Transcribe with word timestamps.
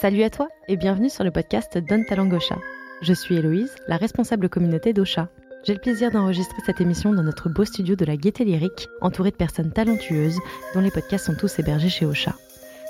Salut 0.00 0.22
à 0.22 0.30
toi 0.30 0.48
et 0.66 0.78
bienvenue 0.78 1.10
sur 1.10 1.24
le 1.24 1.30
podcast 1.30 1.76
Donne 1.76 2.06
ta. 2.06 2.16
Je 3.02 3.12
suis 3.12 3.36
Héloïse, 3.36 3.74
la 3.86 3.98
responsable 3.98 4.48
communauté 4.48 4.94
d'Ocha. 4.94 5.28
J'ai 5.62 5.74
le 5.74 5.78
plaisir 5.78 6.10
d'enregistrer 6.10 6.56
cette 6.64 6.80
émission 6.80 7.12
dans 7.12 7.22
notre 7.22 7.50
beau 7.50 7.66
studio 7.66 7.96
de 7.96 8.06
la 8.06 8.16
Gaieté 8.16 8.46
Lyrique, 8.46 8.88
entouré 9.02 9.30
de 9.30 9.36
personnes 9.36 9.72
talentueuses 9.72 10.38
dont 10.72 10.80
les 10.80 10.90
podcasts 10.90 11.26
sont 11.26 11.34
tous 11.34 11.58
hébergés 11.58 11.90
chez 11.90 12.06
Ocha. 12.06 12.34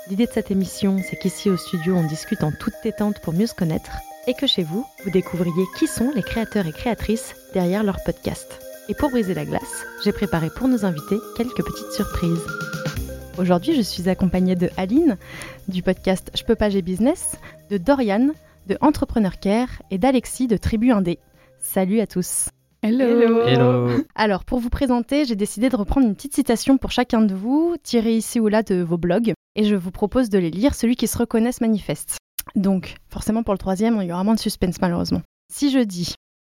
L'idée 0.09 0.25
de 0.25 0.31
cette 0.31 0.51
émission, 0.51 0.99
c'est 1.03 1.17
qu'ici 1.17 1.49
au 1.49 1.57
studio, 1.57 1.97
on 1.97 2.07
discute 2.07 2.45
en 2.45 2.53
toute 2.53 2.75
détente 2.81 3.19
pour 3.19 3.33
mieux 3.33 3.47
se 3.47 3.55
connaître 3.55 3.91
et 4.25 4.33
que 4.33 4.47
chez 4.47 4.63
vous, 4.63 4.85
vous 5.03 5.11
découvriez 5.11 5.65
qui 5.77 5.87
sont 5.87 6.13
les 6.15 6.23
créateurs 6.23 6.67
et 6.67 6.71
créatrices 6.71 7.35
derrière 7.53 7.83
leur 7.83 8.01
podcast. 8.05 8.61
Et 8.87 8.95
pour 8.95 9.09
briser 9.09 9.33
la 9.33 9.43
glace, 9.43 9.85
j'ai 10.05 10.13
préparé 10.13 10.49
pour 10.49 10.69
nos 10.69 10.85
invités 10.85 11.17
quelques 11.35 11.61
petites 11.61 11.91
surprises. 11.91 12.47
Aujourd'hui, 13.41 13.73
je 13.73 13.81
suis 13.81 14.07
accompagnée 14.07 14.55
de 14.55 14.69
Aline 14.77 15.17
du 15.67 15.81
podcast 15.81 16.29
Je 16.35 16.43
peux 16.43 16.53
pas, 16.53 16.69
j'ai 16.69 16.83
business, 16.83 17.37
de 17.71 17.79
Dorian 17.79 18.29
de 18.67 18.77
Entrepreneur 18.81 19.39
Care 19.39 19.81
et 19.89 19.97
d'Alexis 19.97 20.45
de 20.45 20.57
Tribu 20.57 20.91
Indé. 20.91 21.17
Salut 21.59 22.01
à 22.01 22.05
tous. 22.05 22.49
Hello. 22.83 23.41
Hello. 23.47 24.03
Alors, 24.13 24.45
pour 24.45 24.59
vous 24.59 24.69
présenter, 24.69 25.25
j'ai 25.25 25.35
décidé 25.35 25.69
de 25.69 25.75
reprendre 25.75 26.05
une 26.05 26.13
petite 26.13 26.35
citation 26.35 26.77
pour 26.77 26.91
chacun 26.91 27.23
de 27.23 27.33
vous, 27.33 27.77
tirée 27.81 28.15
ici 28.15 28.39
ou 28.39 28.47
là 28.47 28.61
de 28.61 28.75
vos 28.83 28.99
blogs, 28.99 29.33
et 29.55 29.63
je 29.63 29.73
vous 29.73 29.89
propose 29.89 30.29
de 30.29 30.37
les 30.37 30.51
lire. 30.51 30.75
Celui 30.75 30.95
qui 30.95 31.07
se 31.07 31.17
reconnaisse 31.17 31.61
manifeste. 31.61 32.17
Donc, 32.55 32.97
forcément, 33.09 33.41
pour 33.41 33.55
le 33.55 33.59
troisième, 33.59 33.97
il 34.03 34.07
y 34.07 34.11
aura 34.11 34.23
moins 34.23 34.35
de 34.35 34.39
suspense, 34.39 34.79
malheureusement. 34.79 35.23
Si 35.51 35.71
je 35.71 35.79
dis 35.79 36.13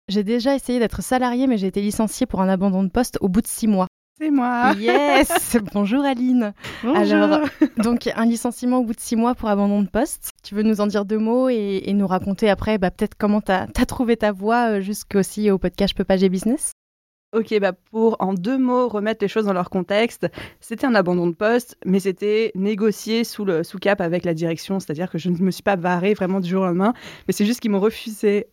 J'ai 0.08 0.24
déjà 0.24 0.56
essayé 0.56 0.80
d'être 0.80 1.00
salarié, 1.00 1.46
mais 1.46 1.58
j'ai 1.58 1.68
été 1.68 1.80
licencié 1.80 2.26
pour 2.26 2.40
un 2.40 2.48
abandon 2.48 2.82
de 2.82 2.90
poste 2.90 3.18
au 3.20 3.28
bout 3.28 3.40
de 3.40 3.46
six 3.46 3.68
mois. 3.68 3.86
C'est 4.18 4.30
moi. 4.30 4.74
Yes 4.78 5.56
Bonjour 5.72 6.04
Aline 6.04 6.52
Bonjour. 6.82 6.96
Alors, 6.96 7.40
donc 7.78 8.08
un 8.14 8.26
licenciement 8.26 8.78
au 8.78 8.84
bout 8.84 8.92
de 8.92 9.00
six 9.00 9.16
mois 9.16 9.34
pour 9.34 9.48
abandon 9.48 9.82
de 9.82 9.88
poste. 9.88 10.32
Tu 10.42 10.54
veux 10.54 10.62
nous 10.62 10.80
en 10.80 10.86
dire 10.86 11.04
deux 11.04 11.18
mots 11.18 11.48
et, 11.48 11.82
et 11.86 11.94
nous 11.94 12.06
raconter 12.06 12.50
après 12.50 12.76
bah, 12.76 12.90
peut-être 12.90 13.16
comment 13.16 13.40
tu 13.40 13.52
as, 13.52 13.66
trouvé 13.86 14.18
ta 14.18 14.30
voie 14.30 14.72
euh, 14.76 14.80
jusqu'aussi 14.80 15.50
au 15.50 15.58
podcast 15.58 15.92
Je 15.92 15.96
peux 15.96 16.04
pas, 16.04 16.18
j'ai 16.18 16.28
business? 16.28 16.72
Ok, 17.34 17.58
bah 17.60 17.72
pour 17.90 18.18
en 18.20 18.34
deux 18.34 18.58
mots 18.58 18.88
remettre 18.88 19.24
les 19.24 19.28
choses 19.28 19.46
dans 19.46 19.54
leur 19.54 19.70
contexte, 19.70 20.26
c'était 20.60 20.84
un 20.84 20.94
abandon 20.94 21.26
de 21.26 21.32
poste, 21.32 21.78
mais 21.86 21.98
c'était 21.98 22.52
négocié 22.54 23.24
sous 23.24 23.46
le 23.46 23.64
sous 23.64 23.78
cap 23.78 24.02
avec 24.02 24.26
la 24.26 24.34
direction, 24.34 24.78
c'est-à-dire 24.78 25.10
que 25.10 25.16
je 25.16 25.30
ne 25.30 25.38
me 25.38 25.50
suis 25.50 25.62
pas 25.62 25.76
barrée 25.76 26.12
vraiment 26.12 26.40
du 26.40 26.50
jour 26.50 26.60
au 26.60 26.66
lendemain, 26.66 26.92
mais 27.26 27.32
c'est 27.32 27.46
juste 27.46 27.60
qu'ils 27.60 27.70
m'ont 27.70 27.80
refusé. 27.80 28.48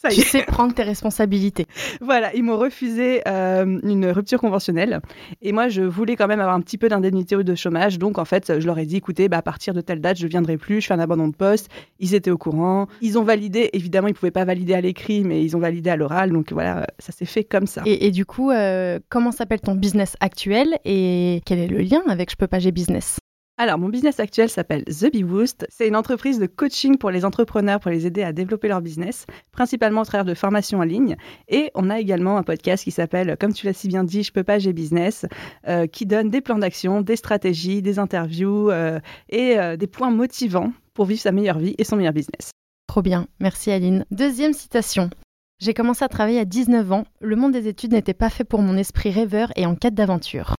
Ça 0.00 0.08
Tu 0.08 0.22
sais 0.22 0.42
prendre 0.44 0.72
tes 0.72 0.82
responsabilités. 0.82 1.66
Voilà, 2.00 2.34
ils 2.34 2.42
m'ont 2.42 2.56
refusé 2.56 3.20
euh, 3.28 3.78
une 3.82 4.06
rupture 4.06 4.40
conventionnelle. 4.40 5.00
Et 5.42 5.52
moi, 5.52 5.68
je 5.68 5.82
voulais 5.82 6.16
quand 6.16 6.26
même 6.26 6.40
avoir 6.40 6.54
un 6.54 6.62
petit 6.62 6.78
peu 6.78 6.88
d'indemnité 6.88 7.36
ou 7.36 7.42
de 7.42 7.54
chômage. 7.54 7.98
Donc, 7.98 8.16
en 8.16 8.24
fait, 8.24 8.58
je 8.58 8.66
leur 8.66 8.78
ai 8.78 8.86
dit, 8.86 8.96
écoutez, 8.96 9.28
bah, 9.28 9.38
à 9.38 9.42
partir 9.42 9.74
de 9.74 9.82
telle 9.82 10.00
date, 10.00 10.16
je 10.16 10.24
ne 10.24 10.30
viendrai 10.30 10.56
plus, 10.56 10.80
je 10.80 10.86
fais 10.86 10.94
un 10.94 11.00
abandon 11.00 11.28
de 11.28 11.34
poste. 11.36 11.68
Ils 11.98 12.14
étaient 12.14 12.30
au 12.30 12.38
courant. 12.38 12.86
Ils 13.02 13.18
ont 13.18 13.24
validé. 13.24 13.68
Évidemment, 13.74 14.08
ils 14.08 14.12
ne 14.12 14.16
pouvaient 14.16 14.30
pas 14.30 14.46
valider 14.46 14.72
à 14.72 14.80
l'écrit, 14.80 15.22
mais 15.22 15.44
ils 15.44 15.54
ont 15.54 15.60
validé 15.60 15.90
à 15.90 15.96
l'oral. 15.96 16.32
Donc, 16.32 16.52
voilà, 16.52 16.86
ça 16.98 17.12
s'est 17.12 17.26
fait 17.26 17.44
comme 17.44 17.66
ça. 17.66 17.82
Et, 17.84 18.06
et 18.06 18.10
du 18.10 18.24
coup, 18.24 18.50
euh, 18.50 18.98
comment 19.10 19.32
s'appelle 19.32 19.60
ton 19.60 19.74
business 19.74 20.16
actuel 20.20 20.78
et 20.86 21.42
quel 21.44 21.58
est 21.58 21.68
le 21.68 21.78
lien 21.78 22.00
avec 22.08 22.30
Je 22.30 22.36
peux 22.36 22.46
pas, 22.46 22.58
j'ai 22.58 22.72
business? 22.72 23.18
Alors, 23.62 23.76
mon 23.76 23.90
business 23.90 24.18
actuel 24.20 24.48
s'appelle 24.48 24.84
The 24.84 25.12
Bee 25.12 25.22
Boost. 25.22 25.66
C'est 25.68 25.86
une 25.86 25.94
entreprise 25.94 26.38
de 26.38 26.46
coaching 26.46 26.96
pour 26.96 27.10
les 27.10 27.26
entrepreneurs 27.26 27.78
pour 27.78 27.90
les 27.90 28.06
aider 28.06 28.22
à 28.22 28.32
développer 28.32 28.68
leur 28.68 28.80
business, 28.80 29.26
principalement 29.52 30.00
au 30.00 30.04
travers 30.06 30.24
de 30.24 30.32
formations 30.32 30.78
en 30.78 30.82
ligne. 30.82 31.18
Et 31.46 31.70
on 31.74 31.90
a 31.90 32.00
également 32.00 32.38
un 32.38 32.42
podcast 32.42 32.84
qui 32.84 32.90
s'appelle, 32.90 33.36
comme 33.38 33.52
tu 33.52 33.66
l'as 33.66 33.74
si 33.74 33.86
bien 33.86 34.02
dit, 34.02 34.22
Je 34.22 34.32
peux 34.32 34.44
pas, 34.44 34.58
j'ai 34.58 34.72
business, 34.72 35.26
euh, 35.68 35.86
qui 35.86 36.06
donne 36.06 36.30
des 36.30 36.40
plans 36.40 36.56
d'action, 36.56 37.02
des 37.02 37.16
stratégies, 37.16 37.82
des 37.82 37.98
interviews 37.98 38.70
euh, 38.70 38.98
et 39.28 39.58
euh, 39.58 39.76
des 39.76 39.86
points 39.86 40.10
motivants 40.10 40.72
pour 40.94 41.04
vivre 41.04 41.20
sa 41.20 41.30
meilleure 41.30 41.58
vie 41.58 41.74
et 41.76 41.84
son 41.84 41.96
meilleur 41.96 42.14
business. 42.14 42.52
Trop 42.86 43.02
bien, 43.02 43.26
merci 43.40 43.70
Aline. 43.70 44.06
Deuxième 44.10 44.54
citation. 44.54 45.10
J'ai 45.58 45.74
commencé 45.74 46.02
à 46.02 46.08
travailler 46.08 46.40
à 46.40 46.46
19 46.46 46.92
ans. 46.92 47.04
Le 47.20 47.36
monde 47.36 47.52
des 47.52 47.68
études 47.68 47.92
n'était 47.92 48.14
pas 48.14 48.30
fait 48.30 48.44
pour 48.44 48.62
mon 48.62 48.78
esprit 48.78 49.10
rêveur 49.10 49.52
et 49.54 49.66
en 49.66 49.74
quête 49.74 49.94
d'aventure. 49.94 50.54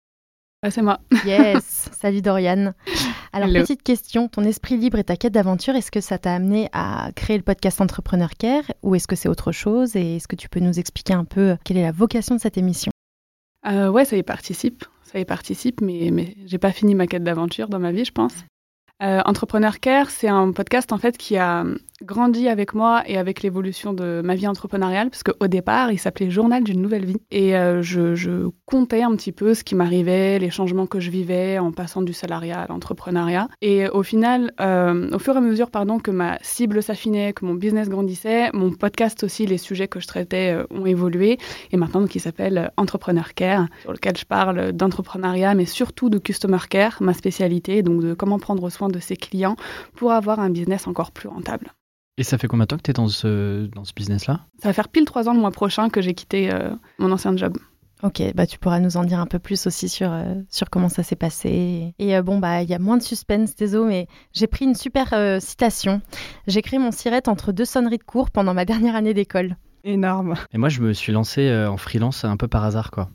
Ah, 0.63 0.69
c'est 0.69 0.83
moi. 0.83 0.99
Yes, 1.25 1.89
salut 1.91 2.21
Dorian. 2.21 2.73
Alors, 3.33 3.49
Hello. 3.49 3.61
petite 3.61 3.81
question, 3.81 4.27
ton 4.27 4.43
esprit 4.43 4.77
libre 4.77 4.99
et 4.99 5.03
ta 5.03 5.15
quête 5.15 5.33
d'aventure, 5.33 5.75
est-ce 5.75 5.89
que 5.89 6.01
ça 6.01 6.19
t'a 6.19 6.35
amené 6.35 6.69
à 6.71 7.09
créer 7.15 7.37
le 7.37 7.43
podcast 7.43 7.81
Entrepreneur 7.81 8.29
Care 8.37 8.65
ou 8.83 8.93
est-ce 8.93 9.07
que 9.07 9.15
c'est 9.15 9.27
autre 9.27 9.51
chose 9.51 9.95
Et 9.95 10.17
est-ce 10.17 10.27
que 10.27 10.35
tu 10.35 10.49
peux 10.49 10.59
nous 10.59 10.77
expliquer 10.79 11.13
un 11.15 11.25
peu 11.25 11.57
quelle 11.63 11.77
est 11.77 11.81
la 11.81 11.91
vocation 11.91 12.35
de 12.35 12.39
cette 12.39 12.59
émission? 12.59 12.91
Euh, 13.65 13.89
ouais, 13.89 14.05
ça 14.05 14.15
y 14.17 14.21
participe. 14.21 14.85
Ça 15.01 15.17
y 15.17 15.25
participe, 15.25 15.81
mais, 15.81 16.09
mais 16.11 16.35
j'ai 16.45 16.59
pas 16.59 16.71
fini 16.71 16.93
ma 16.93 17.07
quête 17.07 17.23
d'aventure 17.23 17.67
dans 17.67 17.79
ma 17.79 17.91
vie, 17.91 18.05
je 18.05 18.11
pense. 18.11 18.33
Euh, 19.01 19.21
Entrepreneur 19.25 19.79
Care, 19.79 20.11
c'est 20.11 20.27
un 20.27 20.51
podcast 20.51 20.91
en 20.91 20.99
fait 20.99 21.17
qui 21.17 21.37
a 21.37 21.65
grandi 22.03 22.47
avec 22.47 22.73
moi 22.73 23.03
et 23.07 23.17
avec 23.17 23.41
l'évolution 23.41 23.93
de 23.93 24.21
ma 24.23 24.35
vie 24.35 24.47
entrepreneuriale, 24.47 25.09
parce 25.09 25.23
qu'au 25.23 25.47
départ, 25.47 25.91
il 25.91 25.97
s'appelait 25.97 26.29
Journal 26.29 26.63
d'une 26.63 26.81
nouvelle 26.81 27.05
vie. 27.05 27.17
Et 27.31 27.55
euh, 27.55 27.81
je, 27.81 28.15
je 28.15 28.49
comptais 28.65 29.03
un 29.03 29.15
petit 29.15 29.31
peu 29.31 29.53
ce 29.53 29.63
qui 29.63 29.75
m'arrivait, 29.75 30.39
les 30.39 30.49
changements 30.49 30.85
que 30.85 30.99
je 30.99 31.09
vivais 31.09 31.59
en 31.59 31.71
passant 31.71 32.01
du 32.01 32.13
salariat 32.13 32.61
à 32.61 32.67
l'entrepreneuriat. 32.67 33.47
Et 33.61 33.87
au 33.89 34.03
final, 34.03 34.53
euh, 34.61 35.09
au 35.11 35.19
fur 35.19 35.35
et 35.35 35.37
à 35.37 35.41
mesure 35.41 35.69
pardon, 35.71 35.99
que 35.99 36.11
ma 36.11 36.37
cible 36.41 36.81
s'affinait, 36.81 37.33
que 37.33 37.45
mon 37.45 37.53
business 37.53 37.89
grandissait, 37.89 38.51
mon 38.53 38.71
podcast 38.71 39.23
aussi, 39.23 39.45
les 39.45 39.57
sujets 39.57 39.87
que 39.87 39.99
je 39.99 40.07
traitais 40.07 40.53
euh, 40.53 40.65
ont 40.71 40.85
évolué. 40.85 41.37
Et 41.71 41.77
maintenant, 41.77 42.05
il 42.13 42.21
s'appelle 42.21 42.71
Entrepreneur 42.77 43.33
Care, 43.33 43.67
sur 43.81 43.91
lequel 43.91 44.17
je 44.17 44.25
parle 44.25 44.71
d'entrepreneuriat, 44.71 45.53
mais 45.55 45.65
surtout 45.65 46.09
de 46.09 46.17
Customer 46.17 46.59
Care, 46.69 46.97
ma 47.01 47.13
spécialité, 47.13 47.83
donc 47.83 48.01
de 48.01 48.13
comment 48.13 48.39
prendre 48.39 48.69
soin 48.69 48.89
de 48.89 48.99
ses 48.99 49.15
clients 49.15 49.55
pour 49.95 50.11
avoir 50.11 50.39
un 50.39 50.49
business 50.49 50.87
encore 50.87 51.11
plus 51.11 51.29
rentable. 51.29 51.73
Et 52.21 52.23
ça 52.23 52.37
fait 52.37 52.47
combien 52.47 52.65
de 52.65 52.67
temps 52.67 52.77
que 52.77 52.83
tu 52.83 52.91
es 52.91 52.93
dans 52.93 53.07
ce, 53.07 53.65
dans 53.65 53.83
ce 53.83 53.93
business-là? 53.95 54.41
Ça 54.61 54.69
va 54.69 54.73
faire 54.73 54.89
pile 54.89 55.05
trois 55.05 55.27
ans 55.27 55.33
le 55.33 55.39
mois 55.39 55.49
prochain 55.49 55.89
que 55.89 56.01
j'ai 56.01 56.13
quitté 56.13 56.53
euh, 56.53 56.69
mon 56.99 57.11
ancien 57.11 57.35
job. 57.35 57.57
Ok, 58.03 58.21
bah 58.35 58.45
tu 58.45 58.59
pourras 58.59 58.79
nous 58.79 58.95
en 58.95 59.05
dire 59.05 59.19
un 59.19 59.25
peu 59.25 59.39
plus 59.39 59.65
aussi 59.65 59.89
sur, 59.89 60.11
euh, 60.11 60.35
sur 60.47 60.69
comment 60.69 60.87
ça 60.87 61.01
s'est 61.01 61.15
passé. 61.15 61.95
Et 61.97 62.15
euh, 62.15 62.21
bon, 62.21 62.37
bah 62.37 62.61
il 62.61 62.69
y 62.69 62.75
a 62.75 62.77
moins 62.77 62.97
de 62.97 63.01
suspense, 63.01 63.55
désolé, 63.55 63.89
mais 63.89 64.07
j'ai 64.33 64.45
pris 64.45 64.65
une 64.65 64.75
super 64.75 65.13
euh, 65.13 65.39
citation. 65.39 66.03
J'ai 66.45 66.61
créé 66.61 66.77
mon 66.77 66.91
sirette 66.91 67.27
entre 67.27 67.51
deux 67.51 67.65
sonneries 67.65 67.97
de 67.97 68.03
cours 68.03 68.29
pendant 68.29 68.53
ma 68.53 68.65
dernière 68.65 68.95
année 68.95 69.15
d'école. 69.15 69.57
Énorme. 69.83 70.35
Et 70.53 70.59
moi, 70.59 70.69
je 70.69 70.81
me 70.81 70.93
suis 70.93 71.11
lancé 71.11 71.47
euh, 71.47 71.71
en 71.71 71.77
freelance 71.77 72.23
un 72.23 72.37
peu 72.37 72.47
par 72.47 72.63
hasard, 72.63 72.91
quoi. 72.91 73.09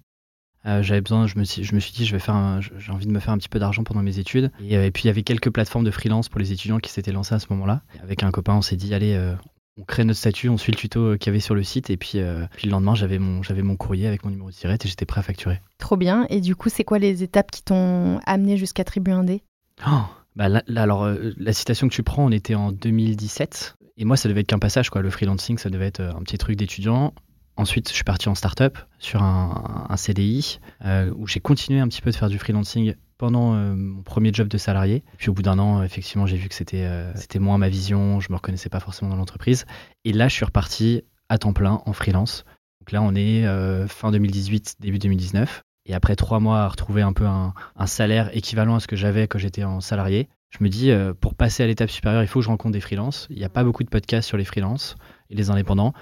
Euh, 0.67 0.83
J'avais 0.83 1.01
besoin, 1.01 1.27
je 1.27 1.39
me, 1.39 1.45
suis, 1.45 1.63
je 1.65 1.75
me 1.75 1.81
suis 1.81 1.93
dit, 1.93 2.05
je 2.07 2.13
vais 2.13 2.19
faire, 2.19 2.35
un- 2.35 2.61
j'ai 2.61 2.91
envie 2.93 3.07
de 3.07 3.13
me 3.13 3.21
faire 3.21 3.33
un 3.33 3.39
petit 3.39 3.49
peu 3.49 3.59
d'argent 3.59 3.85
pendant 3.85 4.03
mes 4.03 4.19
études. 4.19 4.51
Et, 4.65 4.77
euh, 4.77 4.85
et 4.87 4.91
puis 4.91 5.05
il 5.05 5.07
y 5.07 5.11
avait 5.11 5.23
quelques 5.23 5.51
plateformes 5.51 5.85
de 5.85 5.91
freelance 5.91 6.29
pour 6.29 6.41
les 6.41 6.53
étudiants 6.53 6.79
qui 6.79 6.91
s'étaient 6.91 7.13
lancées 7.13 7.35
à 7.35 7.39
ce 7.39 7.47
moment-là. 7.51 7.83
Avec 8.03 8.23
un 8.23 8.31
copain, 8.31 8.55
on 8.55 8.63
s'est 8.63 8.77
dit, 8.77 8.93
allez, 8.95 9.15
euh, 9.15 9.35
on 9.79 9.85
crée 9.85 10.05
notre 10.05 10.19
statut, 10.19 10.49
on 10.49 10.57
suit 10.57 10.73
le 10.73 10.79
tuto 10.79 11.17
qu'il 11.19 11.27
y 11.27 11.31
avait 11.31 11.41
sur 11.41 11.55
le 11.55 11.63
site. 11.63 11.91
Et 11.91 11.97
puis, 11.97 12.13
euh, 12.17 12.47
puis 12.57 12.67
le 12.67 12.73
lendemain, 12.73 12.95
j'avais 12.95 13.19
mon, 13.19 13.43
j'avais 13.43 13.63
mon 13.63 13.77
courrier 13.77 14.07
avec 14.09 14.25
mon 14.25 14.31
numéro 14.31 14.51
de 14.51 14.55
tirette 14.55 14.85
et 14.85 14.89
j'étais 14.89 15.05
prêt 15.07 15.21
à 15.21 15.23
facturer. 15.23 15.61
Trop 15.79 15.97
bien. 15.97 16.27
Et 16.31 16.41
du 16.41 16.57
coup, 16.57 16.69
c'est 16.69 16.85
quoi 16.85 16.99
les 16.99 17.23
étapes 17.23 17.51
qui 17.51 17.63
t'ont 17.63 18.19
amené 18.27 18.57
jusqu'à 18.57 18.85
Tribu 18.85 19.11
Indé? 19.13 19.43
Oh, 19.87 20.01
bah 20.35 20.49
là, 20.49 20.63
là, 20.67 20.83
alors, 20.83 21.09
la 21.37 21.53
citation 21.53 21.89
que 21.89 21.95
tu 21.95 22.03
prends, 22.03 22.25
on 22.25 22.31
était 22.31 22.55
en 22.55 22.73
2017. 22.73 23.77
Et 23.99 24.05
moi, 24.05 24.17
ça 24.17 24.29
devait 24.29 24.41
être 24.41 24.49
qu'un 24.49 24.59
passage, 24.59 24.91
quoi. 24.91 25.01
Le 25.01 25.11
freelancing, 25.11 25.59
ça 25.59 25.71
devait 25.71 25.87
être 25.87 26.01
un 26.01 26.21
petit 26.23 26.37
truc 26.39 26.57
d'étudiant. 26.57 27.15
Ensuite, 27.57 27.89
je 27.89 27.95
suis 27.95 28.05
parti 28.05 28.29
en 28.29 28.35
start-up 28.35 28.79
sur 28.99 29.23
un, 29.23 29.87
un 29.89 29.97
CDI 29.97 30.61
euh, 30.85 31.11
où 31.17 31.27
j'ai 31.27 31.41
continué 31.41 31.81
un 31.81 31.89
petit 31.89 32.03
peu 32.03 32.11
de 32.11 32.17
faire 32.17 32.29
du 32.29 32.39
freelancing 32.39 32.95
pendant 33.19 33.55
euh, 33.55 33.75
mon 33.75 34.03
premier 34.03 34.33
job 34.33 34.49
de 34.49 34.59
salarié. 34.59 35.03
Puis 35.19 35.31
au 35.31 35.33
bout 35.33 35.43
d'un 35.43 35.59
an, 35.59 35.83
effectivement, 35.83 36.27
j'ai 36.27 36.37
vu 36.37 36.49
que 36.49 36.55
c'était 36.55 36.85
euh, 36.85 37.13
c'était 37.15 37.39
moins 37.39 37.59
ma 37.59 37.69
vision, 37.69 38.21
je 38.21 38.31
me 38.31 38.37
reconnaissais 38.37 38.69
pas 38.69 38.81
forcément 38.81 39.11
dans 39.11 39.17
l'entreprise. 39.17 39.65
Et 40.05 40.13
là, 40.13 40.29
je 40.29 40.35
suis 40.35 40.45
reparti 40.45 41.03
à 41.29 41.39
temps 41.39 41.53
plein 41.53 41.83
en 41.85 41.93
freelance. 41.93 42.45
Donc 42.81 42.93
là, 42.93 43.03
on 43.03 43.15
est 43.15 43.47
euh, 43.47 43.89
fin 43.89 44.11
2018, 44.11 44.77
début 44.81 44.99
2019. 44.99 45.63
Et 45.87 45.95
après 45.95 46.17
trois 46.17 46.41
mois 46.41 46.63
à 46.63 46.69
retrouver 46.69 47.03
un 47.03 47.13
peu 47.13 47.27
un, 47.27 47.55
salaire 47.87 48.37
équivalent 48.37 48.75
à 48.75 48.81
ce 48.81 48.89
que 48.89 48.97
j'avais 48.97 49.29
quand 49.29 49.39
j'étais 49.39 49.63
en 49.63 49.81
salarié, 49.81 50.29
je 50.51 50.65
me 50.65 50.69
dis, 50.69 50.91
pour 51.21 51.37
passer 51.37 51.63
à 51.63 51.67
l'étape 51.69 51.91
supérieure, 51.91 52.23
il 52.23 52.27
faut 52.27 52.41
que 52.41 52.45
je 52.45 52.49
rencontre 52.49 52.73
des 52.73 52.81
freelances. 52.81 53.29
Il 53.31 53.37
n'y 53.37 53.45
a 53.45 53.49
pas 53.49 53.63
beaucoup 53.63 53.85
de 53.85 53.89
podcasts 53.89 54.27
sur 54.27 54.37
les 54.37 54.45
freelances 54.45 54.97
et 55.31 55.37
les 55.37 55.49
indépendants. 55.49 55.93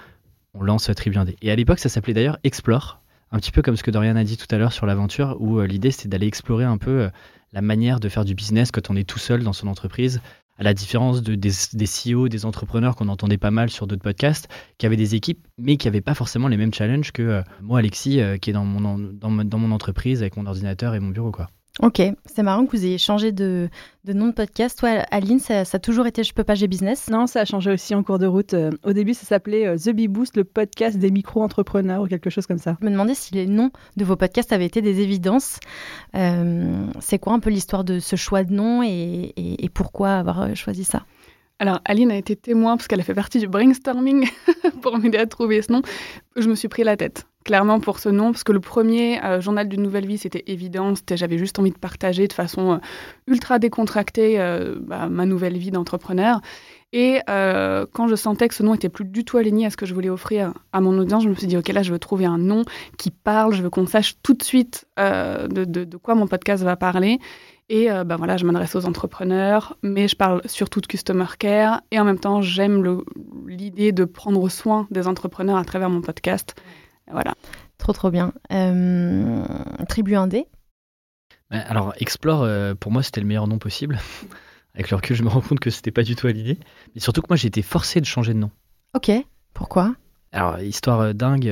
On 0.55 0.63
lance 0.63 0.89
Tribu 0.95 1.17
Indé. 1.17 1.35
Et 1.41 1.51
à 1.51 1.55
l'époque, 1.55 1.79
ça 1.79 1.89
s'appelait 1.89 2.13
d'ailleurs 2.13 2.37
Explore, 2.43 3.01
un 3.31 3.37
petit 3.39 3.51
peu 3.51 3.61
comme 3.61 3.75
ce 3.75 3.83
que 3.83 3.91
Dorian 3.91 4.15
a 4.15 4.23
dit 4.23 4.37
tout 4.37 4.47
à 4.53 4.57
l'heure 4.57 4.73
sur 4.73 4.85
l'aventure, 4.85 5.35
où 5.39 5.59
euh, 5.59 5.67
l'idée 5.67 5.91
c'était 5.91 6.09
d'aller 6.09 6.27
explorer 6.27 6.63
un 6.63 6.77
peu 6.77 7.01
euh, 7.03 7.09
la 7.53 7.61
manière 7.61 7.99
de 7.99 8.09
faire 8.09 8.25
du 8.25 8.35
business 8.35 8.71
quand 8.71 8.89
on 8.89 8.95
est 8.95 9.03
tout 9.07 9.19
seul 9.19 9.43
dans 9.43 9.53
son 9.53 9.67
entreprise, 9.67 10.21
à 10.57 10.63
la 10.63 10.73
différence 10.73 11.21
de, 11.21 11.35
des, 11.35 11.51
des 11.73 11.85
CEO, 11.85 12.29
des 12.29 12.45
entrepreneurs 12.45 12.95
qu'on 12.95 13.09
entendait 13.09 13.37
pas 13.37 13.51
mal 13.51 13.69
sur 13.69 13.87
d'autres 13.87 14.01
podcasts, 14.03 14.47
qui 14.77 14.85
avaient 14.85 14.95
des 14.95 15.15
équipes, 15.15 15.45
mais 15.57 15.75
qui 15.75 15.87
n'avaient 15.87 15.99
pas 16.01 16.13
forcément 16.13 16.47
les 16.47 16.57
mêmes 16.57 16.73
challenges 16.73 17.11
que 17.11 17.21
euh, 17.21 17.41
moi, 17.61 17.79
Alexis, 17.79 18.21
qui 18.41 18.49
est 18.49 18.53
dans 18.53 18.63
mon, 18.65 18.85
en- 18.85 18.99
dans, 18.99 19.29
mon- 19.29 19.43
dans 19.43 19.57
mon 19.59 19.71
entreprise 19.71 20.21
avec 20.21 20.37
mon 20.37 20.45
ordinateur 20.45 20.95
et 20.95 20.99
mon 21.01 21.09
bureau. 21.09 21.31
quoi. 21.31 21.49
Ok, 21.81 22.01
c'est 22.25 22.41
marrant 22.41 22.65
que 22.65 22.71
vous 22.77 22.85
ayez 22.85 22.97
changé 22.97 23.33
de, 23.33 23.67
de 24.05 24.13
nom 24.13 24.27
de 24.27 24.31
podcast. 24.31 24.79
Toi, 24.79 24.91
Aline, 25.11 25.39
ça, 25.39 25.65
ça 25.65 25.75
a 25.75 25.79
toujours 25.79 26.07
été 26.07 26.23
Je 26.23 26.33
peux 26.33 26.45
pas, 26.45 26.55
j'ai 26.55 26.67
business. 26.67 27.09
Non, 27.09 27.27
ça 27.27 27.41
a 27.41 27.45
changé 27.45 27.69
aussi 27.69 27.93
en 27.93 28.01
cours 28.01 28.17
de 28.17 28.25
route. 28.25 28.53
Euh, 28.53 28.71
au 28.85 28.93
début, 28.93 29.13
ça 29.13 29.25
s'appelait 29.25 29.67
euh, 29.67 29.77
The 29.77 29.89
Bee 29.89 30.07
Boost, 30.07 30.37
le 30.37 30.45
podcast 30.45 30.97
des 30.97 31.11
micro-entrepreneurs 31.11 32.01
ou 32.01 32.07
quelque 32.07 32.29
chose 32.29 32.47
comme 32.47 32.59
ça. 32.59 32.77
Je 32.79 32.85
me 32.85 32.91
demandais 32.91 33.13
si 33.13 33.33
les 33.33 33.45
noms 33.45 33.71
de 33.97 34.05
vos 34.05 34.15
podcasts 34.15 34.53
avaient 34.53 34.65
été 34.65 34.81
des 34.81 35.01
évidences. 35.01 35.59
Euh, 36.15 36.85
c'est 37.01 37.19
quoi 37.19 37.33
un 37.33 37.39
peu 37.39 37.49
l'histoire 37.49 37.83
de 37.83 37.99
ce 37.99 38.15
choix 38.15 38.45
de 38.45 38.53
nom 38.53 38.81
et, 38.81 39.33
et- 39.35 39.65
et 39.65 39.69
pourquoi 39.69 40.11
avoir 40.15 40.55
choisi 40.55 40.85
ça? 40.85 41.03
Alors, 41.57 41.79
Aline 41.85 42.11
a 42.11 42.17
été 42.17 42.35
témoin 42.35 42.75
parce 42.75 42.87
qu'elle 42.87 42.99
a 42.99 43.03
fait 43.03 43.13
partie 43.13 43.39
du 43.39 43.47
brainstorming 43.47 44.27
pour 44.81 44.97
m'aider 44.97 45.17
à 45.17 45.25
trouver 45.25 45.61
ce 45.61 45.71
nom. 45.71 45.81
Je 46.35 46.49
me 46.49 46.55
suis 46.55 46.67
pris 46.67 46.83
la 46.83 46.97
tête, 46.97 47.27
clairement, 47.45 47.79
pour 47.79 47.99
ce 47.99 48.09
nom, 48.09 48.33
parce 48.33 48.43
que 48.43 48.51
le 48.51 48.59
premier 48.59 49.23
euh, 49.23 49.39
journal 49.39 49.69
d'une 49.69 49.81
nouvelle 49.81 50.05
vie, 50.05 50.17
c'était 50.17 50.43
évident. 50.47 50.93
J'avais 51.09 51.37
juste 51.37 51.57
envie 51.57 51.71
de 51.71 51.77
partager 51.77 52.27
de 52.27 52.33
façon 52.33 52.73
euh, 52.73 52.77
ultra 53.27 53.57
décontractée 53.57 54.37
euh, 54.37 54.75
bah, 54.81 55.07
ma 55.07 55.25
nouvelle 55.25 55.57
vie 55.57 55.71
d'entrepreneur. 55.71 56.41
Et 56.91 57.19
quand 57.25 58.07
je 58.07 58.15
sentais 58.15 58.47
que 58.47 58.53
ce 58.55 58.63
nom 58.63 58.73
était 58.73 58.87
plus 58.87 59.03
du 59.03 59.25
tout 59.25 59.35
aligné 59.35 59.65
à 59.65 59.69
ce 59.69 59.75
que 59.75 59.85
je 59.85 59.93
voulais 59.93 60.09
offrir 60.09 60.53
à 60.71 60.79
mon 60.79 60.97
audience, 60.97 61.23
je 61.23 61.29
me 61.29 61.35
suis 61.35 61.47
dit, 61.47 61.57
OK, 61.57 61.67
là, 61.67 61.83
je 61.83 61.91
veux 61.91 61.99
trouver 61.99 62.23
un 62.23 62.37
nom 62.37 62.63
qui 62.97 63.11
parle, 63.11 63.53
je 63.53 63.61
veux 63.61 63.69
qu'on 63.69 63.85
sache 63.85 64.15
tout 64.23 64.33
de 64.33 64.43
suite 64.43 64.85
de, 64.97 65.45
de, 65.65 65.97
quoi 65.97 66.15
mon 66.15 66.25
podcast 66.25 66.63
va 66.63 66.77
parler. 66.77 67.19
Et 67.67 67.91
euh, 67.91 68.03
ben 68.03 68.15
voilà, 68.15 68.37
je 68.37 68.45
m'adresse 68.45 68.75
aux 68.75 68.85
entrepreneurs, 68.85 69.77
mais 69.81 70.07
je 70.07 70.15
parle 70.15 70.41
surtout 70.45 70.81
de 70.81 70.85
customer 70.85 71.25
care. 71.39 71.81
Et 71.91 71.99
en 71.99 72.03
même 72.03 72.19
temps, 72.19 72.41
j'aime 72.41 73.01
l'idée 73.47 73.91
de 73.91 74.05
prendre 74.05 74.47
soin 74.49 74.87
des 74.91 75.07
entrepreneurs 75.07 75.57
à 75.57 75.65
travers 75.65 75.89
mon 75.89 76.01
podcast. 76.01 76.55
Voilà. 77.11 77.33
Trop, 77.77 77.93
trop 77.93 78.11
bien. 78.11 78.33
Euh, 78.51 79.43
tribu 79.89 80.15
Indé 80.15 80.45
ben, 81.49 81.63
Alors, 81.67 81.93
Explore, 81.97 82.43
euh, 82.43 82.75
pour 82.75 82.91
moi, 82.91 83.01
c'était 83.01 83.21
le 83.21 83.27
meilleur 83.27 83.47
nom 83.47 83.57
possible. 83.57 83.99
Avec 84.75 84.91
le 84.91 84.97
recul, 84.97 85.15
je 85.15 85.23
me 85.23 85.29
rends 85.29 85.41
compte 85.41 85.59
que 85.59 85.69
c'était 85.69 85.91
pas 85.91 86.03
du 86.03 86.15
tout 86.15 86.27
à 86.27 86.31
l'idée. 86.31 86.59
Mais 86.93 87.01
surtout 87.01 87.21
que 87.21 87.27
moi, 87.29 87.37
j'ai 87.37 87.47
été 87.47 87.61
forcé 87.61 87.99
de 87.99 88.05
changer 88.05 88.33
de 88.33 88.39
nom. 88.39 88.51
Ok. 88.93 89.09
Pourquoi? 89.53 89.95
Alors, 90.35 90.59
histoire 90.59 91.13
dingue, 91.13 91.49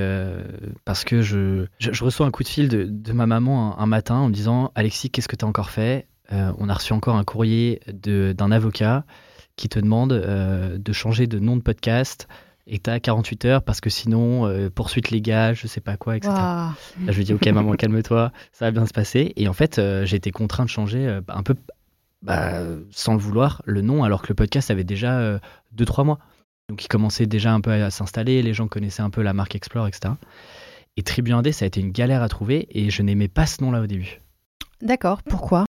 parce 0.84 1.06
que 1.06 1.22
je, 1.22 1.66
je, 1.80 2.04
reçois 2.04 2.26
un 2.26 2.32
coup 2.32 2.44
de 2.44 2.50
fil 2.50 2.68
de, 2.68 2.84
de 2.84 3.14
ma 3.14 3.26
maman 3.26 3.80
un, 3.80 3.86
matin 3.86 4.16
en 4.16 4.28
me 4.28 4.34
disant 4.34 4.74
Alexis, 4.76 5.10
qu'est-ce 5.10 5.30
que 5.30 5.38
tu 5.38 5.46
as 5.46 5.48
encore 5.48 5.70
fait? 5.70 6.06
On 6.32 6.68
a 6.68 6.74
reçu 6.74 6.92
encore 6.92 7.16
un 7.16 7.24
courrier 7.24 7.80
d'un 7.88 8.52
avocat 8.52 9.06
qui 9.56 9.70
te 9.70 9.80
demande 9.80 10.12
de 10.12 10.94
changer 10.94 11.28
de 11.28 11.40
nom 11.40 11.56
de 11.56 11.62
podcast 11.62 12.28
et 12.68 12.80
tu 12.80 12.90
as 12.90 13.00
48 13.00 13.46
heures 13.46 13.64
parce 13.64 13.80
que 13.80 13.90
sinon, 13.90 14.70
poursuite 14.76 15.12
légale, 15.12 15.56
je 15.56 15.68
sais 15.68 15.82
pas 15.82 15.96
quoi, 15.96 16.18
etc. 16.18 16.34
Là, 16.34 16.76
je 17.08 17.18
lui 17.18 17.24
dis 17.24 17.34
Ok, 17.34 17.48
maman, 17.48 17.72
calme-toi, 17.78 18.34
ça 18.52 18.66
va 18.66 18.72
bien 18.72 18.86
se 18.86 18.94
passer. 18.94 19.32
Et 19.38 19.48
en 19.48 19.54
fait, 19.54 19.80
j'ai 20.04 20.18
été 20.18 20.32
contraint 20.32 20.66
de 20.66 20.70
changer 20.70 21.20
un 21.30 21.44
peu, 21.44 21.56
bah, 22.22 22.64
sans 22.92 23.14
le 23.14 23.20
vouloir, 23.20 23.62
le 23.66 23.80
nom, 23.80 24.04
alors 24.04 24.22
que 24.22 24.28
le 24.28 24.36
podcast 24.36 24.72
avait 24.72 24.84
déjà 24.84 25.40
2-3 25.74 26.04
mois. 26.04 26.20
Donc 26.70 26.84
il 26.84 26.88
commençait 26.88 27.26
déjà 27.26 27.54
un 27.54 27.62
peu 27.62 27.72
à 27.72 27.90
s'installer, 27.90 28.42
les 28.42 28.54
gens 28.54 28.68
connaissaient 28.68 29.02
un 29.02 29.10
peu 29.10 29.22
la 29.22 29.34
marque 29.34 29.56
Explore, 29.56 29.88
etc. 29.88 30.14
Et 30.96 31.04
Tribu 31.04 31.32
Indé, 31.32 31.52
ça 31.52 31.66
a 31.66 31.68
été 31.68 31.82
une 31.82 31.92
galère 31.92 32.22
à 32.22 32.30
trouver 32.30 32.68
et 32.72 32.90
je 32.90 33.02
n'aimais 33.02 33.28
pas 33.28 33.46
ce 33.46 33.64
nom-là 33.64 33.82
au 33.82 33.88
début. 33.88 34.22
D'accord, 34.82 35.24
pourquoi? 35.24 35.66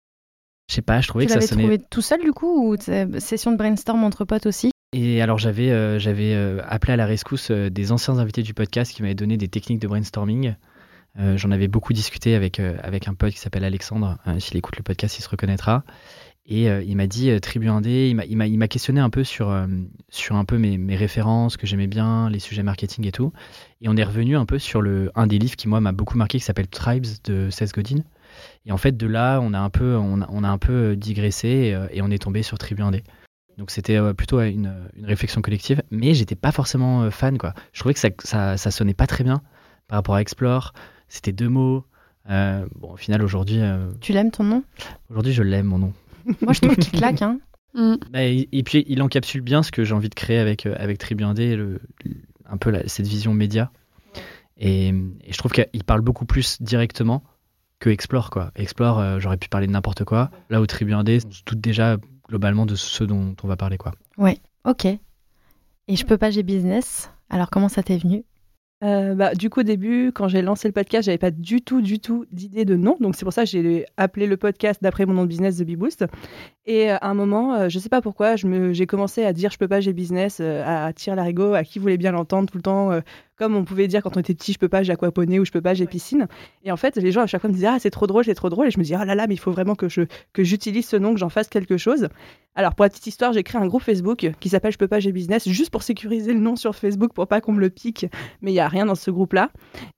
Je 0.68 0.74
sais 0.74 0.82
pas, 0.82 1.00
je 1.00 1.08
trouvais 1.08 1.26
que 1.26 1.32
ça 1.32 1.40
sonnait. 1.40 1.62
Tu 1.62 1.68
l'avais 1.68 1.78
trouvé 1.78 1.88
tout 1.90 2.02
seul 2.02 2.20
du 2.20 2.32
coup 2.32 2.72
ou 2.72 2.76
session 3.18 3.52
de 3.52 3.56
brainstorm 3.56 4.04
entre 4.04 4.24
potes 4.24 4.46
aussi? 4.46 4.72
Et 4.94 5.22
alors 5.22 5.38
j'avais 5.38 5.70
euh, 5.70 5.98
j'avais 5.98 6.34
euh, 6.34 6.60
appelé 6.66 6.92
à 6.92 6.96
la 6.96 7.06
rescousse 7.06 7.50
euh, 7.50 7.70
des 7.70 7.92
anciens 7.92 8.18
invités 8.18 8.42
du 8.42 8.52
podcast 8.52 8.92
qui 8.92 9.02
m'avaient 9.02 9.14
donné 9.14 9.38
des 9.38 9.48
techniques 9.48 9.80
de 9.80 9.88
brainstorming. 9.88 10.54
J'en 11.36 11.50
avais 11.50 11.68
beaucoup 11.68 11.92
discuté 11.92 12.34
avec, 12.34 12.58
avec 12.58 13.06
un 13.06 13.12
pote 13.12 13.34
qui 13.34 13.38
s'appelle 13.38 13.64
Alexandre. 13.64 14.16
S'il 14.38 14.56
écoute 14.56 14.78
le 14.78 14.82
podcast, 14.82 15.18
il 15.18 15.22
se 15.22 15.28
reconnaîtra. 15.28 15.84
Et 16.46 16.68
euh, 16.68 16.82
il 16.82 16.96
m'a 16.96 17.06
dit 17.06 17.30
euh, 17.30 17.38
Tribu 17.38 17.68
Indé, 17.68 18.08
il 18.08 18.36
m'a, 18.58 18.68
questionné 18.68 19.00
un 19.00 19.10
peu 19.10 19.22
sur, 19.22 19.50
euh, 19.50 19.66
sur 20.08 20.36
un 20.36 20.44
peu 20.44 20.58
mes, 20.58 20.76
mes 20.76 20.96
références 20.96 21.56
que 21.56 21.66
j'aimais 21.66 21.86
bien, 21.86 22.28
les 22.30 22.40
sujets 22.40 22.64
marketing 22.64 23.06
et 23.06 23.12
tout. 23.12 23.32
Et 23.80 23.88
on 23.88 23.96
est 23.96 24.02
revenu 24.02 24.36
un 24.36 24.44
peu 24.44 24.58
sur 24.58 24.80
le, 24.80 25.12
un 25.14 25.28
des 25.28 25.38
livres 25.38 25.54
qui, 25.54 25.68
moi, 25.68 25.80
m'a 25.80 25.92
beaucoup 25.92 26.18
marqué, 26.18 26.38
qui 26.38 26.44
s'appelle 26.44 26.66
Tribes 26.66 27.06
de 27.24 27.48
Seth 27.50 27.72
Godin. 27.72 28.02
Et 28.66 28.72
en 28.72 28.76
fait, 28.76 28.96
de 28.96 29.06
là, 29.06 29.38
on 29.40 29.54
a 29.54 29.60
un 29.60 29.70
peu, 29.70 29.96
on 29.96 30.20
a, 30.20 30.26
on 30.30 30.42
a 30.42 30.48
un 30.48 30.58
peu 30.58 30.96
digressé 30.96 31.76
et, 31.92 32.02
on 32.02 32.10
est 32.10 32.22
tombé 32.22 32.42
sur 32.42 32.58
Tribu 32.58 32.82
Indé. 32.82 33.04
Donc 33.58 33.70
c'était 33.70 34.00
plutôt 34.14 34.40
une, 34.40 34.72
une, 34.96 35.04
réflexion 35.04 35.42
collective, 35.42 35.82
mais 35.90 36.14
j'étais 36.14 36.34
pas 36.34 36.52
forcément 36.52 37.10
fan. 37.10 37.36
Quoi. 37.36 37.52
Je 37.74 37.80
trouvais 37.80 37.92
que 37.92 38.00
ça, 38.00 38.08
ça, 38.20 38.56
ça, 38.56 38.70
sonnait 38.70 38.94
pas 38.94 39.06
très 39.06 39.24
bien 39.24 39.42
par 39.88 39.98
rapport 39.98 40.14
à 40.14 40.22
Explore. 40.22 40.72
C'était 41.08 41.32
deux 41.32 41.50
mots. 41.50 41.84
bon, 42.26 42.92
au 42.92 42.96
final, 42.96 43.22
aujourd'hui. 43.22 43.60
Tu 44.00 44.12
l'aimes 44.12 44.30
ton 44.30 44.44
nom? 44.44 44.64
Aujourd'hui, 45.10 45.34
je 45.34 45.42
l'aime, 45.42 45.66
mon 45.66 45.78
nom. 45.78 45.92
Moi, 46.42 46.52
je 46.52 46.60
trouve 46.60 46.76
qu'il 46.76 46.98
claque. 46.98 47.22
Hein. 47.22 47.38
Mm. 47.74 47.94
Bah, 48.10 48.22
et, 48.22 48.62
puis, 48.64 48.84
il 48.88 49.02
encapsule 49.02 49.40
bien 49.40 49.62
ce 49.62 49.70
que 49.70 49.84
j'ai 49.84 49.94
envie 49.94 50.08
de 50.08 50.14
créer 50.14 50.38
avec, 50.38 50.66
euh, 50.66 50.74
avec 50.78 50.98
Tribu 50.98 51.24
le, 51.24 51.80
un 52.46 52.56
peu 52.56 52.72
cette 52.86 53.06
vision 53.06 53.34
média. 53.34 53.70
Et, 54.58 54.94
je 55.28 55.38
trouve 55.38 55.52
qu'il 55.52 55.84
parle 55.84 56.00
beaucoup 56.00 56.24
plus 56.24 56.60
directement 56.60 57.22
que 57.78 57.90
Explore. 57.90 58.30
Quoi. 58.30 58.52
Explore, 58.54 58.98
euh, 58.98 59.18
j'aurais 59.18 59.36
pu 59.36 59.48
parler 59.48 59.66
de 59.66 59.72
n'importe 59.72 60.04
quoi. 60.04 60.30
Là, 60.50 60.60
au 60.60 60.66
Tribu 60.66 60.92
Indé, 60.92 61.18
on 61.26 61.30
se 61.30 61.42
doute 61.44 61.60
déjà 61.60 61.96
globalement 62.28 62.66
de 62.66 62.74
ce 62.74 63.04
dont 63.04 63.34
on 63.42 63.48
va 63.48 63.56
parler. 63.56 63.76
Quoi. 63.76 63.92
Ouais, 64.18 64.38
ok. 64.64 64.86
Et 64.86 65.96
je 65.96 66.06
peux 66.06 66.16
pas, 66.16 66.30
j'ai 66.30 66.42
business. 66.42 67.10
Alors, 67.28 67.50
comment 67.50 67.68
ça 67.68 67.82
t'est 67.82 67.98
venu? 67.98 68.24
Euh, 68.82 69.14
bah, 69.14 69.34
du 69.34 69.48
coup, 69.48 69.60
au 69.60 69.64
début, 69.64 70.12
quand 70.12 70.28
j'ai 70.28 70.42
lancé 70.42 70.66
le 70.66 70.72
podcast, 70.72 71.06
j'avais 71.06 71.18
pas 71.18 71.30
du 71.30 71.62
tout, 71.62 71.80
du 71.80 72.00
tout 72.00 72.26
d'idée 72.32 72.64
de 72.64 72.76
nom. 72.76 72.96
Donc, 73.00 73.14
c'est 73.14 73.24
pour 73.24 73.32
ça 73.32 73.44
que 73.44 73.50
j'ai 73.50 73.86
appelé 73.96 74.26
le 74.26 74.36
podcast 74.36 74.82
d'après 74.82 75.06
mon 75.06 75.14
nom 75.14 75.22
de 75.22 75.28
business, 75.28 75.58
The 75.58 75.62
Bee 75.62 75.76
Boost. 75.76 76.04
Et 76.66 76.90
euh, 76.90 76.96
à 77.00 77.08
un 77.08 77.14
moment, 77.14 77.54
euh, 77.54 77.68
je 77.68 77.78
sais 77.78 77.88
pas 77.88 78.00
pourquoi, 78.00 78.34
j'ai 78.36 78.86
commencé 78.86 79.24
à 79.24 79.32
dire 79.32 79.50
je 79.50 79.58
peux 79.58 79.68
pas, 79.68 79.80
j'ai 79.80 79.92
business, 79.92 80.40
à 80.40 80.92
tirer 80.92 81.16
l'arigot, 81.16 81.54
à 81.54 81.64
qui 81.64 81.78
voulait 81.78 81.96
bien 81.96 82.12
l'entendre 82.12 82.50
tout 82.50 82.58
le 82.58 82.62
temps, 82.62 82.90
comme 83.36 83.56
on 83.56 83.64
pouvait 83.64 83.88
dire 83.88 84.02
quand 84.02 84.16
on 84.16 84.20
était 84.20 84.34
petit, 84.34 84.52
je 84.52 84.58
peux 84.58 84.68
pas, 84.68 84.82
j'ai 84.82 84.92
aquaponé 84.92 85.40
ou 85.40 85.44
je 85.44 85.50
peux 85.50 85.60
pas, 85.60 85.74
j'ai 85.74 85.86
piscine. 85.86 86.28
Et 86.64 86.72
en 86.72 86.76
fait, 86.76 86.96
les 86.96 87.12
gens 87.12 87.22
à 87.22 87.26
chaque 87.26 87.40
fois 87.40 87.48
me 87.48 87.54
disaient 87.54 87.68
ah 87.68 87.78
c'est 87.78 87.90
trop 87.90 88.06
drôle, 88.06 88.24
c'est 88.24 88.34
trop 88.34 88.50
drôle. 88.50 88.66
Et 88.68 88.70
je 88.70 88.78
me 88.78 88.84
dis 88.84 88.94
ah 88.94 89.04
là 89.04 89.14
là, 89.14 89.26
mais 89.26 89.34
il 89.34 89.38
faut 89.38 89.52
vraiment 89.52 89.74
que 89.74 89.88
je 89.88 90.02
que 90.32 90.44
j'utilise 90.44 90.86
ce 90.86 90.96
nom, 90.96 91.14
que 91.14 91.20
j'en 91.20 91.28
fasse 91.28 91.48
quelque 91.48 91.76
chose. 91.76 92.08
Alors 92.54 92.74
pour 92.74 92.84
la 92.84 92.90
petite 92.90 93.06
histoire, 93.06 93.32
j'ai 93.32 93.42
créé 93.42 93.60
un 93.60 93.66
groupe 93.66 93.82
Facebook 93.82 94.30
qui 94.38 94.48
s'appelle 94.48 94.72
Je 94.72 94.78
peux 94.78 94.88
pas, 94.88 95.00
j'ai 95.00 95.12
business, 95.12 95.48
juste 95.48 95.70
pour 95.70 95.82
sécuriser 95.82 96.34
le 96.34 96.40
nom 96.40 96.56
sur 96.56 96.76
Facebook 96.76 97.12
pour 97.14 97.26
pas 97.26 97.40
qu'on 97.40 97.52
me 97.52 97.60
le 97.60 97.70
pique. 97.70 98.06
Mais 98.42 98.52
il 98.52 98.54
y 98.54 98.60
a 98.60 98.68
rien 98.68 98.86
dans 98.86 98.94
ce 98.94 99.10
groupe-là. 99.10 99.50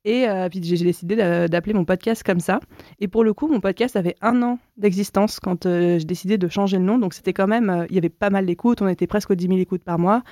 Et 0.05 0.29
euh, 0.29 0.49
puis 0.49 0.61
j'ai 0.63 0.77
décidé 0.77 1.17
d'appeler 1.17 1.75
mon 1.75 1.85
podcast 1.85 2.23
comme 2.23 2.41
ça. 2.41 2.61
Et 3.01 3.09
pour 3.09 3.25
le 3.25 3.35
coup, 3.35 3.49
mon 3.49 3.61
podcast 3.61 3.97
avait 3.97 4.17
un 4.21 4.43
an 4.43 4.59
d'existence 4.77 5.41
quand 5.41 5.67
euh, 5.67 5.99
j'ai 5.99 6.05
décidé 6.05 6.39
de 6.39 6.49
changer 6.49 6.79
le 6.79 6.85
nom. 6.85 6.99
Donc 6.99 7.15
c'était 7.15 7.33
quand 7.33 7.49
même, 7.49 7.71
euh, 7.71 7.87
il 7.89 7.97
y 7.97 7.99
avait 7.99 8.09
pas 8.09 8.31
mal 8.31 8.47
d'écoutes. 8.47 8.83
On 8.83 8.89
était 8.89 9.07
presque 9.07 9.31
aux 9.31 9.35
10 9.35 9.49
000 9.49 9.59
écoutes 9.59 9.83
par 9.83 9.99
mois. 9.99 10.23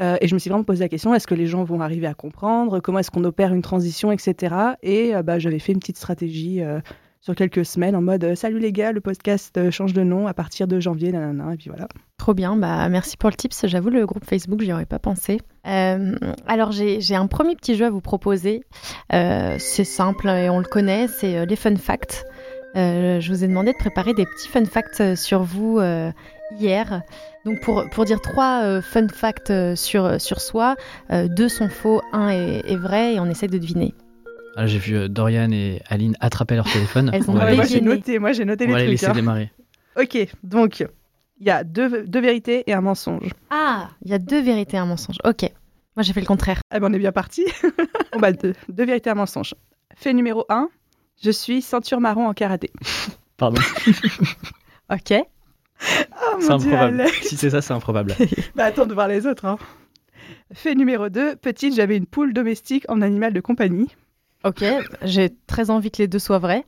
Euh, 0.00 0.16
et 0.20 0.28
je 0.28 0.34
me 0.34 0.38
suis 0.38 0.48
vraiment 0.48 0.64
posé 0.64 0.84
la 0.84 0.88
question 0.88 1.14
est-ce 1.14 1.26
que 1.26 1.34
les 1.34 1.46
gens 1.46 1.64
vont 1.64 1.80
arriver 1.80 2.06
à 2.06 2.14
comprendre? 2.14 2.80
Comment 2.80 3.00
est-ce 3.00 3.10
qu'on 3.10 3.24
opère 3.24 3.52
une 3.52 3.62
transition, 3.62 4.12
etc. 4.12 4.54
Et 4.82 5.14
euh, 5.14 5.22
bah, 5.22 5.38
j'avais 5.38 5.58
fait 5.58 5.72
une 5.72 5.80
petite 5.80 5.96
stratégie 5.96 6.62
euh, 6.62 6.80
sur 7.20 7.34
quelques 7.34 7.64
semaines 7.64 7.96
en 7.96 8.02
mode 8.02 8.36
salut 8.36 8.60
les 8.60 8.72
gars, 8.72 8.92
le 8.92 9.00
podcast 9.00 9.70
change 9.70 9.92
de 9.92 10.04
nom 10.04 10.28
à 10.28 10.34
partir 10.34 10.68
de 10.68 10.78
janvier, 10.78 11.10
nanana, 11.10 11.54
et 11.54 11.56
puis 11.56 11.68
voilà. 11.68 11.88
Trop 12.16 12.32
bien, 12.32 12.56
bah 12.56 12.88
merci 12.88 13.16
pour 13.16 13.28
le 13.28 13.34
tips. 13.34 13.66
J'avoue, 13.66 13.90
le 13.90 14.06
groupe 14.06 14.24
Facebook, 14.24 14.60
j'y 14.60 14.72
aurais 14.72 14.86
pas 14.86 15.00
pensé. 15.00 15.40
alors, 15.64 16.70
j'ai 16.70 17.14
un 17.16 17.26
premier 17.26 17.56
petit 17.56 17.74
jeu 17.74 17.86
à 17.86 17.90
vous 17.90 18.00
proposer. 18.00 18.62
c'est 19.10 19.84
simple 19.84 20.28
et 20.28 20.48
on 20.48 20.60
le 20.60 20.64
connaît, 20.64 21.08
c'est 21.08 21.44
les 21.44 21.56
fun 21.56 21.74
facts. 21.74 22.24
je 22.76 23.28
vous 23.28 23.42
ai 23.42 23.48
demandé 23.48 23.72
de 23.72 23.78
préparer 23.78 24.14
des 24.14 24.24
petits 24.24 24.48
fun 24.48 24.64
facts 24.64 25.16
sur 25.16 25.42
vous 25.42 25.80
hier. 26.56 27.02
Donc 27.48 27.60
pour, 27.60 27.88
pour 27.88 28.04
dire 28.04 28.20
trois 28.20 28.62
euh, 28.62 28.82
fun 28.82 29.08
facts 29.08 29.48
euh, 29.48 29.74
sur, 29.74 30.04
euh, 30.04 30.18
sur 30.18 30.38
soi, 30.42 30.76
deux 31.10 31.48
sont 31.48 31.70
faux, 31.70 32.02
un 32.12 32.28
est, 32.28 32.76
vrai 32.76 33.14
et 33.14 33.20
on 33.20 33.24
essaie 33.24 33.46
de 33.46 33.56
deviner. 33.56 33.94
Ah, 34.54 34.66
j'ai 34.66 34.78
vu 34.78 35.08
Dorian 35.08 35.50
et 35.50 35.80
Aline 35.88 36.14
attraper 36.20 36.56
leur 36.56 36.70
téléphone. 36.70 37.10
Elles 37.10 37.30
ont 37.30 37.32
moi 37.32 37.64
j'ai 37.64 37.80
noté, 37.80 38.18
moi 38.18 38.32
j'ai 38.32 38.44
noté 38.44 38.64
on 38.64 38.68
les 38.68 38.72
va 38.74 38.78
trucs. 38.80 38.90
laisser 38.90 39.06
hein. 39.06 39.12
démarrer. 39.12 39.50
Ok, 39.98 40.18
donc 40.42 40.84
il 41.40 41.46
y 41.46 41.50
a 41.50 41.64
deux, 41.64 42.04
deux, 42.06 42.20
vérités 42.20 42.64
et 42.66 42.74
un 42.74 42.82
mensonge. 42.82 43.30
Ah, 43.48 43.88
il 44.04 44.10
y 44.10 44.14
a 44.14 44.18
deux 44.18 44.42
vérités 44.42 44.76
et 44.76 44.80
un 44.80 44.86
mensonge. 44.86 45.16
Ok, 45.24 45.50
moi 45.96 46.02
j'ai 46.02 46.12
fait 46.12 46.20
le 46.20 46.26
contraire. 46.26 46.60
Eh 46.74 46.80
ben 46.80 46.90
on 46.90 46.92
est 46.92 46.98
bien 46.98 47.12
parti. 47.12 47.46
bon 48.12 48.18
bah 48.18 48.32
deux, 48.32 48.52
deux 48.68 48.84
vérités 48.84 49.08
et 49.08 49.12
un 49.12 49.16
mensonge. 49.16 49.54
Fait 49.96 50.12
numéro 50.12 50.44
un, 50.50 50.68
je 51.22 51.30
suis 51.30 51.62
ceinture 51.62 52.00
marron 52.00 52.28
en 52.28 52.34
karaté. 52.34 52.70
Pardon. 53.38 53.62
ok. 54.92 55.14
Oh, 55.80 56.36
c'est 56.40 56.50
improbable. 56.50 57.04
Si 57.22 57.36
c'est 57.36 57.50
ça, 57.50 57.62
c'est 57.62 57.72
improbable. 57.72 58.14
bah 58.54 58.64
attends 58.64 58.86
de 58.86 58.94
voir 58.94 59.08
les 59.08 59.26
autres. 59.26 59.44
Hein. 59.44 59.58
Fait 60.52 60.74
numéro 60.74 61.08
2, 61.08 61.36
petite, 61.36 61.74
j'avais 61.74 61.96
une 61.96 62.06
poule 62.06 62.32
domestique 62.32 62.84
en 62.88 63.02
animal 63.02 63.32
de 63.32 63.40
compagnie. 63.40 63.88
Ok, 64.44 64.64
j'ai 65.02 65.30
très 65.46 65.70
envie 65.70 65.90
que 65.90 65.98
les 65.98 66.08
deux 66.08 66.18
soient 66.18 66.38
vrais. 66.38 66.64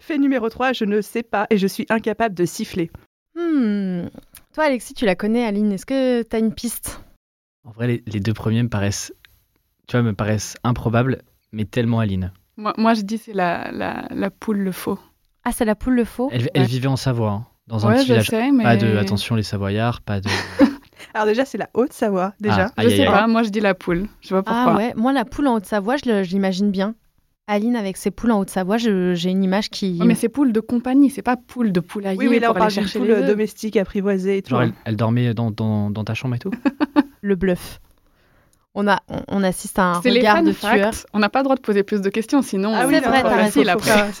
Fait 0.00 0.18
numéro 0.18 0.48
3, 0.48 0.72
je 0.72 0.84
ne 0.84 1.00
sais 1.00 1.22
pas 1.22 1.46
et 1.50 1.58
je 1.58 1.66
suis 1.66 1.86
incapable 1.88 2.34
de 2.34 2.44
siffler. 2.44 2.90
Hmm. 3.34 4.06
Toi, 4.54 4.64
Alexis, 4.64 4.94
tu 4.94 5.04
la 5.04 5.14
connais, 5.14 5.44
Aline. 5.44 5.72
Est-ce 5.72 5.86
que 5.86 6.22
tu 6.22 6.36
as 6.36 6.38
une 6.38 6.54
piste? 6.54 7.00
En 7.64 7.70
vrai, 7.70 8.02
les, 8.06 8.20
deux 8.20 8.32
premiers 8.32 8.62
me 8.62 8.68
paraissent, 8.68 9.12
tu 9.86 9.96
vois, 9.96 10.02
me 10.02 10.14
paraissent 10.14 10.56
improbables, 10.64 11.22
mais 11.52 11.64
tellement 11.64 12.00
Aline. 12.00 12.32
Moi, 12.56 12.72
moi 12.78 12.94
je 12.94 13.02
dis 13.02 13.18
c'est 13.18 13.34
la, 13.34 13.70
la, 13.72 14.06
la, 14.10 14.30
poule 14.30 14.58
le 14.58 14.72
faux. 14.72 14.98
Ah, 15.44 15.52
c'est 15.52 15.64
la 15.64 15.74
poule 15.74 15.94
le 15.94 16.04
faux? 16.04 16.30
Elle, 16.32 16.48
elle 16.54 16.64
vivait 16.64 16.86
en 16.86 16.96
Savoie. 16.96 17.30
Hein 17.30 17.46
dans 17.66 17.86
un 17.86 17.94
petit 17.94 18.06
village. 18.06 18.30
Pas 18.30 18.76
de 18.76 18.96
attention 18.96 19.34
les 19.34 19.42
Savoyards, 19.42 20.00
pas 20.00 20.20
de. 20.20 20.28
Alors 21.14 21.26
déjà 21.26 21.44
c'est 21.44 21.58
la 21.58 21.70
Haute-Savoie 21.74 22.34
déjà. 22.40 22.70
Ah, 22.76 22.82
je 22.82 22.90
sais 22.90 23.06
pas, 23.06 23.26
moi 23.26 23.42
je 23.42 23.48
dis 23.48 23.60
la 23.60 23.74
poule. 23.74 24.06
Je 24.20 24.30
vois 24.30 24.42
pourquoi. 24.42 24.72
Ah 24.72 24.76
ouais, 24.76 24.92
moi 24.96 25.12
la 25.12 25.24
poule 25.24 25.46
en 25.48 25.54
Haute-Savoie, 25.54 25.96
je 25.96 26.22
l'imagine 26.30 26.70
bien. 26.70 26.94
Aline 27.48 27.76
avec 27.76 27.96
ses 27.96 28.10
poules 28.10 28.32
en 28.32 28.40
Haute-Savoie, 28.40 28.76
j'ai 28.76 29.30
une 29.30 29.44
image 29.44 29.70
qui. 29.70 29.98
Oh, 30.02 30.04
mais 30.04 30.16
c'est 30.16 30.28
poule 30.28 30.52
de 30.52 30.60
compagnie, 30.60 31.10
c'est 31.10 31.22
pas 31.22 31.36
poule 31.36 31.70
de 31.70 31.80
poulailler. 31.80 32.18
Oui, 32.18 32.26
oui, 32.28 32.40
là, 32.40 32.48
on 32.48 32.52
pour 32.52 32.58
parle 32.58 32.66
aller 32.66 32.74
d'une 32.74 32.88
chercher 32.88 32.98
poule 32.98 33.20
les 33.20 33.26
domestique 33.26 33.76
apprivoisée 33.76 34.38
et 34.38 34.42
tout. 34.42 34.50
Genre, 34.50 34.60
hein. 34.60 34.64
elle, 34.64 34.72
elle 34.84 34.96
dormait 34.96 35.32
dans, 35.32 35.52
dans, 35.52 35.90
dans 35.90 36.02
ta 36.02 36.14
chambre 36.14 36.34
et 36.34 36.38
tout 36.40 36.50
Le 37.22 37.36
bluff. 37.36 37.80
On, 38.74 38.86
a, 38.88 39.00
on, 39.08 39.20
on 39.28 39.42
assiste 39.42 39.78
à 39.78 39.84
un 39.84 40.02
C'est 40.02 40.10
les 40.10 40.18
regard 40.18 40.36
fun 40.36 40.42
de 40.42 40.52
tueur. 40.52 40.90
On 41.14 41.20
n'a 41.20 41.30
pas 41.30 41.38
le 41.38 41.44
droit 41.44 41.56
de 41.56 41.60
poser 41.62 41.82
plus 41.82 42.02
de 42.02 42.10
questions, 42.10 42.42
sinon 42.42 42.72
Ah 42.74 42.82
on 42.84 42.88
oui, 42.88 42.94
c'est 42.94 43.04
est 43.04 43.08
vrai, 43.08 43.22
t'as 43.22 43.36
raison, 43.36 43.60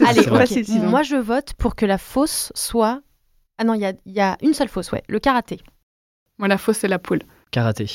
Allez, 0.06 0.22
c'est 0.22 0.30
ok. 0.30 0.38
facile, 0.38 0.64
sinon. 0.64 0.88
Moi, 0.88 1.02
je 1.02 1.16
vote 1.16 1.52
pour 1.58 1.74
que 1.74 1.84
la 1.84 1.98
fausse 1.98 2.52
soit. 2.54 3.00
Ah 3.58 3.64
non, 3.64 3.74
il 3.74 3.80
y 3.80 3.86
a, 3.86 3.92
il 4.04 4.12
y 4.12 4.20
a 4.20 4.36
une 4.42 4.54
seule 4.54 4.68
fausse, 4.68 4.92
ouais. 4.92 5.02
Le 5.08 5.18
karaté. 5.18 5.60
Moi, 6.38 6.48
la 6.48 6.58
fausse, 6.58 6.78
c'est 6.78 6.88
la 6.88 6.98
poule. 6.98 7.20
Karaté. 7.50 7.86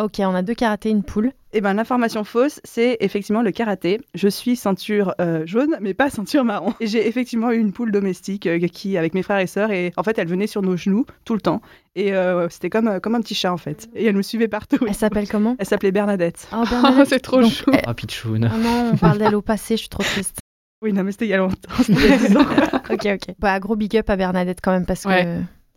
Ok, 0.00 0.14
on 0.20 0.34
a 0.34 0.40
deux 0.42 0.54
karatés, 0.54 0.88
une 0.88 1.02
poule. 1.04 1.30
Eh 1.52 1.60
ben, 1.60 1.74
l'information 1.74 2.24
fausse, 2.24 2.58
c'est 2.64 2.96
effectivement 3.00 3.42
le 3.42 3.50
karaté. 3.50 4.00
Je 4.14 4.28
suis 4.28 4.56
ceinture 4.56 5.14
euh, 5.20 5.44
jaune, 5.46 5.76
mais 5.80 5.92
pas 5.94 6.08
ceinture 6.08 6.42
marron. 6.44 6.72
Et 6.80 6.86
j'ai 6.86 7.06
effectivement 7.06 7.50
eu 7.50 7.58
une 7.58 7.72
poule 7.72 7.92
domestique 7.92 8.46
euh, 8.46 8.58
qui, 8.66 8.96
avec 8.96 9.12
mes 9.14 9.22
frères 9.22 9.40
et 9.40 9.46
sœurs, 9.46 9.70
et 9.70 9.92
en 9.98 10.02
fait, 10.02 10.18
elle 10.18 10.26
venait 10.28 10.46
sur 10.46 10.62
nos 10.62 10.76
genoux 10.76 11.04
tout 11.24 11.34
le 11.34 11.40
temps. 11.40 11.60
Et 11.96 12.14
euh, 12.14 12.48
c'était 12.48 12.70
comme, 12.70 12.98
comme 13.00 13.14
un 13.14 13.20
petit 13.20 13.34
chat, 13.34 13.52
en 13.52 13.58
fait. 13.58 13.90
Et 13.94 14.06
elle 14.06 14.16
me 14.16 14.22
suivait 14.22 14.48
partout. 14.48 14.78
Elle 14.88 14.94
s'appelle 14.94 15.28
comment? 15.28 15.54
Elle 15.58 15.66
s'appelait 15.66 15.92
Bernadette. 15.92 16.48
Oh, 16.52 16.62
Oh, 16.62 16.64
Bernadette. 16.70 17.06
c'est 17.08 17.20
trop 17.20 17.42
Donc, 17.42 17.52
chou. 17.52 17.70
Ah, 17.86 17.92
Pichoun. 17.94 18.50
oh 18.52 18.56
non, 18.58 18.90
on 18.94 18.96
parle 18.96 19.18
d'elle 19.18 19.34
au 19.34 19.42
passé, 19.42 19.74
je 19.76 19.80
suis 19.80 19.88
trop 19.90 20.02
triste. 20.02 20.39
Oui, 20.82 20.92
non, 20.92 21.04
mais 21.04 21.12
c'était 21.12 21.26
il 21.26 21.30
y 21.30 21.34
a 21.34 21.38
longtemps. 21.38 21.56
Ok, 22.90 23.06
ok. 23.06 23.34
Bah, 23.38 23.60
gros 23.60 23.76
big 23.76 23.96
up 23.96 24.08
à 24.10 24.16
Bernadette 24.16 24.58
quand 24.62 24.72
même, 24.72 24.86
parce 24.86 25.04
que 25.04 25.10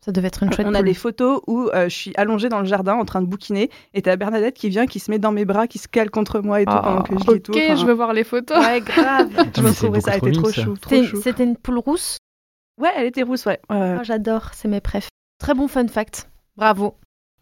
ça 0.02 0.12
devait 0.12 0.28
être 0.28 0.44
une 0.44 0.52
chouette 0.52 0.66
On 0.68 0.74
a 0.74 0.80
poule. 0.80 0.88
des 0.88 0.94
photos 0.94 1.42
où 1.48 1.70
euh, 1.74 1.86
je 1.86 1.96
suis 1.96 2.12
allongée 2.16 2.50
dans 2.50 2.60
le 2.60 2.66
jardin 2.66 2.96
en 2.96 3.06
train 3.06 3.22
de 3.22 3.28
bouquiner 3.28 3.70
et 3.94 4.02
t'as 4.02 4.16
Bernadette 4.16 4.56
qui 4.56 4.68
vient, 4.70 4.86
qui 4.88 5.00
se 5.00 5.12
met 5.12 5.20
dans 5.20 5.32
mes 5.32 5.46
bras, 5.46 5.68
qui 5.68 5.78
se 5.78 5.88
cale 5.88 6.10
contre 6.10 6.40
moi 6.42 6.60
et 6.62 6.66
tout 6.66 6.74
Oh. 6.76 6.82
pendant 6.84 7.02
que 7.04 7.14
je 7.18 7.26
lis 7.32 7.36
et 7.38 7.40
tout. 7.42 7.52
Ok, 7.54 7.62
Enfin, 7.64 7.76
je 7.76 7.86
veux 7.86 7.94
voir 7.94 8.14
les 8.14 8.24
photos. 8.24 8.58
Ouais, 8.58 8.82
grave. 8.82 9.30
je 9.56 9.62
mais 9.62 9.70
me 9.70 9.74
c'est 9.74 9.80
ça, 9.82 9.88
beaucoup 9.88 10.10
elle 10.10 10.18
était 10.18 10.32
trop 10.32 10.42
trop 10.42 10.52
chou, 10.52 10.78
trop 10.78 10.90
C'était 10.90 11.06
chou. 11.08 11.22
c'était 11.22 11.44
une 11.44 11.56
poule 11.56 11.78
rousse? 11.80 12.18
Ouais, 12.82 12.90
elle 12.98 13.06
était 13.06 13.24
rousse, 13.24 13.46
ouais. 13.46 13.60
ouais, 13.70 13.78
ouais. 13.78 13.96
Ah, 14.00 14.04
J'adore, 14.04 14.50
c'est 14.54 14.68
mes 14.68 14.82
préf. 14.82 15.08
Très 15.40 15.54
bon 15.54 15.68
fun 15.68 15.88
fact. 15.88 16.28
Bravo. 16.58 16.96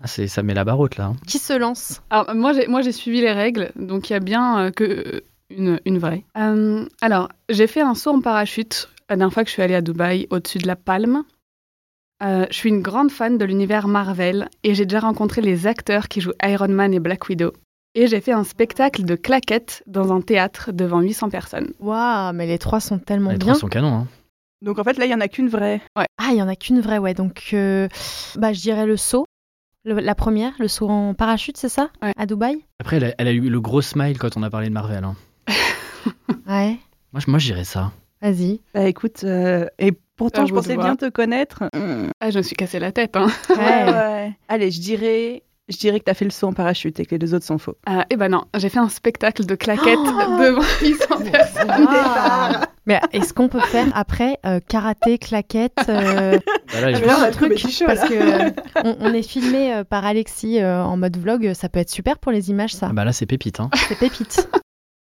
Ah, 0.03 0.08
c'est- 0.08 0.27
ça 0.27 0.44
met 0.44 0.53
la 0.53 0.63
barre 0.65 0.80
haute 0.80 0.98
là. 0.98 1.06
hein. 1.06 1.15
Qui 1.27 1.39
se 1.39 1.53
lance? 1.58 2.01
Alors, 2.10 2.36
moi, 2.36 2.53
j'ai, 2.53 2.68
moi, 2.68 2.82
j'ai 2.82 2.91
suivi 2.91 3.22
les 3.22 3.32
règles, 3.32 3.72
donc 3.75 4.10
il 4.10 4.13
y 4.13 4.15
a 4.15 4.20
bien 4.20 4.60
euh, 4.65 4.72
que 4.72 4.84
euh, 4.84 5.22
une, 5.58 5.79
une 5.86 5.98
vraie. 6.00 6.24
Euh, 6.38 6.86
alors, 7.01 7.29
j'ai 7.50 7.67
fait 7.67 7.81
un 7.81 7.96
saut 7.96 8.12
en 8.12 8.22
parachute 8.22 8.89
la 9.10 9.15
dernière 9.17 9.34
fois 9.34 9.43
que 9.43 9.50
je 9.50 9.53
suis 9.53 9.62
allée 9.62 9.75
à 9.75 9.81
Dubaï, 9.81 10.27
au-dessus 10.29 10.58
de 10.60 10.67
la 10.67 10.75
Palme. 10.75 11.24
Euh, 12.24 12.46
je 12.51 12.55
suis 12.55 12.70
une 12.70 12.81
grande 12.81 13.12
fan 13.12 13.38
de 13.38 13.46
l'univers 13.46 13.88
Marvel 13.88 14.48
et 14.63 14.75
j'ai 14.75 14.86
déjà 14.86 15.00
rencontré 15.00 15.41
les 15.41 15.65
acteurs 15.67 16.08
qui 16.08 16.22
jouent 16.22 16.34
Iron 16.43 16.67
Man 16.67 16.93
et 16.93 17.00
Black 17.00 17.27
Widow. 17.27 17.51
Et 17.96 18.08
j'ai 18.08 18.22
fait 18.22 18.31
un 18.31 18.43
spectacle 18.43 19.03
de 19.03 19.15
claquettes 19.15 19.84
dans 19.88 20.13
un 20.13 20.22
théâtre 20.22 20.72
devant 20.72 21.01
800 21.01 21.29
personnes. 21.29 21.74
Waouh, 21.79 22.31
mais 22.34 22.46
les 22.48 22.58
trois 22.60 22.79
sont 22.79 23.00
tellement 23.00 23.31
Les 23.31 23.38
bien. 23.38 23.48
trois 23.48 23.60
sont 23.60 23.67
canons. 23.67 23.93
Hein. 23.93 24.08
Donc 24.62 24.77
en 24.79 24.84
fait, 24.84 24.98
là, 24.98 25.05
il 25.05 25.12
y 25.12 25.15
en 25.15 25.20
a 25.20 25.27
qu'une 25.27 25.50
vraie. 25.50 25.81
Ah, 25.96 26.05
il 26.29 26.36
y 26.38 26.41
en 26.41 26.48
a 26.48 26.55
qu'une 26.55 26.79
vraie, 26.79 27.00
ouais. 27.00 27.15
Donc, 27.15 27.50
euh, 27.53 27.88
bah, 28.38 28.53
je 28.53 28.62
dirais 28.62 28.86
le 28.86 28.96
saut. 28.98 29.25
Le- 29.84 29.96
la 30.00 30.13
première, 30.13 30.53
le 30.60 30.67
saut 30.67 30.88
en 30.89 31.15
parachute, 31.15 31.58
c'est 31.58 31.67
ça? 31.70 31.89
Ouais. 32.03 32.13
À 32.15 32.27
Dubaï? 32.27 32.63
Après, 32.79 32.98
elle 32.98 33.05
a, 33.05 33.15
elle 33.17 33.27
a 33.27 33.31
eu 33.31 33.50
le 33.50 33.60
gros 33.60 33.81
smile 33.81 34.20
quand 34.20 34.38
on 34.38 34.43
a 34.43 34.50
parlé 34.51 34.67
de 34.70 34.74
Marvel. 34.74 35.03
hein. 35.03 35.15
Ouais. 36.48 36.77
Moi, 37.13 37.22
je- 37.25 37.29
moi, 37.29 37.39
je 37.39 37.46
dirais 37.48 37.63
ça. 37.63 37.91
Vas-y. 38.22 38.62
Bah 38.74 38.84
écoute, 38.88 39.24
euh, 39.24 39.65
et 39.79 39.91
pourtant, 40.15 40.43
À 40.43 40.46
je 40.46 40.53
pensais 40.53 40.77
bien 40.77 40.96
te 40.96 41.10
connaître. 41.10 41.63
Ah, 42.20 42.29
je 42.29 42.38
me 42.38 42.43
suis 42.43 42.55
cassé 42.55 42.77
la 42.79 42.91
tête. 42.91 43.15
Hein. 43.15 43.27
Ouais, 43.50 43.91
ouais. 43.91 44.31
Allez, 44.48 44.70
je 44.70 44.79
dirais, 44.79 45.41
je 45.70 45.77
dirais 45.77 46.00
que 46.00 46.05
t'as 46.05 46.13
fait 46.13 46.25
le 46.25 46.31
saut 46.31 46.48
en 46.48 46.53
parachute 46.53 47.00
et 47.00 47.05
que 47.05 47.12
les 47.12 47.20
deux 47.20 47.34
autres 47.34 47.46
sont 47.46 47.58
faux. 47.58 47.77
Ah, 47.88 48.05
eh 48.12 48.15
ben 48.17 48.29
non, 48.29 48.43
j'ai 48.58 48.70
fait 48.70 48.77
un 48.79 48.89
spectacle 48.89 49.46
de 49.46 49.55
claquettes 49.55 49.98
devant 49.98 50.62
800 50.81 51.31
personnes. 51.31 51.88
Ah. 51.89 52.62
Mais 52.86 53.00
est-ce 53.12 53.34
qu'on 53.34 53.48
peut 53.48 53.60
faire 53.60 53.88
après 53.96 54.38
euh, 54.46 54.60
karaté, 54.67 55.17
claquette 55.17 55.74
euh, 55.89 56.38
Bah 56.74 56.81
là, 56.81 56.93
tu 56.93 57.03
je- 57.03 57.10
un 57.10 57.31
truc 57.31 57.58
chaud, 57.58 57.86
parce 57.88 58.08
que 58.08 58.13
euh, 58.48 58.50
on, 58.84 58.98
on 59.00 59.13
est 59.13 59.22
filmé 59.24 59.74
euh, 59.74 59.84
par 59.84 60.05
Alexis 60.05 60.60
euh, 60.62 60.84
en 60.84 60.98
mode 60.98 61.17
vlog, 61.17 61.53
ça 61.53 61.70
peut 61.70 61.79
être 61.79 61.89
super 61.91 62.17
pour 62.20 62.31
les 62.31 62.50
images, 62.51 62.74
ça. 62.75 62.88
Ah 62.89 62.93
bah 62.93 63.03
là, 63.05 63.13
c'est 63.13 63.25
pépite. 63.27 63.60
Hein. 63.60 63.70
C'est 63.88 63.98
pépite. 63.98 64.48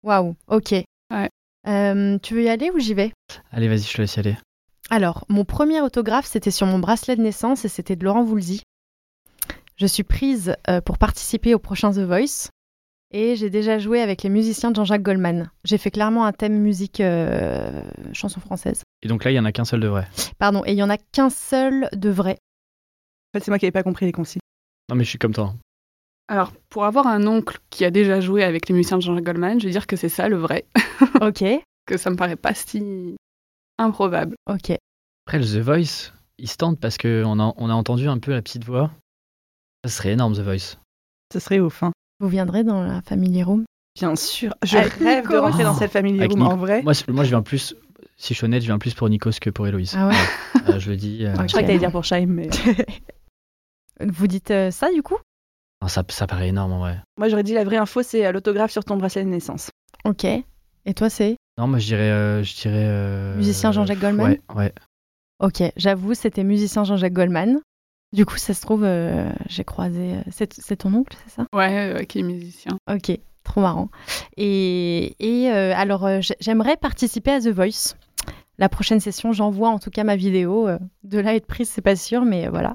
Waouh. 0.02 0.35
Ok. 0.49 0.73
Ouais. 0.73 1.28
Euh, 1.66 2.19
tu 2.19 2.35
veux 2.35 2.45
y 2.45 2.49
aller 2.49 2.71
ou 2.71 2.78
j'y 2.78 2.95
vais? 2.95 3.12
Allez, 3.50 3.69
vas-y, 3.69 3.83
je 3.83 3.95
te 3.95 4.00
laisse 4.00 4.16
y 4.16 4.21
aller. 4.21 4.37
Alors, 4.88 5.25
mon 5.28 5.45
premier 5.45 5.80
autographe, 5.80 6.26
c'était 6.26 6.50
sur 6.50 6.66
mon 6.66 6.78
bracelet 6.78 7.16
de 7.16 7.23
naissance 7.23 7.64
et 7.64 7.69
c'était 7.69 7.97
de 7.97 8.04
Laurent 8.04 8.25
Voulzy. 8.25 8.62
Je 9.76 9.87
suis 9.87 10.02
prise 10.02 10.57
euh, 10.69 10.80
pour 10.80 10.99
participer 10.99 11.54
au 11.54 11.59
prochain 11.59 11.90
The 11.90 12.00
Voice 12.00 12.50
et 13.12 13.37
j'ai 13.37 13.50
déjà 13.50 13.78
joué 13.78 14.00
avec 14.00 14.23
les 14.23 14.28
musiciens 14.30 14.71
de 14.71 14.76
Jean-Jacques 14.76 15.02
Goldman. 15.02 15.50
J'ai 15.64 15.78
fait 15.78 15.90
clairement 15.90 16.25
un 16.25 16.33
thème 16.33 16.59
musique 16.59 17.00
euh, 17.00 17.83
chanson 18.12 18.40
française. 18.40 18.83
Et 19.02 19.09
donc 19.09 19.25
là, 19.25 19.30
il 19.30 19.35
y 19.35 19.40
en 19.40 19.45
a 19.45 19.52
qu'un 19.52 19.64
seul 19.64 19.80
de 19.80 19.88
vrai. 19.88 20.09
Pardon, 20.38 20.62
et 20.66 20.73
il 20.73 20.78
y 20.78 20.83
en 20.83 20.90
a 20.90 20.99
qu'un 20.99 21.30
seul 21.30 21.88
de 21.92 22.11
vrai. 22.11 22.38
En 23.33 23.38
fait, 23.38 23.45
c'est 23.45 23.50
moi 23.50 23.59
qui 23.59 23.64
n'avais 23.64 23.73
pas 23.73 23.83
compris 23.83 24.07
les 24.07 24.12
consignes. 24.12 24.42
Non, 24.88 24.97
mais 24.97 25.04
je 25.04 25.11
suis 25.11 25.19
comme 25.19 25.35
toi. 25.35 25.54
Alors, 26.31 26.53
pour 26.69 26.85
avoir 26.85 27.07
un 27.09 27.27
oncle 27.27 27.59
qui 27.71 27.85
a 27.85 27.91
déjà 27.91 28.21
joué 28.21 28.45
avec 28.45 28.69
les 28.69 28.75
musiciens 28.75 28.99
de 28.99 29.03
Jean-Jacques 29.03 29.25
Goldman, 29.25 29.59
je 29.61 29.65
vais 29.67 29.73
dire 29.73 29.87
que 29.89 29.97
c'est 29.97 30.09
ça 30.09 30.29
le 30.29 30.37
vrai. 30.37 30.65
Ok, 31.21 31.43
que 31.87 31.97
ça 31.97 32.11
me 32.11 32.17
paraît 32.17 32.37
pas 32.37 32.55
si 32.55 33.17
improbable. 33.79 34.37
ok. 34.49 34.73
Après, 35.27 35.39
le 35.39 35.45
The 35.45 35.59
Voice, 35.65 36.13
il 36.39 36.49
se 36.49 36.57
tente 36.57 36.79
parce 36.79 36.99
qu'on 36.99 37.41
a, 37.41 37.53
on 37.57 37.69
a 37.71 37.75
entendu 37.75 38.07
un 38.09 38.19
peu 38.19 38.31
la 38.33 38.43
petite 38.43 38.65
voix. 38.65 38.91
Ça 39.85 39.91
serait 39.91 40.13
énorme, 40.13 40.35
The 40.35 40.41
Voice. 40.41 40.77
Ce 41.33 41.41
serait 41.41 41.59
ouf, 41.59 41.83
hein. 41.83 41.91
Vous 42.21 42.29
viendrez 42.29 42.63
dans 42.65 42.83
la 42.85 43.01
Family 43.03 43.43
Room? 43.43 43.65
Bien 43.97 44.15
sûr. 44.15 44.55
Je 44.63 44.77
Avec 44.79 44.93
rêve 44.95 45.25
de 45.25 45.29
Nikos. 45.35 45.41
rentrer 45.41 45.65
dans 45.65 45.75
cette 45.75 45.91
famille 45.93 46.19
Avec 46.21 46.31
room 46.33 46.43
en 46.43 46.45
Nico. 46.51 46.57
vrai. 46.59 46.83
Moi, 46.83 46.93
moi, 47.09 47.25
je 47.25 47.31
viens 47.31 47.43
plus, 47.43 47.75
si 48.17 48.35
je 48.35 48.39
suis 48.39 48.45
honnête, 48.45 48.63
je 48.63 48.67
viens 48.67 48.79
plus 48.79 48.95
pour 48.95 49.09
Nikos 49.09 49.33
que 49.41 49.51
pour 49.51 49.67
Héloïse. 49.67 49.95
Ah 49.97 50.09
ouais 50.09 50.15
Euh, 50.69 50.79
je 50.79 50.91
le 50.91 50.97
dis. 50.97 51.25
euh. 51.25 51.31
Je 51.31 51.35
crois 51.35 51.47
que 51.47 51.67
t'allais 51.67 51.79
dire 51.79 51.91
pour 51.91 52.05
Shaim, 52.05 52.27
mais 52.29 52.49
Vous 54.07 54.27
dites 54.27 54.51
euh, 54.51 54.71
ça 54.71 54.93
du 54.93 55.03
coup? 55.03 55.17
Non, 55.83 55.89
ça, 55.89 56.05
ça 56.09 56.27
paraît 56.27 56.49
énorme 56.49 56.73
en 56.73 56.79
vrai. 56.81 56.99
moi 57.19 57.29
j'aurais 57.29 57.43
dit 57.43 57.55
la 57.55 57.65
vraie 57.65 57.77
info, 57.79 58.03
c'est 58.03 58.27
euh, 58.27 58.33
l'autographe 58.33 58.71
sur 58.71 58.85
ton 58.85 58.97
bracelet 58.97 59.25
de 59.25 59.29
naissance. 59.31 59.71
Ok. 60.05 60.25
Et 60.25 60.95
toi, 60.95 61.11
c'est? 61.11 61.37
Non, 61.59 61.67
moi, 61.67 61.79
je 61.79 61.87
dirais. 61.87 62.11
euh, 62.11 62.43
je 62.43 62.55
dirais 62.55 62.85
euh, 62.87 63.37
Musicien 63.37 63.71
Jean-Jacques 63.73 63.99
Goldman? 63.99 64.27
Ouais, 64.27 64.41
ouais. 64.57 64.73
Ok, 65.41 65.63
j'avoue, 65.77 66.15
c'était 66.15 66.45
musicien 66.45 66.85
Jean-Jacques 66.85 67.13
Goldman. 67.13 67.59
Du 68.13 68.27
coup, 68.27 68.37
ça 68.37 68.55
se 68.55 68.61
trouve, 68.63 68.83
euh, 68.85 69.31
j'ai 69.49 69.65
croisé. 69.65 70.17
C'est 70.31 70.53
c'est 70.55 70.77
ton 70.77 70.93
oncle, 70.95 71.17
c'est 71.25 71.33
ça? 71.35 71.47
Ouais, 71.55 71.93
euh, 71.95 72.03
qui 72.05 72.19
est 72.21 72.23
musicien. 72.23 72.77
Ok, 72.93 73.13
trop 73.45 73.61
marrant. 73.61 73.89
Et, 74.37 75.15
et, 75.21 75.51
euh, 75.53 75.73
alors, 75.77 76.21
j'ai- 76.21 76.35
j'aimerais 76.41 76.77
participer 76.77 77.31
à 77.31 77.41
The 77.41 77.49
Voice. 77.49 77.95
La 78.61 78.69
prochaine 78.69 79.00
session, 79.00 79.33
j'envoie 79.33 79.71
en 79.71 79.79
tout 79.81 79.90
cas 79.90 80.05
ma 80.05 80.14
vidéo. 80.14 80.69
euh, 80.69 80.79
de 81.02 81.19
là 81.19 81.31
à 81.31 81.35
être 81.35 81.47
prise, 81.47 81.69
c'est 81.69 81.81
pas 81.81 81.97
sûr, 81.97 82.25
mais 82.25 82.47
euh, 82.47 82.50
voilà. 82.50 82.75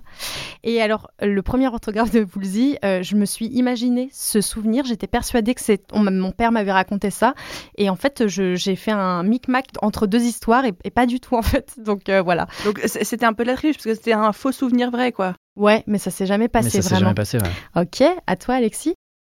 Et 0.64 0.82
alors, 0.82 1.12
le 1.22 1.42
premier 1.42 1.68
orthographe 1.68 2.12
de 2.12 2.26
Woolsey, 2.36 2.78
euh, 2.84 3.02
je 3.04 3.16
me 3.16 3.26
suis 3.26 3.46
imaginé 3.46 4.10
ce 4.12 4.42
souvenir. 4.42 4.84
J'étais 4.86 5.08
persuadée 5.08 5.54
que 5.54 5.62
c'est. 5.62 5.82
mon 5.94 6.32
père 6.32 6.52
m'avait 6.52 6.72
raconté 6.74 7.12
ça. 7.12 7.36
Et 7.78 7.90
en 7.90 7.96
fait, 7.96 8.28
j'ai 8.28 8.76
fait 8.76 8.92
un 8.92 9.24
micmac 9.24 9.68
entre 9.82 10.08
deux 10.08 10.24
histoires 10.24 10.66
et, 10.66 10.74
et 10.84 10.90
pas 10.90 11.06
du 11.06 11.20
tout, 11.22 11.36
en 11.36 11.44
fait. 11.44 11.76
Donc 11.78 12.10
euh, 12.10 12.22
voilà. 12.22 12.48
Donc 12.66 12.82
c'était 12.86 13.26
un 13.26 13.34
peu 13.34 13.44
de 13.44 13.50
la 13.52 13.56
triche 13.56 13.76
parce 13.78 13.86
que 13.86 13.94
c'était 13.94 14.14
un 14.14 14.34
faux 14.34 14.52
souvenir 14.52 14.90
vrai, 14.92 15.12
quoi. 15.12 15.36
Ouais, 15.56 15.84
mais 15.88 16.00
ça 16.00 16.12
s'est 16.12 16.26
jamais 16.26 16.46
Mais 16.46 16.50
passé 16.50 16.70
ça 16.70 16.82
s'est 16.82 16.90
vraiment. 16.96 17.00
jamais 17.10 17.14
passé, 17.16 17.38
ouais. 17.38 17.82
Ok, 17.84 18.04
à 18.28 18.36
toi, 18.36 18.56
Alexis. 18.56 18.96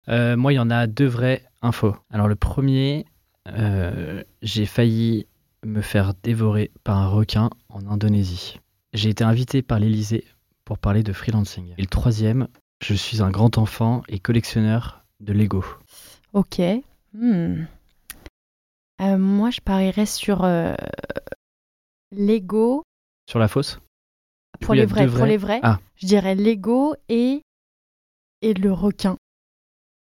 Euh, 0.09 0.37
moi, 0.37 0.53
il 0.53 0.57
y 0.57 0.61
en 0.61 0.71
a 0.71 0.87
deux 0.89 1.07
vraies 1.07 1.43
infos. 1.63 1.95
Alors, 2.11 2.27
le 2.27 2.35
premier, 2.35 3.05
euh, 3.49 4.25
j'ai 4.43 4.67
failli 4.67 5.27
me 5.65 5.81
faire 5.83 6.15
dévorer 6.23 6.71
par 6.85 6.99
un 6.99 7.09
requin 7.09 7.51
en 7.69 7.87
Indonésie. 7.87 8.61
J'ai 8.93 9.11
été 9.11 9.25
invité 9.25 9.63
par 9.63 9.79
l'Elysée 9.79 10.25
pour 10.65 10.79
parler 10.79 11.03
de 11.03 11.13
freelancing. 11.13 11.75
Et 11.77 11.83
le 11.83 11.89
troisième, 11.89 12.49
je 12.83 12.95
suis 12.95 13.23
un 13.23 13.31
grand 13.31 13.59
enfant 13.59 14.03
et 14.09 14.19
collectionneur 14.19 15.05
de 15.21 15.33
Lego. 15.33 15.65
Ok. 16.33 16.61
Hmm. 17.13 17.65
Euh, 19.01 19.17
moi, 19.19 19.51
je 19.51 19.61
parierais 19.61 20.07
sur 20.07 20.45
euh, 20.45 20.75
Lego. 22.13 22.83
Sur 23.29 23.39
la 23.39 23.49
fosse? 23.49 23.81
Du 24.61 24.67
Pour 24.67 24.69
coup, 24.69 24.81
les 24.81 24.87
vrais, 24.87 25.07
pour 25.07 25.27
les 25.27 25.37
vrais, 25.37 25.61
Ah. 25.63 25.79
je 25.97 26.07
dirais 26.07 26.35
Lego 26.35 26.95
et 27.09 27.43
et 28.41 28.55
le 28.55 28.73
requin. 28.73 29.17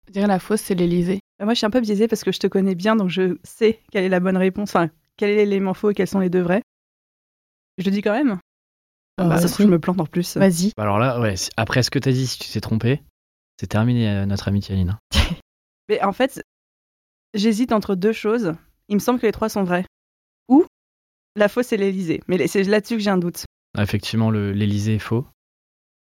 Je 0.07 0.13
dirais 0.13 0.27
la 0.27 0.39
fausse, 0.39 0.61
c'est 0.61 0.75
l'Elysée. 0.75 1.19
Euh, 1.41 1.45
Moi 1.45 1.53
je 1.53 1.57
suis 1.59 1.65
un 1.65 1.69
peu 1.69 1.81
biaisée 1.81 2.07
parce 2.07 2.23
que 2.23 2.31
je 2.31 2.39
te 2.39 2.47
connais 2.47 2.75
bien, 2.75 2.95
donc 2.95 3.09
je 3.09 3.37
sais 3.43 3.79
quelle 3.91 4.03
est 4.03 4.09
la 4.09 4.19
bonne 4.19 4.37
réponse, 4.37 4.69
enfin 4.69 4.89
quel 5.17 5.31
est 5.31 5.35
l'élément 5.45 5.73
faux 5.73 5.89
et 5.91 5.93
quels 5.93 6.07
sont 6.07 6.19
les 6.19 6.29
deux 6.29 6.41
vrais. 6.41 6.61
Je 7.77 7.85
le 7.85 7.91
dis 7.91 8.01
quand 8.01 8.13
même. 8.13 8.39
Euh, 9.19 9.27
bah, 9.29 9.37
ça 9.37 9.47
se 9.47 9.53
trouve, 9.53 9.65
je 9.67 9.71
me 9.71 9.79
plante 9.79 9.99
en 9.99 10.05
plus. 10.05 10.37
Vas-y. 10.37 10.71
Alors 10.77 10.99
là, 10.99 11.19
ouais, 11.19 11.35
après 11.57 11.83
ce 11.83 11.89
que 11.91 11.99
t'as 11.99 12.11
dit, 12.11 12.27
si 12.27 12.39
tu 12.39 12.51
t'es 12.51 12.61
trompé, 12.61 13.01
c'est 13.59 13.67
terminé 13.67 14.09
euh, 14.09 14.25
notre 14.25 14.47
amitié, 14.47 14.75
Aline. 14.75 14.97
Mais 15.89 16.01
en 16.03 16.11
fait, 16.13 16.41
j'hésite 17.33 17.71
entre 17.71 17.95
deux 17.95 18.13
choses. 18.13 18.53
Il 18.89 18.95
me 18.95 18.99
semble 18.99 19.19
que 19.19 19.25
les 19.25 19.31
trois 19.31 19.49
sont 19.49 19.63
vrais. 19.63 19.85
Ou 20.49 20.65
la 21.35 21.49
fausse 21.49 21.67
c'est 21.67 21.77
l'Elysée. 21.77 22.21
Mais 22.27 22.47
c'est 22.47 22.63
là-dessus 22.63 22.95
que 22.97 23.01
j'ai 23.03 23.09
un 23.09 23.17
doute. 23.17 23.45
Ah, 23.77 23.83
Effectivement, 23.83 24.29
le- 24.31 24.51
l'Elysée 24.53 24.95
est 24.95 24.99
faux. 24.99 25.25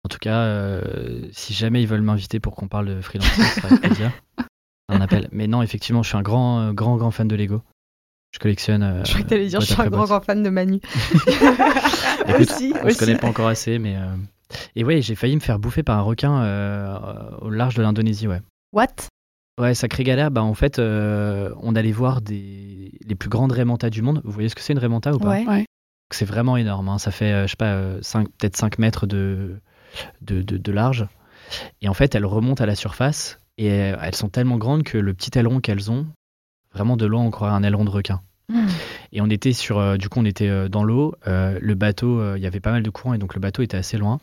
En 0.03 0.09
tout 0.09 0.17
cas, 0.17 0.39
euh, 0.45 1.29
si 1.31 1.53
jamais 1.53 1.81
ils 1.83 1.87
veulent 1.87 2.01
m'inviter 2.01 2.39
pour 2.39 2.55
qu'on 2.55 2.67
parle 2.67 2.87
de 2.87 3.01
freelancing, 3.01 3.43
ça 3.43 3.55
sera 3.61 3.67
avec 3.67 3.81
plaisir. 3.81 4.11
Un 4.89 4.99
appel. 4.99 5.29
Mais 5.31 5.47
non, 5.47 5.61
effectivement, 5.61 6.01
je 6.03 6.09
suis 6.09 6.17
un 6.17 6.21
grand, 6.23 6.59
euh, 6.61 6.73
grand, 6.73 6.97
grand 6.97 7.11
fan 7.11 7.27
de 7.27 7.35
Lego. 7.35 7.61
Je 8.31 8.39
collectionne. 8.39 8.83
euh, 8.83 9.03
Je 9.05 9.11
crois 9.11 9.23
que 9.23 9.29
t'allais 9.29 9.47
dire, 9.47 9.59
je 9.61 9.65
suis 9.67 9.81
un 9.81 9.87
grand, 9.89 10.05
grand 10.05 10.21
fan 10.21 10.41
de 10.43 10.49
Manu. 10.49 10.79
Écoute, 12.27 12.39
Aussi, 12.51 12.73
on 12.81 12.85
aussi. 12.85 12.95
se 12.95 12.99
connaît 12.99 13.17
pas 13.17 13.27
encore 13.27 13.47
assez, 13.47 13.79
mais. 13.79 13.95
euh, 13.97 14.15
Et 14.75 14.83
ouais, 14.83 15.01
j'ai 15.01 15.15
failli 15.15 15.35
me 15.35 15.41
faire 15.41 15.59
bouffer 15.59 15.83
par 15.83 15.97
un 15.97 16.01
requin 16.01 16.41
euh, 16.43 16.97
au 17.41 17.49
large 17.49 17.75
de 17.75 17.81
l'Indonésie, 17.81 18.27
ouais. 18.27 18.41
What? 18.73 18.87
Ouais, 19.59 19.73
sacré 19.73 20.03
galère. 20.03 20.31
Bah, 20.31 20.43
en 20.43 20.53
fait, 20.53 20.79
euh, 20.79 21.53
on 21.61 21.75
allait 21.75 21.91
voir 21.91 22.21
des... 22.21 22.91
les 23.05 23.15
plus 23.15 23.29
grandes 23.29 23.51
raimentas 23.51 23.89
du 23.89 24.01
monde. 24.01 24.21
Vous 24.23 24.31
voyez 24.31 24.49
ce 24.49 24.55
que 24.55 24.61
c'est 24.61 24.73
une 24.73 24.79
raimanta 24.79 25.13
ou 25.13 25.19
pas? 25.19 25.39
Ouais. 25.41 25.65
C'est 26.13 26.25
vraiment 26.25 26.57
énorme. 26.57 26.89
hein. 26.89 26.97
Ça 26.97 27.11
fait, 27.11 27.31
euh, 27.31 27.43
je 27.47 27.51
sais 27.51 27.57
pas, 27.57 27.73
euh, 27.73 27.99
cinq- 28.01 28.29
peut-être 28.37 28.57
5 28.57 28.79
mètres 28.79 29.07
de, 29.07 29.59
de, 30.21 30.41
de- 30.41 30.57
de 30.57 30.71
large. 30.71 31.05
Et 31.81 31.89
en 31.89 31.93
fait, 31.93 32.15
elles 32.15 32.25
remontent 32.25 32.63
à 32.63 32.67
la 32.67 32.75
surface 32.75 33.39
et 33.57 33.67
elles 33.67 34.15
sont 34.15 34.29
tellement 34.29 34.57
grandes 34.57 34.83
que 34.83 34.97
le 34.97 35.13
petit 35.13 35.37
aileron 35.37 35.59
qu'elles 35.59 35.91
ont, 35.91 36.07
vraiment 36.73 36.97
de 36.97 37.05
loin, 37.05 37.21
on 37.23 37.31
croirait 37.31 37.53
un 37.53 37.63
aileron 37.63 37.85
de 37.85 37.89
requin. 37.89 38.21
Hmm. 38.49 38.67
Et 39.13 39.21
on 39.21 39.29
était 39.29 39.53
sur, 39.53 39.79
euh, 39.79 39.97
du 39.97 40.09
coup, 40.09 40.19
on 40.19 40.25
était 40.25 40.49
euh, 40.49 40.67
dans 40.67 40.83
l'eau. 40.83 41.15
euh, 41.27 41.57
le 41.61 41.75
bateau, 41.75 42.35
il 42.35 42.41
y 42.41 42.45
avait 42.47 42.59
pas 42.59 42.71
mal 42.71 42.83
de 42.83 42.89
courant 42.89 43.13
et 43.13 43.17
donc 43.17 43.33
le 43.35 43.39
bateau 43.41 43.61
était 43.61 43.77
assez 43.77 43.97
loin. 43.97 44.19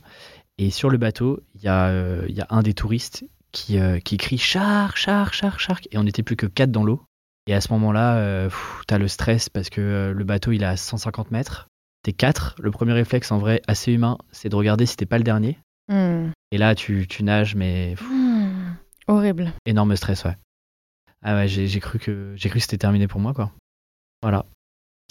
Et 0.58 0.70
sur 0.70 0.90
le 0.90 0.98
bateau, 0.98 1.40
il 1.54 1.60
y, 1.62 1.64
y 1.64 1.68
a 1.68 2.46
un 2.50 2.62
des 2.62 2.74
touristes 2.74 3.24
qui, 3.52 3.78
qui 4.04 4.16
crie 4.16 4.38
char, 4.38 4.96
char, 4.96 5.32
char, 5.32 5.60
char. 5.60 5.78
Et 5.92 5.98
on 5.98 6.02
n'était 6.02 6.22
plus 6.24 6.36
que 6.36 6.46
quatre 6.46 6.72
dans 6.72 6.82
l'eau. 6.84 7.02
Et 7.46 7.54
à 7.54 7.60
ce 7.60 7.72
moment-là, 7.72 8.44
pff, 8.48 8.82
t'as 8.86 8.98
le 8.98 9.06
stress 9.08 9.48
parce 9.48 9.70
que 9.70 10.12
le 10.14 10.24
bateau 10.24 10.50
il 10.52 10.62
est 10.62 10.66
à 10.66 10.76
150 10.76 11.30
mètres. 11.30 11.68
T'es 12.02 12.12
quatre. 12.12 12.54
Le 12.60 12.70
premier 12.72 12.92
réflexe, 12.92 13.30
en 13.32 13.38
vrai, 13.38 13.62
assez 13.68 13.92
humain, 13.92 14.18
c'est 14.32 14.48
de 14.48 14.56
regarder 14.56 14.84
si 14.84 14.96
t'es 14.96 15.06
pas 15.06 15.18
le 15.18 15.24
dernier. 15.24 15.58
Hmm. 15.88 16.30
Et 16.50 16.58
là, 16.58 16.74
tu, 16.74 17.06
tu 17.08 17.22
nages, 17.22 17.54
mais 17.54 17.94
pff, 17.96 18.06
Hmm. 18.08 18.74
Horrible. 19.06 19.52
énorme 19.64 19.96
stress, 19.96 20.24
ouais. 20.24 20.36
Ah 21.24 21.34
ouais, 21.34 21.48
j'ai 21.48 21.66
j'ai 21.66 21.80
cru 21.80 21.98
que 21.98 22.32
j'ai 22.36 22.48
cru 22.48 22.58
que 22.58 22.62
c'était 22.62 22.78
terminé 22.78 23.08
pour 23.08 23.20
moi, 23.20 23.34
quoi. 23.34 23.50
Voilà. 24.22 24.44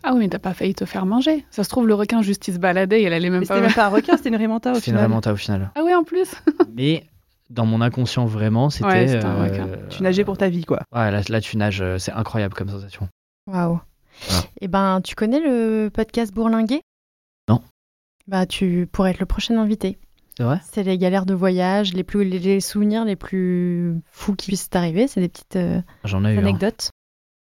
Ah 0.04 0.12
oui, 0.14 0.20
mais 0.20 0.30
t'as 0.30 0.40
pas 0.40 0.54
failli 0.54 0.74
te 0.76 0.86
faire 0.86 1.06
manger. 1.06 1.44
Ça 1.50 1.64
se 1.64 1.70
trouve, 1.70 1.88
le 1.88 1.96
requin 1.96 2.22
juste 2.22 2.48
il 2.48 2.54
se 2.54 2.60
baladait, 2.60 3.02
il 3.04 3.12
allait 3.14 3.30
même 3.30 3.40
Mais 3.42 3.46
pas. 3.48 3.56
c'était 3.56 3.68
même 3.68 3.76
pas 3.76 3.86
un 3.88 3.90
requin, 3.90 4.16
c'était 4.16 4.30
une 4.30 4.36
raimanta 4.36 4.72
au 4.72 4.76
C'est 4.76 4.80
une 4.92 4.98
final. 4.98 5.04
remonta 5.06 5.34
au 5.34 5.36
final. 5.36 5.72
Ah 5.76 5.82
oui, 5.84 5.94
en 5.96 6.04
plus. 6.04 6.36
Mais 6.76 7.06
dans 7.50 7.66
mon 7.66 7.82
inconscient, 7.82 8.26
vraiment, 8.26 8.70
c'était. 8.70 8.88
Ouais, 8.88 9.08
c'était 9.08 9.26
un 9.26 9.44
requin. 9.44 9.68
Tu 9.90 10.04
nageais 10.04 10.24
pour 10.24 10.38
ta 10.38 10.50
vie, 10.50 10.66
quoi. 10.66 10.82
Ouais, 10.94 11.10
là, 11.12 11.22
là, 11.28 11.42
tu 11.42 11.58
nages, 11.58 11.82
euh, 11.82 11.98
c'est 11.98 12.12
incroyable 12.12 12.54
comme 12.54 12.70
sensation. 12.70 13.10
Waouh. 13.48 13.80
Voilà. 14.28 14.44
Eh 14.62 14.68
ben, 14.68 15.02
tu 15.02 15.16
connais 15.16 15.40
le 15.40 15.90
podcast 15.94 16.34
Bourlinguer? 16.34 16.82
Non. 17.50 17.62
Bah, 18.28 18.46
tu 18.46 18.88
pourrais 18.92 19.12
être 19.12 19.20
le 19.20 19.26
prochain 19.26 19.58
invité. 19.58 19.98
C'est 20.38 20.44
vrai 20.44 20.60
C'est 20.72 20.84
les 20.84 21.00
galères 21.00 21.26
de 21.26 21.34
voyage, 21.34 21.94
les, 21.96 22.04
plus, 22.04 22.24
les, 22.24 22.38
les 22.38 22.60
souvenirs 22.62 23.06
les 23.06 23.16
plus 23.16 23.96
fous 24.12 24.36
qui 24.36 24.48
puissent 24.48 24.70
t'arriver. 24.70 25.08
C'est 25.08 25.20
des 25.20 25.30
petites 25.30 25.56
euh, 25.56 25.82
J'en 26.04 26.24
ai 26.26 26.34
eu. 26.34 26.38
un. 26.38 26.42
anecdotes. 26.42 26.92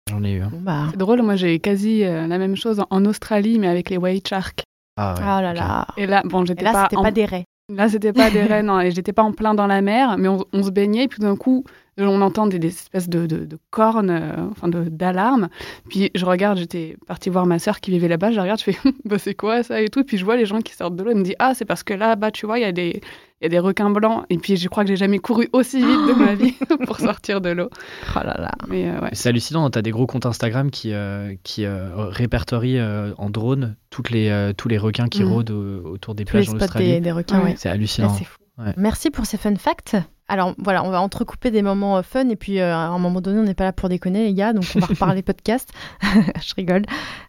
J'en 0.09 0.23
ai 0.23 0.31
eu. 0.31 0.41
un. 0.41 0.47
Bon, 0.47 0.61
bah. 0.61 0.87
C'est 0.91 0.97
drôle, 0.97 1.21
moi 1.21 1.35
j'ai 1.35 1.59
quasi 1.59 2.05
euh, 2.05 2.27
la 2.27 2.37
même 2.37 2.55
chose 2.55 2.81
en 2.89 3.03
Australie, 3.05 3.59
mais 3.59 3.67
avec 3.67 3.89
les 3.89 3.97
white 3.97 4.27
sharks. 4.29 4.63
Ah 4.95 5.13
ouais. 5.15 5.19
Ah 5.21 5.41
là 5.41 5.53
là. 5.53 5.87
Et 5.97 6.05
là, 6.07 6.21
bon, 6.23 6.45
j'étais 6.45 6.63
là, 6.63 6.71
pas, 6.71 6.83
c'était 6.83 6.95
en- 6.97 7.03
pas 7.03 7.11
des 7.11 7.25
raies. 7.25 7.43
Là, 7.69 7.89
c'était 7.89 8.13
pas 8.13 8.31
des 8.31 8.43
rennes, 8.43 8.67
non, 8.67 8.79
et 8.79 8.91
j'étais 8.91 9.11
pas 9.11 9.23
en 9.23 9.33
plein 9.33 9.53
dans 9.53 9.67
la 9.67 9.81
mer, 9.81 10.17
mais 10.17 10.29
on, 10.29 10.45
on 10.53 10.63
se 10.63 10.69
baignait, 10.71 11.03
et 11.03 11.07
puis 11.09 11.19
d'un 11.19 11.35
coup, 11.35 11.65
on 12.05 12.21
entend 12.21 12.47
des, 12.47 12.59
des 12.59 12.67
espèces 12.67 13.09
de, 13.09 13.25
de, 13.25 13.45
de 13.45 13.57
cornes, 13.71 14.09
euh, 14.09 14.49
enfin 14.51 14.67
de- 14.67 14.89
d'alarmes. 14.89 15.49
Puis 15.89 16.11
je 16.13 16.25
regarde, 16.25 16.57
j'étais 16.57 16.95
partie 17.07 17.29
voir 17.29 17.45
ma 17.45 17.59
sœur 17.59 17.79
qui 17.79 17.91
vivait 17.91 18.07
là-bas, 18.07 18.31
je 18.31 18.39
regarde, 18.39 18.59
je 18.59 18.65
fais, 18.71 18.77
bah 19.05 19.17
c'est 19.17 19.33
quoi 19.35 19.63
ça 19.63 19.81
et 19.81 19.89
tout. 19.89 20.03
Puis 20.03 20.17
je 20.17 20.25
vois 20.25 20.35
les 20.37 20.45
gens 20.45 20.61
qui 20.61 20.73
sortent 20.73 20.95
de 20.95 21.03
l'eau, 21.03 21.11
ils 21.11 21.17
me 21.17 21.23
disent, 21.23 21.35
ah, 21.39 21.53
c'est 21.55 21.65
parce 21.65 21.83
que 21.83 21.93
là-bas, 21.93 22.31
tu 22.31 22.45
vois, 22.45 22.59
il 22.59 22.61
y, 22.61 22.65
a 22.65 22.71
des- 22.71 23.01
il 23.41 23.43
y 23.43 23.45
a 23.45 23.49
des 23.49 23.59
requins 23.59 23.89
blancs. 23.89 24.25
Et 24.29 24.37
puis 24.37 24.57
je 24.57 24.67
crois 24.67 24.83
que 24.83 24.89
j'ai 24.89 24.95
jamais 24.95 25.19
couru 25.19 25.47
aussi 25.53 25.77
vite 25.77 25.87
de 26.07 26.13
ma 26.13 26.33
vie 26.35 26.53
pour 26.85 26.99
sortir 26.99 27.41
de 27.41 27.49
l'eau. 27.49 27.69
Oh 28.15 28.19
là 28.23 28.35
là. 28.39 28.51
Mais 28.67 28.89
euh, 28.89 28.99
ouais. 29.01 29.09
C'est 29.13 29.29
hallucinant, 29.29 29.69
t'as 29.69 29.81
des 29.81 29.91
gros 29.91 30.07
comptes 30.07 30.25
Instagram 30.25 30.71
qui, 30.71 30.91
euh, 30.93 31.33
qui 31.43 31.65
euh, 31.65 31.89
répertorient 32.09 32.79
euh, 32.79 33.11
en 33.17 33.29
drone 33.29 33.75
toutes 33.89 34.09
les, 34.09 34.29
euh, 34.29 34.53
tous 34.53 34.67
les 34.67 34.77
requins 34.77 35.07
qui 35.07 35.23
Mhm. 35.23 35.31
rôdent 35.33 35.51
au- 35.51 35.87
autour 35.93 36.15
des 36.15 36.25
Tous 36.25 36.37
les 36.37 36.43
plages 36.43 36.49
en 36.53 36.57
Australie. 36.63 36.85
des, 36.93 36.99
des 36.99 37.11
requins, 37.11 37.39
Ouais. 37.39 37.45
ouais. 37.51 37.55
C'est 37.57 37.69
hallucinant. 37.69 38.09
c'est 38.09 38.23
fou. 38.25 38.37
Ouais. 38.57 38.73
Merci 38.75 39.11
pour 39.11 39.25
ces 39.25 39.37
fun 39.37 39.55
facts. 39.55 39.95
Alors 40.27 40.55
voilà, 40.57 40.83
on 40.83 40.89
va 40.89 41.01
entrecouper 41.01 41.51
des 41.51 41.61
moments 41.61 41.97
euh, 41.97 42.01
fun 42.01 42.27
et 42.29 42.35
puis 42.35 42.59
euh, 42.59 42.73
à 42.73 42.87
un 42.87 42.99
moment 42.99 43.21
donné, 43.21 43.39
on 43.39 43.43
n'est 43.43 43.53
pas 43.53 43.63
là 43.63 43.73
pour 43.73 43.87
déconner 43.87 44.23
les 44.25 44.33
gars, 44.33 44.53
donc 44.53 44.65
on 44.75 44.79
va 44.79 44.87
reparler 44.87 45.21
podcast. 45.21 45.71
je 46.01 46.53
rigole. 46.55 46.83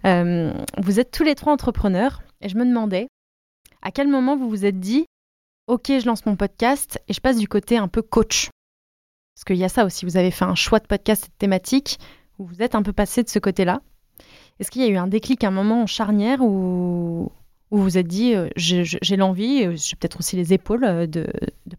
Euh, 0.04 0.52
vous 0.78 0.98
êtes 0.98 1.10
tous 1.10 1.22
les 1.22 1.34
trois 1.34 1.52
entrepreneurs 1.52 2.22
et 2.40 2.48
je 2.48 2.56
me 2.56 2.64
demandais 2.64 3.08
à 3.82 3.90
quel 3.90 4.08
moment 4.08 4.36
vous 4.36 4.48
vous 4.48 4.64
êtes 4.64 4.80
dit 4.80 5.04
ok, 5.68 5.86
je 6.00 6.06
lance 6.06 6.26
mon 6.26 6.34
podcast 6.34 7.00
et 7.08 7.12
je 7.12 7.20
passe 7.20 7.36
du 7.36 7.46
côté 7.46 7.76
un 7.76 7.88
peu 7.88 8.02
coach. 8.02 8.48
Parce 9.34 9.44
qu'il 9.44 9.56
y 9.56 9.64
a 9.64 9.68
ça 9.68 9.84
aussi, 9.84 10.04
vous 10.04 10.16
avez 10.16 10.32
fait 10.32 10.46
un 10.46 10.56
choix 10.56 10.80
de 10.80 10.86
podcast 10.86 11.26
et 11.26 11.28
de 11.28 11.36
thématique 11.38 11.98
où 12.38 12.46
vous 12.46 12.62
êtes 12.62 12.74
un 12.74 12.82
peu 12.82 12.92
passé 12.92 13.22
de 13.22 13.28
ce 13.28 13.38
côté-là. 13.38 13.80
Est-ce 14.58 14.70
qu'il 14.70 14.82
y 14.82 14.84
a 14.84 14.88
eu 14.88 14.96
un 14.96 15.06
déclic, 15.06 15.44
un 15.44 15.52
moment 15.52 15.82
en 15.82 15.86
charnière 15.86 16.40
où, 16.42 17.30
où 17.70 17.78
vous 17.78 17.82
vous 17.82 17.98
êtes 17.98 18.06
dit 18.06 18.34
euh, 18.34 18.48
j'ai 18.56 19.16
l'envie, 19.16 19.64
euh, 19.64 19.76
j'ai 19.76 19.96
peut-être 19.96 20.18
aussi 20.18 20.36
les 20.36 20.52
épaules 20.52 20.84
euh, 20.84 21.06
de, 21.06 21.26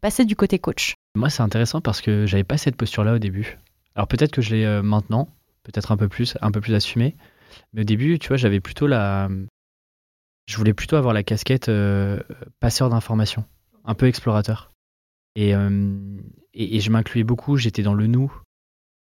passer 0.02 0.26
du 0.26 0.36
côté 0.36 0.60
coach 0.60 0.96
Moi, 1.16 1.30
c'est 1.30 1.44
intéressant 1.44 1.82
parce 1.82 2.02
que 2.02 2.26
j'avais 2.26 2.44
pas 2.44 2.58
cette 2.58 2.76
posture-là 2.76 3.16
au 3.16 3.20
début. 3.20 3.58
Alors 3.96 4.08
peut-être 4.08 4.32
que 4.32 4.42
je 4.42 4.56
l'ai 4.56 4.82
maintenant, 4.82 5.28
peut-être 5.64 5.92
un 5.92 5.98
peu 5.98 6.08
plus, 6.08 6.38
un 6.42 6.52
peu 6.52 6.62
plus 6.62 6.74
assumé. 6.74 7.16
Mais 7.74 7.82
au 7.82 7.84
début, 7.84 8.20
tu 8.20 8.28
vois, 8.30 8.38
j'avais 8.38 8.60
plutôt 8.60 8.88
la. 8.88 9.30
Je 10.46 10.58
voulais 10.58 10.74
plutôt 10.74 10.96
avoir 10.96 11.14
la 11.14 11.24
casquette 11.24 11.70
passeur 12.60 12.90
d'informations, 12.90 13.44
un 13.84 13.96
peu 13.96 14.08
explorateur. 14.08 14.72
Et, 15.36 15.54
et, 16.54 16.80
je 16.80 16.92
m'incluais 16.92 17.24
beaucoup, 17.24 17.58
j'étais 17.58 17.84
dans 17.84 17.94
le 17.94 18.08
nous, 18.08 18.32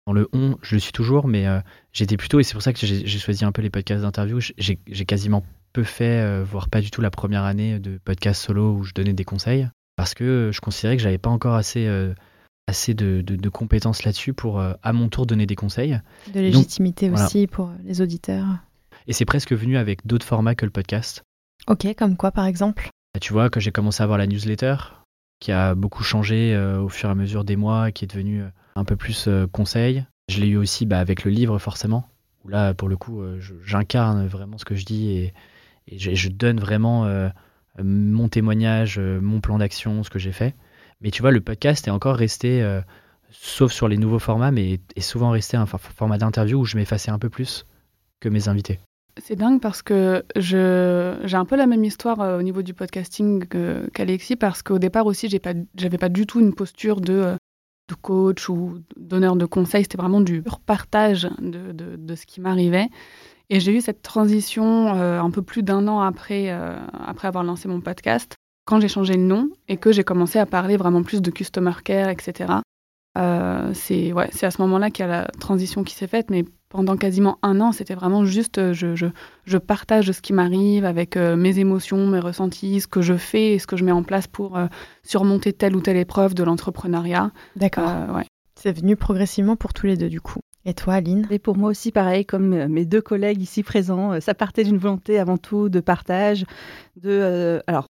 dans 0.08 0.14
le 0.14 0.30
on, 0.34 0.58
je 0.64 0.76
le 0.76 0.80
suis 0.80 0.94
toujours, 0.94 1.28
mais 1.28 1.46
j'étais 1.94 2.18
plutôt, 2.18 2.40
et 2.40 2.44
c'est 2.44 2.54
pour 2.54 2.64
ça 2.64 2.74
que 2.74 2.80
j'ai 2.80 3.20
choisi 3.20 3.46
un 3.46 3.52
peu 3.52 3.62
les 3.62 3.70
podcasts 3.70 4.02
d'interview, 4.02 4.40
j'ai 4.40 5.06
quasiment 5.06 5.44
peu 5.74 5.84
fait, 5.84 6.22
euh, 6.22 6.44
voire 6.44 6.70
pas 6.70 6.82
du 6.82 6.92
tout 6.92 7.02
la 7.02 7.12
première 7.12 7.44
année 7.44 7.80
de 7.80 8.00
podcast 8.04 8.42
solo 8.42 8.74
où 8.74 8.84
je 8.84 8.94
donnais 8.94 9.14
des 9.14 9.24
conseils, 9.26 9.68
parce 9.96 10.14
que 10.14 10.50
je 10.54 10.60
considérais 10.62 10.98
que 10.98 11.04
j'avais 11.04 11.18
pas 11.18 11.30
encore 11.30 11.56
assez, 11.56 11.86
euh, 11.88 12.14
assez 12.68 12.94
de, 12.94 13.22
de- 13.22 13.36
de 13.36 13.50
compétences 13.50 14.04
là-dessus 14.04 14.34
pour 14.34 14.60
euh, 14.60 14.74
à 14.84 14.94
mon 14.94 15.10
tour 15.10 15.26
donner 15.26 15.46
des 15.46 15.56
conseils. 15.56 16.00
De 16.34 16.40
légitimité 16.40 17.10
aussi 17.10 17.48
pour 17.48 17.72
les 17.84 18.02
auditeurs. 18.02 18.46
Et 19.08 19.14
c'est 19.14 19.26
presque 19.26 19.54
venu 19.54 19.78
avec 19.78 20.06
d'autres 20.06 20.26
formats 20.26 20.56
que 20.56 20.66
le 20.66 20.72
podcast. 20.72 21.24
Ok, 21.68 21.88
comme 21.96 22.18
quoi 22.18 22.32
par 22.32 22.46
exemple? 22.46 22.90
Bah, 23.14 23.20
Tu 23.20 23.32
vois, 23.34 23.50
quand 23.50 23.60
j'ai 23.60 23.72
commencé 23.72 24.02
à 24.02 24.06
avoir 24.06 24.18
la 24.18 24.28
newsletter, 24.28 24.76
qui 25.40 25.52
a 25.52 25.76
beaucoup 25.76 26.04
changé 26.04 26.54
euh, 26.56 26.82
au 26.82 26.90
fur 26.90 27.10
et 27.10 27.12
à 27.12 27.16
mesure 27.16 27.44
des 27.44 27.56
mois, 27.56 27.92
qui 27.92 28.04
est 28.06 28.08
devenue 28.08 28.42
euh, 28.42 28.50
un 28.76 28.84
peu 28.84 28.96
plus 28.96 29.28
euh, 29.28 29.46
conseil. 29.48 30.06
Je 30.30 30.42
l'ai 30.42 30.48
eu 30.48 30.58
aussi 30.58 30.86
bah, 30.86 31.00
avec 31.00 31.24
le 31.24 31.32
livre, 31.32 31.58
forcément, 31.60 32.10
où 32.44 32.50
là, 32.50 32.74
pour 32.74 32.90
le 32.90 32.98
coup, 32.98 33.22
euh, 33.22 33.40
j'incarne 33.64 34.28
vraiment 34.28 34.58
ce 34.58 34.66
que 34.66 34.76
je 34.76 34.84
dis 34.86 35.10
et, 35.12 35.34
je, 35.92 36.30
donne 36.30 36.60
vraiment 36.60 37.06
euh, 37.06 37.30
mon 37.84 38.28
témoignage, 38.28 38.98
euh, 39.00 39.20
mon 39.22 39.40
plan 39.40 39.58
d'action, 39.58 40.04
ce 40.04 40.10
que 40.10 40.20
j'ai 40.20 40.32
fait. 40.32 40.56
Mais 41.02 41.12
tu 41.12 41.22
vois, 41.22 41.32
le 41.32 41.42
podcast 41.42 41.88
est 41.88 41.92
encore 41.92 42.16
resté, 42.16 42.62
euh, 42.62 42.82
sauf 43.32 43.72
sur 43.72 43.88
les 43.88 43.98
nouveaux 43.98 44.20
formats, 44.20 44.52
mais 44.52 44.80
est 44.96 45.02
souvent 45.02 45.30
resté 45.30 45.58
un 45.58 45.66
for- 45.66 45.80
format 45.80 46.18
d'interview 46.18 46.60
où 46.60 46.66
je 46.66 46.78
m'effaçais 46.78 47.12
un 47.12 47.20
peu 47.20 47.30
plus 47.30 47.66
que 48.20 48.30
mes 48.30 48.48
invités. 48.48 48.80
C'est 49.20 49.36
dingue 49.36 49.60
parce 49.60 49.82
que 49.82 50.24
j'ai 50.36 50.58
un 50.58 51.46
peu 51.46 51.56
la 51.56 51.66
même 51.66 51.84
histoire 51.84 52.20
au 52.38 52.44
niveau 52.44 52.62
du 52.62 52.76
podcasting 52.76 53.46
qu'Alexis 53.92 54.36
parce 54.36 54.62
qu'au 54.62 54.78
départ 54.78 55.08
aussi 55.08 55.28
j'ai 55.28 55.40
pas 55.40 55.54
j'avais 55.76 55.98
pas 55.98 56.10
du 56.10 56.28
tout 56.28 56.40
une 56.40 56.54
posture 56.54 57.02
de 57.02 57.36
de 57.90 57.96
coach 57.96 58.48
ou 58.48 58.78
donneur 58.96 59.36
de 59.36 59.46
conseils 59.48 59.84
c'était 59.86 59.98
vraiment 59.98 60.22
du 60.22 60.44
pur 60.44 60.60
partage 60.60 61.28
de, 61.40 61.72
de 61.96 62.16
ce 62.16 62.28
qui 62.28 62.42
m'arrivait 62.42 62.90
et 63.50 63.60
j'ai 63.60 63.76
eu 63.76 63.82
cette 63.82 64.02
transition 64.02 64.96
euh, 64.96 65.20
un 65.22 65.32
peu 65.32 65.42
plus 65.42 65.64
d'un 65.64 65.88
an 65.88 66.02
après 66.02 66.50
euh, 66.50 66.76
après 67.06 67.28
avoir 67.28 67.44
lancé 67.44 67.68
mon 67.68 67.82
podcast 67.82 68.36
quand 68.66 68.80
j'ai 68.80 68.88
changé 68.88 69.14
le 69.14 69.24
nom 69.24 69.50
et 69.68 69.78
que 69.78 69.92
j'ai 69.92 70.04
commencé 70.04 70.40
à 70.40 70.46
parler 70.46 70.78
vraiment 70.78 71.04
plus 71.04 71.22
de 71.22 71.32
customer 71.32 71.74
care 71.84 72.10
etc 72.10 72.60
euh, 73.18 73.72
c'est 73.74 74.14
ouais, 74.14 74.30
c'est 74.32 74.46
à 74.46 74.52
ce 74.52 74.62
moment-là 74.62 74.92
qu'il 74.92 75.06
y 75.06 75.10
a 75.10 75.12
la 75.12 75.26
transition 75.40 75.84
qui 75.84 75.96
s'est 75.96 76.08
faite, 76.08 76.30
mais 76.30 76.46
pendant 76.70 76.98
quasiment 76.98 77.40
un 77.42 77.60
an, 77.62 77.72
c'était 77.72 77.96
vraiment 77.96 78.26
juste 78.26 78.60
euh, 78.60 78.74
je, 78.74 78.96
je, 78.96 79.08
je 79.46 79.58
partage 79.58 80.12
ce 80.12 80.22
qui 80.22 80.34
m'arrive 80.34 80.86
avec 80.86 81.18
euh, 81.18 81.36
mes 81.36 81.58
émotions, 81.60 82.06
mes 82.08 82.20
ressentis, 82.20 82.82
ce 82.82 82.88
que 82.88 83.02
je 83.02 83.16
fais 83.16 83.54
et 83.54 83.60
ce 83.60 83.66
que 83.66 83.76
je 83.76 83.86
mets 83.86 83.92
en 83.92 84.04
place 84.04 84.28
pour 84.28 84.58
euh, 84.58 84.68
surmonter 85.04 85.54
telle 85.54 85.76
ou 85.76 85.82
telle 85.82 85.98
épreuve 85.98 86.36
de 86.36 86.44
l'entrepreneuriat. 86.44 87.32
D'accord. 87.56 87.90
Ouais. 88.14 88.26
C'est 88.56 88.74
venu 88.74 88.96
progressivement 88.96 89.56
pour 89.56 89.74
tous 89.74 89.88
les 89.88 89.98
deux 89.98 90.10
du 90.10 90.22
coup. 90.22 90.40
Et 90.68 90.74
toi, 90.74 90.96
Aline? 90.96 91.26
Et 91.32 91.40
pour 91.40 91.56
moi 91.56 91.70
aussi, 91.70 91.94
pareil, 91.94 92.26
comme 92.26 92.52
euh, 92.52 92.68
mes 92.68 92.84
deux 92.84 93.02
collègues 93.02 93.42
ici 93.42 93.64
présents, 93.64 94.12
euh, 94.12 94.20
ça 94.20 94.34
partait 94.34 94.66
d'une 94.66 94.78
volonté 94.78 95.18
avant 95.18 95.38
tout 95.38 95.70
de 95.70 95.80
partage. 95.80 96.44
De, 96.98 97.10
euh, 97.10 97.62
alors, 97.68 97.86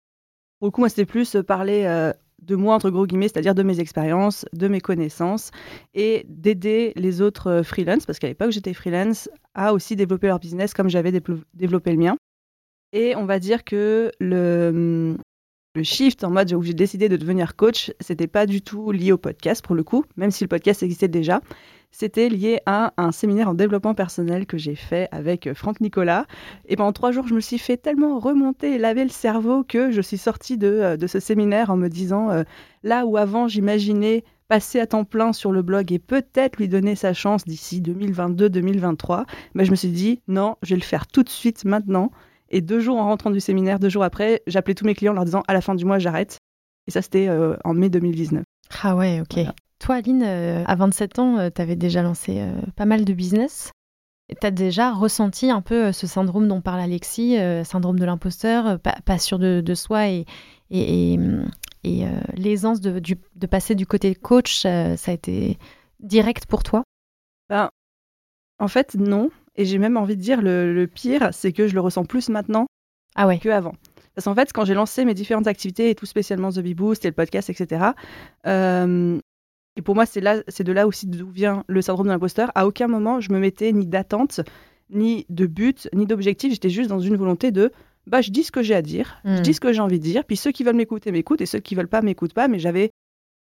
pour 0.59 0.69
le 0.69 0.71
coup, 0.71 0.81
moi, 0.81 0.89
c'était 0.89 1.05
plus 1.05 1.37
parler 1.47 2.13
de 2.41 2.57
moi, 2.57 2.75
entre 2.75 2.89
gros 2.89 3.07
guillemets, 3.07 3.29
c'est-à-dire 3.29 3.55
de 3.55 3.63
mes 3.63 3.79
expériences, 3.79 4.47
de 4.55 4.69
mes 4.69 4.81
connaissances, 4.81 5.51
et 5.93 6.25
d'aider 6.29 6.93
les 6.97 7.21
autres 7.21 7.63
freelance, 7.63 8.07
parce 8.07 8.19
qu'à 8.19 8.29
l'époque, 8.29 8.53
j'étais 8.53 8.73
freelance, 8.73 9.29
à 9.55 9.75
aussi 9.75 9.97
développer 9.97 10.29
leur 10.29 10.39
business 10.39 10.73
comme 10.73 10.89
j'avais 10.89 11.11
développé 11.11 11.91
le 11.91 11.99
mien. 11.99 12.17
Et 12.93 13.17
on 13.17 13.27
va 13.27 13.41
dire 13.41 13.65
que 13.65 14.13
le, 14.21 14.71
hum, 14.73 15.19
le 15.75 15.83
shift 15.83 16.23
en 16.23 16.31
mode 16.31 16.53
où 16.53 16.63
j'ai 16.63 16.75
décidé 16.75 17.09
de 17.09 17.17
devenir 17.17 17.57
coach, 17.57 17.93
c'était 18.01 18.27
pas 18.27 18.47
du 18.47 18.63
tout 18.63 18.93
lié 18.93 19.11
au 19.11 19.19
podcast 19.19 19.65
pour 19.65 19.75
le 19.75 19.83
coup, 19.83 20.05
même 20.17 20.31
si 20.31 20.45
le 20.45 20.49
podcast 20.49 20.83
existait 20.83 21.09
déjà. 21.09 21.41
C'était 21.93 22.29
lié 22.29 22.61
à 22.67 22.95
un 22.97 23.13
séminaire 23.13 23.49
en 23.49 23.55
développement 23.55 23.95
personnel 23.95 24.47
que 24.47 24.57
j'ai 24.59 24.75
fait 24.75 25.09
avec 25.13 25.47
euh, 25.47 25.55
Franck 25.55 25.81
Nicolas. 25.81 26.27
Et 26.67 26.77
pendant 26.77 26.93
trois 26.93 27.13
jours, 27.13 27.29
je 27.29 27.35
me 27.35 27.41
suis 27.41 27.59
fait 27.59 27.77
tellement 27.77 28.19
remonter 28.19 28.75
et 28.75 28.79
laver 28.79 29.05
le 29.05 29.11
cerveau 29.11 29.63
que 29.63 29.91
je 29.91 30.01
suis 30.01 30.19
sortie 30.19 30.57
de, 30.57 30.69
euh, 30.69 30.97
de 30.97 31.07
ce 31.07 31.21
séminaire 31.21 31.71
en 31.71 31.77
me 31.77 31.89
disant 31.89 32.31
euh, 32.31 32.43
là 32.83 33.05
où 33.05 33.19
avant 33.19 33.47
j'imaginais 33.47 34.25
passer 34.49 34.81
à 34.81 34.87
temps 34.87 35.05
plein 35.05 35.33
sur 35.33 35.53
le 35.53 35.63
blog 35.63 35.93
et 35.93 35.99
peut-être 35.99 36.59
lui 36.59 36.69
donner 36.69 36.95
sa 36.95 37.15
chance 37.15 37.45
d'ici 37.45 37.81
2022-2023, 37.81 39.25
mais 39.55 39.65
je 39.65 39.71
me 39.71 39.77
suis 39.77 39.89
dit 39.89 40.21
non, 40.29 40.57
je 40.63 40.71
vais 40.75 40.81
le 40.81 40.85
faire 40.85 41.07
tout 41.07 41.23
de 41.23 41.29
suite 41.29 41.65
maintenant. 41.65 42.11
Et 42.51 42.61
deux 42.61 42.81
jours 42.81 42.99
en 42.99 43.05
rentrant 43.05 43.31
du 43.31 43.41
séminaire, 43.41 43.79
deux 43.79 43.89
jours 43.89 44.05
après, 44.05 44.43
j'appelais 44.47 44.75
tous 44.75 44.85
mes 44.85 44.95
clients 44.95 45.13
en 45.13 45.15
leur 45.15 45.25
disant 45.25 45.43
à 45.49 45.55
la 45.55 45.63
fin 45.63 45.75
du 45.75 45.87
mois, 45.87 45.99
j'arrête. 45.99 46.39
Et 46.87 46.91
ça, 46.91 47.01
c'était 47.01 47.29
euh, 47.29 47.57
en 47.65 47.75
mai 47.75 47.89
2019. 47.89 48.43
Ah 48.83 48.95
ouais, 48.97 49.21
ok. 49.21 49.47
Toi, 49.83 49.97
Aline, 49.97 50.23
euh, 50.23 50.63
à 50.67 50.77
27 50.77 51.19
ans, 51.19 51.39
euh, 51.39 51.51
tu 51.53 51.61
avais 51.61 51.75
déjà 51.75 52.03
lancé 52.03 52.41
pas 52.77 52.85
mal 52.85 53.05
de 53.05 53.13
business. 53.13 53.73
Tu 54.29 54.47
as 54.47 54.53
déjà 54.53 54.93
ressenti 54.93 55.51
un 55.51 55.61
peu 55.61 55.91
ce 55.91 56.07
syndrome 56.07 56.47
dont 56.47 56.61
parle 56.61 56.81
Alexis, 56.81 57.37
syndrome 57.65 57.99
de 57.99 58.05
l'imposteur, 58.05 58.79
pas, 58.79 59.19
sûr 59.19 59.39
de, 59.39 59.75
soi 59.75 60.09
et, 60.09 60.25
et, 60.71 61.19
et, 61.85 62.07
l'aisance 62.35 62.81
de, 62.81 62.99
de, 63.01 63.47
passer 63.47 63.75
du 63.75 63.85
côté 63.85 64.15
coach, 64.15 64.63
ça 64.63 64.95
a 65.07 65.13
été 65.13 65.59
direct 66.01 66.47
pour 66.47 66.63
toi? 66.63 66.85
Ben, 67.51 67.69
En 68.59 68.69
fait, 68.69 68.95
non. 68.95 69.31
Et 69.57 69.67
j'ai 69.67 69.79
même 69.79 69.99
envie 69.99 70.17
de 70.17 70.23
dire 70.23 70.41
le, 70.41 70.87
pire, 70.87 71.29
c'est 71.33 71.53
que 71.53 71.67
je 71.67 71.75
le 71.75 71.81
ressens 71.81 72.05
plus 72.05 72.31
maintenant 72.31 72.67
ah 73.15 73.27
ouais. 73.27 73.39
qu'avant. 73.39 73.75
Parce 74.15 74.27
qu'en 74.27 74.35
fait, 74.35 74.53
quand 74.53 74.65
j'ai 74.65 74.75
lancé 74.75 75.05
mes 75.05 75.15
différentes 75.15 75.47
activités, 75.47 75.91
et 75.91 75.95
tout 75.95 76.07
spécialement 76.07 76.51
The 76.51 76.61
Bee 76.61 76.75
Boost 76.75 77.05
et 77.05 77.09
le 77.09 77.15
podcast, 77.15 77.51
etc., 77.51 77.91
euh, 78.47 79.19
et 79.77 79.83
pour 79.83 79.95
moi, 79.95 80.07
c'est 80.07 80.21
là, 80.21 80.43
c'est 80.49 80.65
de 80.65 80.73
là 80.73 80.87
aussi 80.87 81.07
d'où 81.07 81.31
vient 81.31 81.65
le 81.67 81.81
syndrome 81.81 82.07
de 82.07 82.13
l'imposteur. 82.13 82.53
À 82.55 82.67
aucun 82.67 82.89
moment, 82.89 83.21
je 83.21 83.33
me 83.33 83.39
mettais 83.39 83.73
ni 83.73 83.87
d'attente, 83.87 84.41
ni 84.91 85.25
de 85.31 85.47
but, 85.47 85.89
ni 85.95 86.07
d'objectif. 86.07 86.53
J'étais 86.53 86.71
juste 86.71 86.91
dans 86.91 87.01
une 87.01 87.17
volonté 87.17 87.51
de, 87.53 87.73
bah, 88.07 88.21
je 88.21 88.31
dis 88.31 88.45
ce 88.45 88.53
que 88.53 88.63
j'ai 88.63 88.75
à 88.75 88.83
dire, 88.83 89.21
je 89.25 89.39
hmm. 89.39 89.41
dis 89.41 89.55
ce 89.55 89.61
que 89.61 89.73
j'ai 89.73 89.81
envie 89.81 89.99
de 89.99 90.05
dire, 90.05 90.25
puis 90.25 90.37
ceux 90.37 90.53
qui 90.53 90.63
veulent 90.63 90.77
m'écouter 90.77 91.11
m'écoutent, 91.11 91.41
et 91.41 91.47
ceux 91.47 91.61
qui 91.61 91.75
veulent 91.75 91.89
pas 91.89 92.03
m'écoutent 92.03 92.35
pas. 92.35 92.49
Mais 92.49 92.59
j'avais 92.59 92.91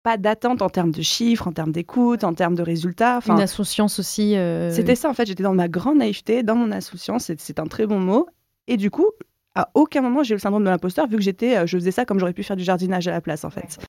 pas 0.01 0.17
d'attente 0.17 0.61
en 0.61 0.69
termes 0.69 0.91
de 0.91 1.01
chiffres, 1.01 1.47
en 1.47 1.51
termes 1.51 1.71
d'écoute, 1.71 2.23
en 2.23 2.33
termes 2.33 2.55
de 2.55 2.63
résultats. 2.63 3.17
Enfin, 3.17 3.35
Une 3.35 3.41
insouciance 3.41 3.99
aussi. 3.99 4.35
Euh, 4.35 4.71
c'était 4.71 4.95
ça, 4.95 5.09
en 5.09 5.13
fait. 5.13 5.27
J'étais 5.27 5.43
dans 5.43 5.55
ma 5.55 5.67
grande 5.67 5.97
naïveté, 5.97 6.41
dans 6.41 6.55
mon 6.55 6.71
insouciance. 6.71 7.31
C'est 7.37 7.59
un 7.59 7.67
très 7.67 7.85
bon 7.85 7.99
mot. 7.99 8.27
Et 8.67 8.77
du 8.77 8.89
coup, 8.89 9.09
à 9.53 9.69
aucun 9.75 10.01
moment, 10.01 10.23
j'ai 10.23 10.31
eu 10.31 10.35
le 10.35 10.41
syndrome 10.41 10.63
de 10.63 10.69
l'imposteur, 10.69 11.07
vu 11.07 11.17
que 11.17 11.21
j'étais, 11.21 11.57
euh, 11.57 11.65
je 11.67 11.77
faisais 11.77 11.91
ça 11.91 12.05
comme 12.05 12.19
j'aurais 12.19 12.33
pu 12.33 12.43
faire 12.43 12.55
du 12.55 12.63
jardinage 12.63 13.07
à 13.07 13.11
la 13.11 13.21
place, 13.21 13.45
en 13.45 13.49
fait. 13.51 13.79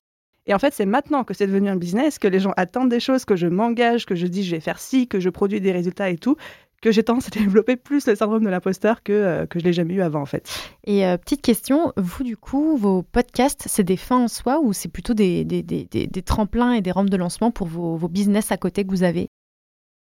Et 0.47 0.53
en 0.53 0.59
fait, 0.59 0.73
c'est 0.73 0.85
maintenant 0.85 1.23
que 1.23 1.33
c'est 1.33 1.45
devenu 1.45 1.69
un 1.69 1.75
business, 1.75 2.19
que 2.19 2.27
les 2.27 2.39
gens 2.39 2.53
attendent 2.55 2.89
des 2.89 3.01
choses, 3.01 3.25
que 3.25 3.35
je 3.35 3.47
m'engage, 3.47 4.05
que 4.05 4.15
je 4.15 4.27
dis 4.27 4.43
je 4.43 4.51
vais 4.55 4.61
faire 4.61 4.79
ci, 4.79 5.07
que 5.07 5.19
je 5.19 5.29
produis 5.29 5.59
des 5.59 5.73
résultats 5.73 6.09
et 6.09 6.17
tout, 6.17 6.37
que 6.81 6.91
j'ai 6.91 7.03
tendance 7.03 7.27
à 7.27 7.29
développer 7.39 7.75
plus 7.75 8.07
le 8.07 8.15
syndrome 8.15 8.45
de 8.45 8.49
l'imposteur 8.49 9.03
que, 9.03 9.11
euh, 9.11 9.45
que 9.45 9.59
je 9.59 9.65
l'ai 9.65 9.73
jamais 9.73 9.95
eu 9.95 10.01
avant 10.01 10.21
en 10.21 10.25
fait. 10.25 10.49
Et 10.85 11.05
euh, 11.05 11.17
petite 11.17 11.41
question, 11.41 11.91
vous 11.97 12.23
du 12.23 12.37
coup, 12.37 12.77
vos 12.77 13.03
podcasts, 13.03 13.65
c'est 13.67 13.83
des 13.83 13.97
fins 13.97 14.23
en 14.23 14.27
soi 14.29 14.59
ou 14.61 14.71
c'est 14.71 14.89
plutôt 14.89 15.13
des, 15.13 15.43
des, 15.43 15.63
des, 15.63 15.85
des, 15.85 16.21
tremplins 16.21 16.71
et 16.71 16.81
des 16.81 16.91
rampes 16.91 17.09
de 17.09 17.17
lancement 17.17 17.51
pour 17.51 17.67
vos, 17.67 17.97
vos 17.97 18.07
business 18.07 18.51
à 18.51 18.57
côté 18.57 18.85
que 18.85 18.89
vous 18.89 19.03
avez? 19.03 19.27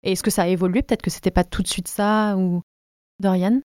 Et 0.04 0.12
est-ce 0.12 0.24
que 0.24 0.32
ça 0.32 0.44
a 0.44 0.48
évolué? 0.48 0.84
Peut-être 0.84 1.02
que 1.02 1.10
c'était 1.10 1.32
pas 1.32 1.44
tout 1.44 1.64
de 1.64 1.68
suite 1.68 1.88
ça 1.88 2.36
ou 2.38 2.62
Dorian? 3.20 3.62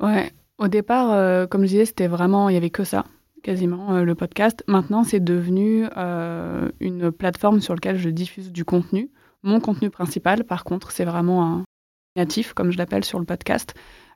Ouais, 0.00 0.32
au 0.56 0.68
départ, 0.68 1.12
euh, 1.12 1.46
comme 1.46 1.62
je 1.62 1.68
disais, 1.68 1.84
c'était 1.84 2.06
vraiment, 2.08 2.48
il 2.48 2.54
y 2.54 2.56
avait 2.56 2.70
que 2.70 2.84
ça 2.84 3.04
quasiment 3.42 4.00
le 4.00 4.14
podcast. 4.14 4.64
Maintenant, 4.68 5.04
c'est 5.04 5.20
devenu 5.20 5.84
une 6.80 7.12
plateforme 7.12 7.60
sur 7.60 7.74
laquelle 7.74 7.98
je 7.98 8.10
diffuse 8.10 8.52
du 8.52 8.64
contenu. 8.64 9.10
Mon 9.42 9.60
contenu 9.60 9.90
principal, 9.90 10.44
par 10.44 10.64
contre, 10.64 10.92
c'est 10.92 11.04
vraiment 11.04 11.44
un, 11.44 11.64
natif, 12.16 12.52
comme 12.52 12.70
je 12.70 12.78
l'appelle 12.78 13.04
sur 13.04 13.18
le 13.18 13.24
podcast. 13.24 13.74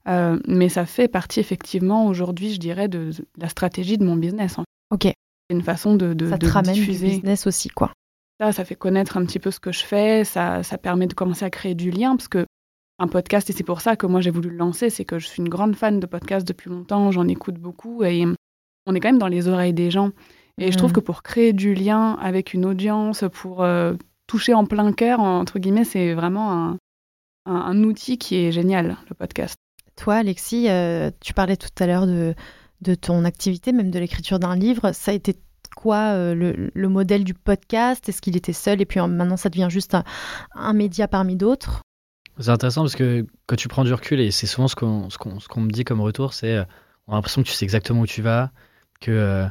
Euh, 0.08 0.38
mais 0.46 0.68
ça 0.68 0.86
fait 0.86 1.08
partie 1.08 1.40
effectivement 1.40 2.06
aujourd'hui, 2.06 2.52
je 2.52 2.60
dirais, 2.60 2.88
de, 2.88 3.10
la 3.38 3.48
stratégie 3.48 3.98
de 3.98 4.04
mon 4.04 4.16
business. 4.16 4.56
Ok. 4.90 5.04
C'est 5.04 5.56
une 5.56 5.62
façon 5.62 5.94
de, 5.94 6.14
de, 6.14 6.28
ça 6.28 6.38
te 6.38 6.46
ramène 6.46 6.74
diffuser. 6.74 7.06
Du 7.06 7.14
business 7.14 7.46
aussi, 7.46 7.68
quoi. 7.68 7.92
Ça, 8.40 8.52
ça 8.52 8.64
fait 8.64 8.74
connaître 8.74 9.16
un 9.16 9.24
petit 9.24 9.38
peu 9.38 9.50
ce 9.50 9.60
que 9.60 9.72
je 9.72 9.84
fais. 9.84 10.24
Ça, 10.24 10.62
ça 10.62 10.78
permet 10.78 11.06
de 11.06 11.14
commencer 11.14 11.44
à 11.44 11.50
créer 11.50 11.74
du 11.74 11.90
lien 11.90 12.16
parce 12.16 12.28
que 12.28 12.44
un 12.98 13.08
podcast, 13.08 13.50
et 13.50 13.52
c'est 13.52 13.64
pour 13.64 13.80
ça 13.80 13.94
que 13.96 14.06
moi 14.06 14.22
j'ai 14.22 14.30
voulu 14.30 14.48
le 14.48 14.56
lancer, 14.56 14.88
c'est 14.88 15.04
que 15.04 15.18
je 15.18 15.26
suis 15.26 15.42
une 15.42 15.50
grande 15.50 15.76
fan 15.76 16.00
de 16.00 16.06
podcasts 16.06 16.48
depuis 16.48 16.70
longtemps. 16.70 17.10
J'en 17.10 17.28
écoute 17.28 17.56
beaucoup 17.56 18.04
et 18.04 18.24
on 18.86 18.94
est 18.94 19.00
quand 19.00 19.08
même 19.08 19.18
dans 19.18 19.28
les 19.28 19.48
oreilles 19.48 19.74
des 19.74 19.90
gens. 19.90 20.10
Et 20.58 20.72
je 20.72 20.78
trouve 20.78 20.90
mm. 20.90 20.94
que 20.94 21.00
pour 21.00 21.22
créer 21.22 21.52
du 21.52 21.74
lien 21.74 22.14
avec 22.14 22.54
une 22.54 22.64
audience, 22.64 23.24
pour 23.32 23.62
euh, 23.62 23.94
toucher 24.26 24.54
en 24.54 24.64
plein 24.64 24.92
cœur, 24.92 25.20
entre 25.20 25.58
guillemets, 25.58 25.84
c'est 25.84 26.14
vraiment 26.14 26.52
un, 26.52 26.78
un, 27.44 27.84
outil 27.84 28.16
qui 28.16 28.36
est 28.36 28.52
génial, 28.52 28.96
le 29.08 29.14
podcast. 29.14 29.56
Toi, 29.96 30.16
Alexis, 30.16 30.68
euh, 30.68 31.10
tu 31.20 31.34
parlais 31.34 31.56
tout 31.56 31.68
à 31.78 31.86
l'heure 31.86 32.06
de, 32.06 32.34
de 32.80 32.94
ton 32.94 33.24
activité, 33.24 33.72
même 33.72 33.90
de 33.90 33.98
l'écriture 33.98 34.38
d'un 34.38 34.56
livre. 34.56 34.92
Ça 34.92 35.10
a 35.10 35.14
été 35.14 35.36
quoi 35.76 36.14
euh, 36.14 36.34
le, 36.74 36.88
modèle 36.88 37.22
du 37.22 37.34
podcast? 37.34 38.08
Est-ce 38.08 38.20
qu'il 38.20 38.36
était 38.36 38.52
seul 38.52 38.80
et 38.80 38.86
puis 38.86 38.98
maintenant 39.00 39.36
ça 39.36 39.48
devient 39.48 39.68
juste 39.70 39.96
un, 40.54 40.72
média 40.72 41.06
parmi 41.06 41.36
d'autres? 41.36 41.82
C'est 42.38 42.50
intéressant 42.50 42.82
parce 42.82 42.96
que 42.96 43.26
quand 43.46 43.56
tu 43.56 43.68
prends 43.68 43.84
du 43.84 43.94
recul, 43.94 44.20
et 44.20 44.30
c'est 44.30 44.46
souvent 44.46 44.68
ce 44.68 44.74
qu'on 44.74 45.08
qu'on 45.18 45.60
me 45.60 45.70
dit 45.70 45.84
comme 45.84 46.00
retour, 46.00 46.34
c'est 46.34 46.56
euh, 46.56 46.64
on 47.06 47.12
a 47.12 47.16
l'impression 47.16 47.42
que 47.42 47.48
tu 47.48 47.54
sais 47.54 47.64
exactement 47.64 48.00
où 48.00 48.06
tu 48.06 48.20
vas, 48.20 48.50
que 49.00 49.48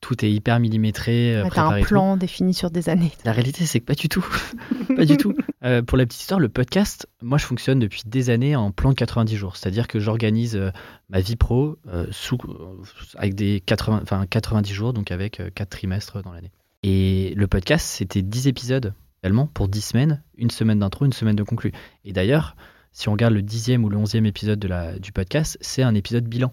tout 0.00 0.24
est 0.24 0.30
hyper 0.30 0.60
millimétré. 0.60 1.36
Euh, 1.36 1.48
T'as 1.52 1.64
un 1.64 1.82
plan 1.82 2.16
défini 2.16 2.54
sur 2.54 2.70
des 2.70 2.88
années. 2.88 3.12
La 3.24 3.32
réalité, 3.32 3.66
c'est 3.66 3.80
que 3.80 3.84
pas 3.84 3.94
du 3.94 4.08
tout. 4.08 4.24
pas 4.96 5.04
du 5.04 5.16
tout. 5.16 5.34
Euh, 5.64 5.82
pour 5.82 5.98
la 5.98 6.06
petite 6.06 6.20
histoire, 6.20 6.40
le 6.40 6.48
podcast, 6.48 7.08
moi, 7.22 7.38
je 7.38 7.44
fonctionne 7.44 7.78
depuis 7.78 8.02
des 8.06 8.30
années 8.30 8.54
en 8.56 8.70
plan 8.70 8.90
de 8.90 8.94
90 8.94 9.36
jours. 9.36 9.56
C'est-à-dire 9.56 9.88
que 9.88 9.98
j'organise 9.98 10.56
euh, 10.56 10.70
ma 11.08 11.20
vie 11.20 11.36
pro 11.36 11.76
sous, 12.10 12.38
avec 13.16 13.34
des 13.34 13.60
80, 13.64 14.00
enfin, 14.02 14.26
90 14.26 14.72
jours, 14.72 14.92
donc 14.92 15.10
avec 15.10 15.42
4 15.54 15.68
trimestres 15.68 16.22
dans 16.22 16.32
l'année. 16.32 16.52
Et 16.82 17.32
le 17.36 17.46
podcast, 17.48 17.86
c'était 17.86 18.22
10 18.22 18.46
épisodes, 18.46 18.94
réellement, 19.22 19.46
pour 19.46 19.68
10 19.68 19.80
semaines, 19.80 20.22
une 20.36 20.50
semaine 20.50 20.78
d'intro, 20.78 21.06
une 21.06 21.12
semaine 21.12 21.36
de 21.36 21.42
conclu. 21.42 21.72
Et 22.04 22.12
d'ailleurs, 22.12 22.56
si 22.92 23.08
on 23.08 23.12
regarde 23.12 23.34
le 23.34 23.42
dixième 23.42 23.84
ou 23.84 23.88
le 23.88 23.96
onzième 23.96 24.26
épisode 24.26 24.58
de 24.58 24.68
la, 24.68 24.98
du 24.98 25.12
podcast, 25.12 25.58
c'est 25.60 25.82
un 25.82 25.94
épisode 25.94 26.24
bilan. 26.24 26.52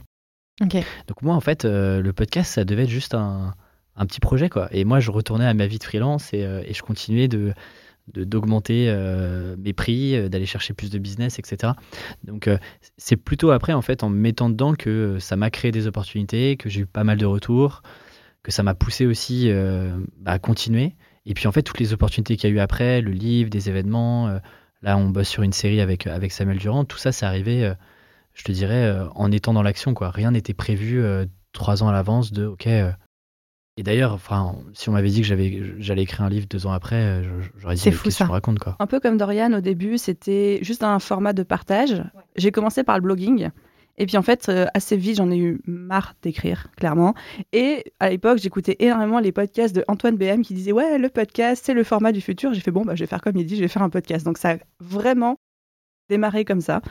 Donc 1.07 1.21
moi, 1.21 1.35
en 1.35 1.41
fait, 1.41 1.65
euh, 1.65 2.01
le 2.01 2.13
podcast, 2.13 2.53
ça 2.53 2.65
devait 2.65 2.83
être 2.83 2.89
juste 2.89 3.13
un, 3.13 3.53
petit 3.99 4.19
projet, 4.19 4.49
quoi. 4.49 4.67
Et 4.71 4.85
moi, 4.85 4.99
je 4.99 5.11
retournais 5.11 5.45
à 5.45 5.53
ma 5.53 5.67
vie 5.67 5.79
de 5.79 5.83
freelance 5.83 6.33
et, 6.33 6.43
euh, 6.43 6.61
je 6.71 6.81
continuais 6.81 7.27
de 7.27 7.53
d'augmenter 8.13 8.85
euh, 8.87 9.55
mes 9.57 9.73
prix, 9.73 10.29
d'aller 10.29 10.45
chercher 10.45 10.75
plus 10.75 10.91
de 10.91 10.99
business, 10.99 11.39
etc. 11.39 11.73
Donc 12.23 12.47
c'est 12.97 13.15
plutôt 13.15 13.49
après, 13.49 13.73
en 13.73 13.81
fait, 13.81 14.03
en 14.03 14.09
me 14.09 14.15
mettant 14.15 14.47
dedans 14.47 14.75
que 14.75 15.17
ça 15.17 15.35
m'a 15.35 15.49
créé 15.49 15.71
des 15.71 15.87
opportunités, 15.87 16.55
que 16.55 16.69
j'ai 16.69 16.81
eu 16.81 16.85
pas 16.85 17.03
mal 17.03 17.17
de 17.17 17.25
retours, 17.25 17.81
que 18.43 18.51
ça 18.51 18.61
m'a 18.61 18.75
poussé 18.75 19.07
aussi 19.07 19.51
bah, 20.19 20.33
à 20.33 20.37
continuer. 20.37 20.93
Et 21.25 21.33
puis 21.33 21.47
en 21.47 21.51
fait, 21.51 21.63
toutes 21.63 21.79
les 21.79 21.93
opportunités 21.93 22.37
qu'il 22.37 22.47
y 22.47 22.53
a 22.53 22.55
eu 22.55 22.59
après, 22.59 23.01
le 23.01 23.09
livre, 23.09 23.49
des 23.49 23.69
événements, 23.69 24.39
là 24.83 24.97
on 24.99 25.09
bosse 25.09 25.29
sur 25.29 25.41
une 25.41 25.53
série 25.53 25.81
avec, 25.81 26.05
avec 26.05 26.31
Samuel 26.31 26.59
Durand, 26.59 26.85
tout 26.85 26.99
ça, 26.99 27.11
c'est 27.11 27.25
arrivé 27.25 27.73
je 28.35 28.43
te 28.43 28.51
dirais, 28.51 28.83
euh, 28.85 29.07
en 29.15 29.31
étant 29.31 29.53
dans 29.53 29.63
l'action. 29.63 29.93
quoi. 29.93 30.11
Rien 30.11 30.31
n'était 30.31 30.53
prévu 30.53 31.01
euh, 31.01 31.25
trois 31.53 31.81
ans 31.81 31.87
à 31.87 31.93
l'avance 31.93 32.31
de 32.31 32.45
OK. 32.45 32.67
Euh. 32.67 32.91
Et 33.77 33.83
d'ailleurs, 33.83 34.13
enfin, 34.13 34.55
si 34.73 34.87
on 34.87 34.93
m'avait 34.93 35.09
dit 35.09 35.21
que 35.21 35.27
j'avais, 35.27 35.61
j'allais 35.79 36.03
écrire 36.03 36.21
un 36.21 36.29
livre 36.29 36.45
deux 36.49 36.65
ans 36.65 36.71
après, 36.71 37.23
j'aurais 37.57 37.75
dit 37.75 37.81
c'est 37.81 37.91
fou 37.91 38.09
ça. 38.09 38.25
raconte 38.25 38.57
quoi? 38.59 38.77
Un 38.79 38.87
peu 38.87 39.01
comme 39.01 39.17
Dorian 39.17 39.51
au 39.51 39.59
début, 39.59 39.97
c'était 39.97 40.59
juste 40.61 40.81
un 40.81 40.97
format 40.99 41.33
de 41.33 41.43
partage. 41.43 42.01
J'ai 42.37 42.51
commencé 42.51 42.85
par 42.85 42.95
le 42.95 43.01
blogging. 43.01 43.49
Et 43.97 44.05
puis 44.05 44.15
en 44.15 44.21
fait, 44.21 44.49
assez 44.73 44.95
vite, 44.95 45.17
j'en 45.17 45.29
ai 45.29 45.37
eu 45.37 45.59
marre 45.65 46.13
d'écrire, 46.21 46.69
clairement. 46.77 47.15
Et 47.51 47.83
à 47.99 48.09
l'époque, 48.09 48.37
j'écoutais 48.37 48.77
énormément 48.79 49.19
les 49.19 49.33
podcasts 49.33 49.75
de 49.75 49.83
Antoine 49.89 50.15
BM 50.15 50.41
qui 50.41 50.53
disait 50.53 50.71
Ouais, 50.71 50.97
le 50.97 51.09
podcast, 51.09 51.61
c'est 51.65 51.73
le 51.73 51.83
format 51.83 52.13
du 52.13 52.21
futur. 52.21 52.53
J'ai 52.53 52.61
fait 52.61 52.71
Bon, 52.71 52.83
bah, 52.85 52.95
je 52.95 53.03
vais 53.03 53.07
faire 53.07 53.21
comme 53.21 53.35
il 53.35 53.45
dit, 53.45 53.57
je 53.57 53.61
vais 53.61 53.67
faire 53.67 53.83
un 53.83 53.89
podcast. 53.89 54.25
Donc 54.25 54.37
ça 54.37 54.51
a 54.51 54.57
vraiment 54.79 55.35
démarré 56.09 56.45
comme 56.45 56.61
ça. 56.61 56.81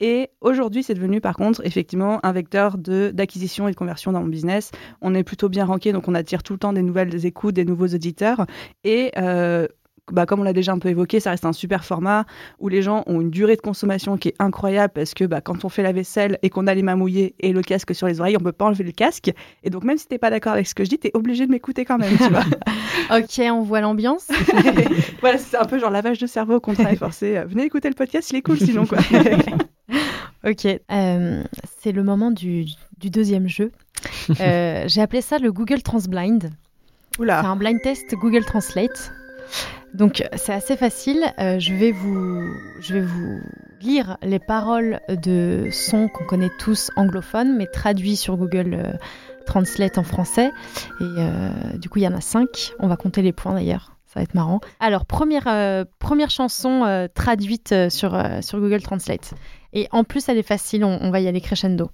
Et 0.00 0.30
aujourd'hui, 0.40 0.82
c'est 0.82 0.94
devenu 0.94 1.20
par 1.20 1.36
contre 1.36 1.64
effectivement 1.64 2.20
un 2.24 2.32
vecteur 2.32 2.76
d'acquisition 2.78 3.68
et 3.68 3.70
de 3.70 3.76
conversion 3.76 4.12
dans 4.12 4.20
mon 4.20 4.28
business. 4.28 4.70
On 5.00 5.14
est 5.14 5.24
plutôt 5.24 5.48
bien 5.48 5.64
ranké, 5.64 5.92
donc 5.92 6.08
on 6.08 6.14
attire 6.14 6.42
tout 6.42 6.52
le 6.54 6.58
temps 6.58 6.72
des 6.72 6.82
nouvelles 6.82 7.24
écoutes, 7.26 7.54
des 7.54 7.64
nouveaux 7.64 7.86
auditeurs. 7.86 8.46
Et 8.82 9.12
euh, 9.18 9.68
bah, 10.12 10.26
comme 10.26 10.40
on 10.40 10.44
l'a 10.44 10.52
déjà 10.52 10.72
un 10.72 10.78
peu 10.78 10.88
évoqué, 10.88 11.18
ça 11.20 11.30
reste 11.30 11.46
un 11.46 11.52
super 11.52 11.84
format 11.84 12.26
où 12.58 12.68
les 12.68 12.82
gens 12.82 13.04
ont 13.06 13.20
une 13.20 13.30
durée 13.30 13.56
de 13.56 13.60
consommation 13.60 14.18
qui 14.18 14.28
est 14.28 14.34
incroyable 14.38 14.92
parce 14.94 15.14
que 15.14 15.24
bah, 15.24 15.40
quand 15.40 15.64
on 15.64 15.68
fait 15.68 15.82
la 15.82 15.92
vaisselle 15.92 16.38
et 16.42 16.50
qu'on 16.50 16.66
a 16.66 16.74
les 16.74 16.82
mains 16.82 16.96
mouillées 16.96 17.34
et 17.40 17.52
le 17.52 17.62
casque 17.62 17.94
sur 17.94 18.06
les 18.06 18.20
oreilles, 18.20 18.36
on 18.36 18.42
peut 18.42 18.52
pas 18.52 18.66
enlever 18.66 18.84
le 18.84 18.92
casque. 18.92 19.32
Et 19.62 19.70
donc 19.70 19.84
même 19.84 19.96
si 19.96 20.06
t'es 20.06 20.18
pas 20.18 20.30
d'accord 20.30 20.52
avec 20.52 20.66
ce 20.66 20.74
que 20.74 20.84
je 20.84 20.90
dis, 20.90 20.98
tu 20.98 21.08
es 21.08 21.10
obligé 21.14 21.46
de 21.46 21.50
m'écouter 21.50 21.84
quand 21.84 21.98
même, 21.98 22.16
tu 22.16 22.28
vois. 22.28 22.44
ok, 23.18 23.40
on 23.50 23.62
voit 23.62 23.80
l'ambiance. 23.80 24.28
voilà, 25.20 25.38
c'est 25.38 25.56
un 25.56 25.64
peu 25.64 25.78
genre 25.78 25.90
lavage 25.90 26.18
de 26.18 26.26
cerveau 26.26 26.60
qu'on 26.60 26.74
travaille 26.74 26.96
forcé. 26.96 27.42
Venez 27.46 27.64
écouter 27.64 27.88
le 27.88 27.94
podcast, 27.94 28.30
il 28.30 28.36
est 28.36 28.42
cool 28.42 28.58
sinon 28.58 28.86
quoi. 28.86 28.98
ok, 30.46 30.66
euh, 30.66 31.44
c'est 31.78 31.92
le 31.92 32.02
moment 32.02 32.30
du, 32.30 32.66
deuxième 32.98 33.48
jeu. 33.48 33.72
Euh, 34.40 34.84
J'ai 34.86 35.00
appelé 35.00 35.20
ça 35.20 35.38
le 35.38 35.52
Google 35.52 35.82
Transblind. 35.82 36.50
C'est 37.18 37.30
un 37.30 37.56
blind 37.56 37.80
test 37.82 38.14
Google 38.14 38.44
Translate. 38.44 39.12
Donc 39.92 40.26
c'est 40.36 40.52
assez 40.52 40.76
facile. 40.76 41.24
Euh, 41.38 41.58
je, 41.58 41.74
vais 41.74 41.90
vous, 41.90 42.42
je 42.80 42.94
vais 42.94 43.00
vous 43.00 43.40
lire 43.80 44.16
les 44.22 44.38
paroles 44.38 45.00
de 45.08 45.68
sons 45.70 46.08
qu'on 46.08 46.24
connaît 46.24 46.50
tous 46.58 46.90
anglophones, 46.96 47.56
mais 47.56 47.66
traduits 47.66 48.16
sur 48.16 48.36
Google 48.36 48.98
Translate 49.46 49.98
en 49.98 50.04
français. 50.04 50.50
Et 51.00 51.78
du 51.78 51.88
coup, 51.88 51.98
il 51.98 52.04
y 52.04 52.08
en 52.08 52.14
a 52.14 52.20
cinq. 52.20 52.74
On 52.78 52.88
va 52.88 52.96
compter 52.96 53.22
les 53.22 53.32
points 53.32 53.54
d'ailleurs. 53.54 53.94
Ça 54.14 54.20
va 54.20 54.24
être 54.24 54.34
marrant. 54.34 54.60
Alors, 54.78 55.06
première, 55.06 55.48
euh, 55.48 55.84
première 55.98 56.30
chanson 56.30 56.84
euh, 56.84 57.08
traduite 57.12 57.72
euh, 57.72 57.90
sur, 57.90 58.16
sur 58.42 58.60
Google 58.60 58.80
Translate. 58.80 59.34
Et 59.74 59.88
en 59.92 60.04
plus, 60.04 60.28
elle 60.28 60.38
est 60.38 60.42
facile, 60.42 60.84
on, 60.84 60.98
on 61.02 61.10
va 61.10 61.20
y 61.20 61.28
aller 61.28 61.40
crescendo. 61.40 61.90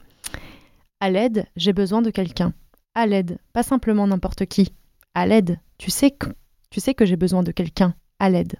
À 1.00 1.10
l'aide, 1.10 1.46
j'ai 1.56 1.72
besoin 1.72 2.02
de 2.02 2.10
quelqu'un. 2.10 2.52
À 2.94 3.06
l'aide, 3.06 3.38
pas 3.52 3.62
simplement 3.62 4.06
n'importe 4.06 4.46
qui. 4.46 4.72
À 5.14 5.26
l'aide, 5.26 5.58
tu 5.78 5.90
sais 5.90 6.10
que, 6.10 6.26
tu 6.70 6.80
sais 6.80 6.94
que 6.94 7.06
j'ai 7.06 7.16
besoin 7.16 7.42
de 7.42 7.52
quelqu'un. 7.52 7.94
À 8.18 8.28
l'aide. 8.30 8.54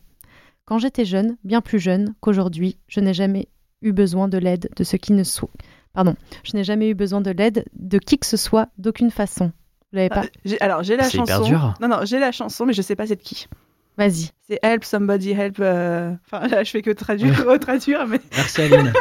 Quand 0.65 0.79
j'étais 0.79 1.05
jeune, 1.05 1.37
bien 1.45 1.61
plus 1.61 1.79
jeune 1.81 2.15
qu'aujourd'hui, 2.21 2.79
je 2.89 3.01
n'ai 3.01 3.13
jamais 3.15 3.49
eu 3.83 3.93
besoin 3.93 4.29
de 4.29 4.39
l'aide 4.39 4.71
de 4.77 4.85
ce 4.85 4.97
qui 4.97 5.13
ne 5.13 5.25
soit. 5.25 5.51
Pardon, 5.93 6.15
je 6.45 6.57
n'ai 6.57 6.65
jamais 6.65 6.89
eu 6.89 6.95
besoin 6.95 7.21
de 7.21 7.31
l'aide 7.31 7.65
de 7.75 7.99
qui 7.99 8.19
que 8.19 8.27
ce 8.27 8.37
soit, 8.37 8.69
d'aucune 8.79 9.11
façon. 9.11 9.47
Vous 9.93 9.97
l'avez 9.97 10.09
pas 10.09 10.23
Ah, 10.25 10.31
j'ai- 10.45 10.61
alors, 10.61 10.83
j'ai 10.85 10.97
la 10.97 11.09
hyper 11.09 11.27
chanson. 11.27 11.45
dur. 11.49 11.75
Non, 11.81 11.89
non, 11.89 11.99
j'ai 12.05 12.21
la 12.21 12.31
chanson, 12.33 12.65
mais 12.65 12.73
je 12.73 12.83
sais 12.83 12.95
pas 12.97 13.07
c'est 13.07 13.17
de 13.17 13.23
qui. 13.23 13.49
Vas-y. 14.01 14.31
C'est 14.49 14.59
Help 14.63 14.85
Somebody 14.85 15.33
Help. 15.33 15.57
euh, 15.61 16.15
Enfin, 16.27 16.49
là, 16.49 16.65
je 16.65 16.71
fais 16.71 16.81
que 16.83 16.91
traduire, 16.91 17.45
retraduire, 17.47 18.07
mais... 18.07 18.19
Merci 18.35 18.63
Aline. 18.63 18.93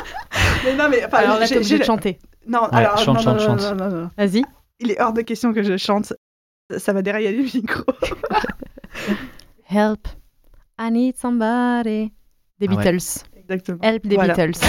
mais 0.64 0.74
non, 0.76 0.88
mais 0.88 1.04
enfin, 1.04 1.18
Alors 1.18 1.38
là, 1.40 1.46
j'ai- 1.46 1.54
t'es 1.54 1.60
obligé 1.60 1.78
de 1.80 1.84
chanter. 1.84 2.18
Non, 2.46 2.62
Ouais, 2.64 2.68
alors 2.78 2.98
chante, 2.98 3.16
non, 3.16 3.22
chante, 3.22 3.38
non, 3.40 3.58
chante. 3.58 3.78
non, 3.78 3.90
non, 3.90 3.96
non. 4.02 4.10
Vas-y. 4.16 4.42
Il 4.78 4.90
est 4.92 5.00
hors 5.00 5.12
de 5.12 5.22
question 5.22 5.52
que 5.52 5.62
je 5.64 5.76
chante. 5.76 6.12
Ça 6.78 6.92
va 6.92 7.02
dérailler 7.02 7.32
le 7.32 7.42
micro. 7.42 7.82
Help. 9.68 10.06
I 10.78 10.90
need 10.90 11.16
somebody. 11.16 12.12
Des 12.60 12.66
Ah 12.68 12.74
ouais. 12.74 12.76
Beatles. 12.76 13.24
Exactement. 13.36 13.78
Help 13.82 14.06
des 14.06 14.14
Voilà. 14.16 14.34
Beatles. 14.34 14.60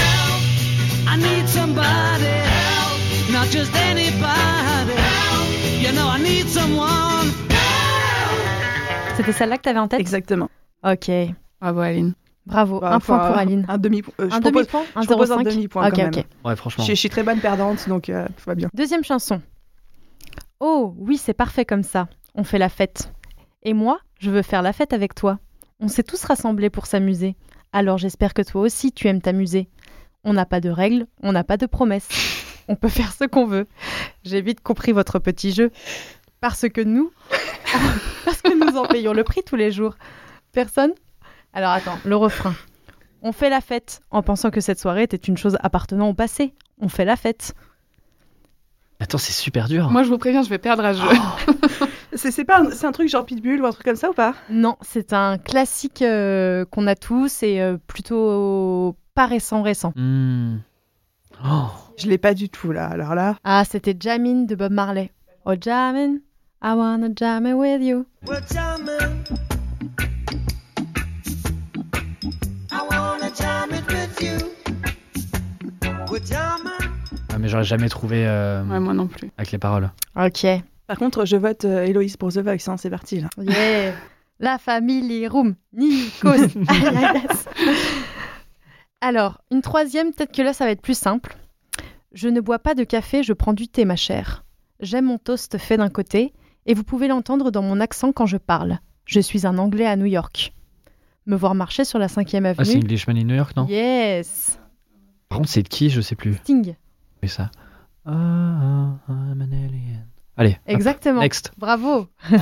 I 1.10 1.18
need 1.18 1.48
somebody 1.48 2.26
help, 2.26 3.32
not 3.32 3.48
just 3.52 3.74
anybody 3.76 4.94
help. 4.94 5.82
You 5.82 5.92
know 5.94 6.08
I 6.08 6.20
need 6.22 6.48
someone. 6.48 7.17
C'était 9.18 9.32
celle-là 9.34 9.58
que 9.58 9.64
t'avais 9.64 9.80
en 9.80 9.88
tête? 9.88 10.00
Exactement. 10.00 10.50
Ok. 10.84 11.10
Bravo 11.60 11.80
Aline. 11.80 12.14
Bravo. 12.46 12.80
Bah, 12.80 12.94
un 12.94 13.00
point 13.00 13.18
pour 13.18 13.36
Aline. 13.38 13.66
Un 13.68 13.78
demi. 13.78 14.02
euh, 14.22 14.30
Un 14.32 14.40
demi-point 14.40 14.84
Un 14.96 15.02
je 15.02 15.08
propose 15.08 15.32
un 15.32 15.38
0,5 15.40 15.44
demi-point 15.44 15.88
Ok, 15.88 15.96
quand 15.96 16.08
ok. 16.08 16.16
même. 16.16 16.26
Ouais, 16.46 16.56
franchement. 16.56 16.84
Je, 16.86 16.92
je 16.92 16.96
suis 16.96 17.10
très 17.10 17.24
bonne 17.24 17.40
perdante, 17.40 17.90
donc 17.90 18.10
euh, 18.10 18.26
tout 18.38 18.44
va 18.46 18.56
bien. 18.56 18.70
Deuxième 18.74 19.04
chanson. 19.04 19.42
Oh, 20.60 20.96
oui, 20.98 21.18
c'est 21.18 21.34
parfait 21.34 21.66
comme 21.66 21.84
ça. 21.84 22.08
On 22.36 22.44
fait 22.44 22.58
la 22.60 22.70
fête. 22.70 23.12
Et 23.64 23.74
moi, 23.74 24.00
je 24.20 24.32
veux 24.32 24.42
faire 24.44 24.62
la 24.62 24.72
fête 24.74 24.94
avec 24.94 25.14
toi. 25.14 25.40
On 25.80 25.88
s'est 25.88 26.04
tous 26.04 26.24
rassemblés 26.24 26.70
pour 26.70 26.86
s'amuser. 26.86 27.36
Alors 27.74 27.98
j'espère 27.98 28.34
que 28.34 28.42
toi 28.42 28.62
aussi 28.62 28.92
tu 28.92 29.08
aimes 29.08 29.22
t'amuser. 29.22 29.68
On 30.24 30.34
n'a 30.34 30.46
pas 30.46 30.62
de 30.62 30.70
règles, 30.70 31.06
on 31.22 31.32
n'a 31.34 31.44
pas 31.44 31.58
de 31.58 31.66
promesses. 31.66 32.08
On 32.70 32.76
peut 32.76 32.90
faire 32.90 33.12
ce 33.14 33.26
qu'on 33.26 33.46
veut. 33.46 33.68
J'ai 34.24 34.42
vite 34.42 34.62
compris 34.62 34.92
votre 34.92 35.20
petit 35.20 35.52
jeu. 35.52 35.72
Parce 36.42 36.68
que 36.70 36.82
nous, 36.82 37.12
parce 38.26 38.42
que 38.42 38.54
nous 38.54 38.78
en 38.78 38.86
payons 38.86 39.14
le 39.14 39.24
prix 39.24 39.42
tous 39.46 39.56
les 39.56 39.72
jours. 39.72 39.96
Personne 40.52 40.92
Alors 41.54 41.72
attends, 41.72 41.98
le 42.06 42.16
refrain. 42.16 42.54
On 43.24 43.32
fait 43.32 43.50
la 43.50 43.62
fête 43.62 44.02
en 44.12 44.22
pensant 44.22 44.52
que 44.52 44.62
cette 44.62 44.80
soirée 44.80 45.04
était 45.04 45.18
une 45.18 45.38
chose 45.38 45.58
appartenant 45.62 46.10
au 46.10 46.14
passé. 46.14 46.54
On 46.80 46.88
fait 46.90 47.06
la 47.06 47.16
fête. 47.16 47.54
Attends, 49.00 49.18
c'est 49.18 49.34
super 49.34 49.68
dur. 49.68 49.90
Moi, 49.92 50.02
je 50.04 50.10
vous 50.10 50.18
préviens, 50.18 50.42
je 50.44 50.50
vais 50.50 50.58
perdre 50.58 50.84
à 50.86 50.94
ce 50.94 51.02
jeu. 51.02 51.08
C'est 52.14 52.32
c'est 52.32 52.46
pas 52.46 52.62
un, 52.62 52.72
c'est 52.72 52.88
un 52.88 52.92
truc 52.92 53.10
genre 53.10 53.26
Pitbull 53.26 53.62
ou 53.62 53.66
un 53.68 53.72
truc 53.72 53.84
comme 53.86 53.96
ça 53.98 54.10
ou 54.10 54.14
pas? 54.14 54.34
Non, 54.50 54.76
c'est 54.82 55.14
un 55.14 55.38
classique 55.38 56.02
euh, 56.02 56.66
qu'on 56.66 56.88
a 56.88 56.96
tous 56.96 57.44
et 57.44 57.62
euh, 57.62 57.78
plutôt 57.86 58.96
pas 59.14 59.28
récent 59.28 59.62
récent. 59.62 59.94
Oh. 61.46 61.66
Je 61.98 62.08
l'ai 62.08 62.18
pas 62.18 62.34
du 62.34 62.50
tout 62.50 62.72
là. 62.72 62.88
Alors 62.88 63.14
là, 63.14 63.36
Ah, 63.44 63.64
c'était 63.70 63.96
Jamin 64.00 64.44
de 64.46 64.56
Bob 64.56 64.72
Marley. 64.72 65.12
Oh 65.46 65.54
Jamin, 65.60 66.16
I 66.62 66.74
wanna 66.74 67.10
jam 67.16 67.46
it 67.46 67.54
with 67.56 67.82
you. 67.82 68.06
We're 68.26 68.42
jamming. 68.52 69.24
I 72.72 72.82
wanna 72.90 73.30
jam 73.36 73.70
it 73.72 73.86
with 73.88 74.22
you. 74.22 74.38
We're 76.10 76.20
jamming. 76.26 76.92
Ah, 77.32 77.38
mais 77.40 77.48
j'aurais 77.48 77.64
jamais 77.64 77.90
trouvé 77.90 78.28
euh, 78.28 78.64
Ouais, 78.66 78.80
moi 78.80 78.94
non 78.94 79.08
plus. 79.08 79.30
avec 79.38 79.52
les 79.52 79.58
paroles. 79.60 79.92
Ok. 80.16 80.46
par 80.88 80.98
contre, 80.98 81.26
je 81.26 81.36
vote 81.38 81.66
euh, 81.66 81.86
Héloïse 81.86 82.18
pour 82.18 82.32
The 82.32 82.40
Voice. 82.40 82.68
hein, 82.68 82.78
c'est 82.78 82.90
parti 82.90 83.22
là. 83.22 83.30
Yeah. 83.38 83.94
La 84.40 84.58
famille 84.58 85.28
Room. 85.28 85.56
Nikos. 85.74 86.48
Alors, 89.02 89.42
une 89.52 89.62
troisième, 89.62 90.12
peut-être 90.14 90.32
que 90.36 90.42
là, 90.42 90.54
ça 90.54 90.66
va 90.66 90.72
être 90.72 90.82
plus 90.82 90.98
simple. 90.98 91.38
Je 92.14 92.28
ne 92.30 92.42
bois 92.42 92.60
pas 92.60 92.74
de 92.76 92.84
café, 92.84 93.24
je 93.24 93.34
prends 93.34 93.54
du 93.54 93.68
thé, 93.68 93.86
ma 93.86 93.96
chère. 93.96 94.44
J'aime 94.80 95.06
mon 95.06 95.18
toast 95.18 95.58
fait 95.58 95.78
d'un 95.78 95.90
côté, 95.90 96.34
et 96.68 96.74
vous 96.74 96.84
pouvez 96.84 97.08
l'entendre 97.08 97.50
dans 97.50 97.64
mon 97.64 97.80
accent 97.80 98.12
quand 98.12 98.26
je 98.26 98.38
parle. 98.38 98.80
Je 99.06 99.20
suis 99.20 99.48
un 99.48 99.58
Anglais 99.58 99.86
à 99.88 99.96
New 99.96 100.06
York. 100.06 100.54
Me 101.26 101.36
voir 101.36 101.56
marcher 101.56 101.86
sur 101.86 101.98
la 101.98 102.08
5e 102.08 102.46
Ah, 102.46 102.54
c'est 102.54 102.62
avenue. 102.62 102.78
Englishman 102.84 103.16
in 103.16 103.24
New 103.24 103.36
York, 103.36 103.56
non? 103.56 103.66
Yes. 103.68 104.60
Par 105.30 105.40
contre, 105.40 105.50
c'est 105.50 105.64
de 105.64 105.68
qui? 105.70 105.90
Je 105.90 106.02
sais 106.02 106.16
plus. 106.16 106.36
Sting. 106.36 106.76
Mais 107.22 107.28
ça. 107.30 107.50
Ah, 108.06 108.12
ah, 108.12 109.12
I'm 109.12 109.42
an 109.42 109.52
alien. 109.52 110.08
Allez. 110.36 110.52
hop, 110.52 110.58
Exactement. 110.68 111.22
Next. 111.22 111.52
Bravo. 111.58 112.08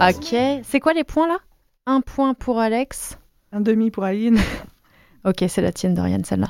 Ok. 0.00 0.32
C'est 0.62 0.78
quoi 0.80 0.92
les 0.94 1.02
points 1.02 1.26
là? 1.26 1.38
Un 1.86 2.00
point 2.00 2.34
pour 2.34 2.60
Alex. 2.60 3.18
Un 3.52 3.60
demi 3.60 3.90
pour 3.90 4.04
Aline. 4.04 4.38
Ok, 5.24 5.44
c'est 5.48 5.60
la 5.62 5.72
tienne, 5.72 5.94
Dorian, 5.94 6.20
celle-là. 6.24 6.46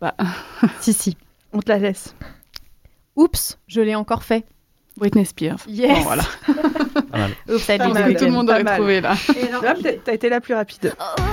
Bah, 0.00 0.14
Si, 0.80 0.92
si. 0.92 1.16
On 1.54 1.60
te 1.60 1.70
la 1.72 1.78
laisse. 1.78 2.14
Oups, 3.16 3.58
je 3.66 3.80
l'ai 3.80 3.94
encore 3.94 4.22
fait. 4.22 4.44
Britney 4.98 5.24
Spears. 5.24 5.60
Yes. 5.66 5.96
Bon, 5.98 6.02
voilà. 6.02 6.22
Pas 7.10 7.18
mal. 7.18 7.30
Oups, 7.48 7.66
Pas 7.66 7.88
mal. 7.88 8.16
tout 8.16 8.24
le 8.26 8.30
monde 8.30 8.50
aurait 8.50 8.64
trouvé 8.64 9.00
là. 9.00 9.14
Là, 9.62 9.74
peut-être 9.74 10.04
t'as 10.04 10.12
été 10.12 10.28
la 10.28 10.42
plus 10.42 10.52
rapide. 10.54 10.94
Oh. 11.00 11.04
Oh. 11.18 11.26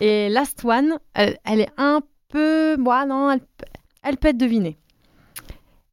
Et 0.00 0.28
Last 0.28 0.64
One, 0.64 0.98
elle, 1.14 1.38
elle 1.44 1.60
est 1.60 1.70
un 1.78 2.00
peu... 2.36 2.76
Moi, 2.76 3.06
non, 3.06 3.30
elle, 3.30 3.40
elle 4.02 4.16
peut 4.18 4.28
être 4.28 4.36
devinée. 4.36 4.76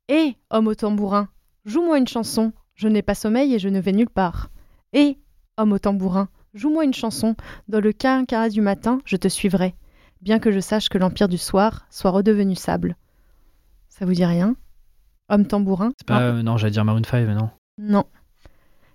Et, 0.10 0.36
homme 0.50 0.68
au 0.68 0.76
tambourin, 0.76 1.30
joue-moi 1.66 1.98
une 1.98 2.08
chanson. 2.08 2.52
Je 2.76 2.88
n'ai 2.88 3.02
pas 3.02 3.16
sommeil 3.16 3.54
et 3.54 3.60
je 3.60 3.70
ne 3.70 3.80
vais 3.80 3.94
nulle 3.94 4.10
part. 4.10 4.50
Et, 4.92 5.18
homme 5.58 5.72
au 5.72 5.80
tambourin, 5.80 6.28
joue-moi 6.54 6.84
une 6.84 6.94
chanson. 6.94 7.36
Dans 7.70 7.80
le 7.80 7.94
quinquara 7.94 8.50
du 8.50 8.62
matin, 8.62 9.00
je 9.06 9.16
te 9.16 9.30
suivrai. 9.30 9.74
Bien 10.22 10.40
que 10.40 10.52
je 10.52 10.60
sache 10.60 10.90
que 10.90 10.98
l'empire 10.98 11.30
du 11.30 11.38
soir 11.38 11.86
soit 11.90 12.12
redevenu 12.12 12.56
sable. 12.56 12.98
Ça 13.88 14.06
vous 14.06 14.14
dit 14.14 14.26
rien? 14.26 14.56
Homme 15.30 15.48
tambourin? 15.48 15.92
C'est 15.98 16.08
pas. 16.08 16.22
euh, 16.22 16.44
non, 16.44 16.58
j'allais 16.58 16.72
dire 16.72 16.84
Maroon 16.84 17.04
5, 17.04 17.26
mais 17.26 17.36
non. 17.36 17.50
Non. 17.78 18.04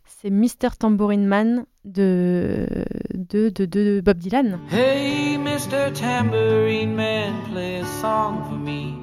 C'est 0.09 0.31
Mr. 0.31 0.77
Tambourine 0.79 1.27
Man 1.27 1.67
de... 1.85 2.67
De, 3.15 3.51
de, 3.51 3.67
de 3.67 4.01
Bob 4.01 4.19
Dylan. 4.19 4.59
Hey, 4.71 5.37
Mr. 5.37 5.93
Tambourine 5.93 6.95
Man, 6.95 7.35
play 7.51 7.81
a 7.81 7.85
song 8.01 8.43
for 8.49 8.57
me. 8.57 8.97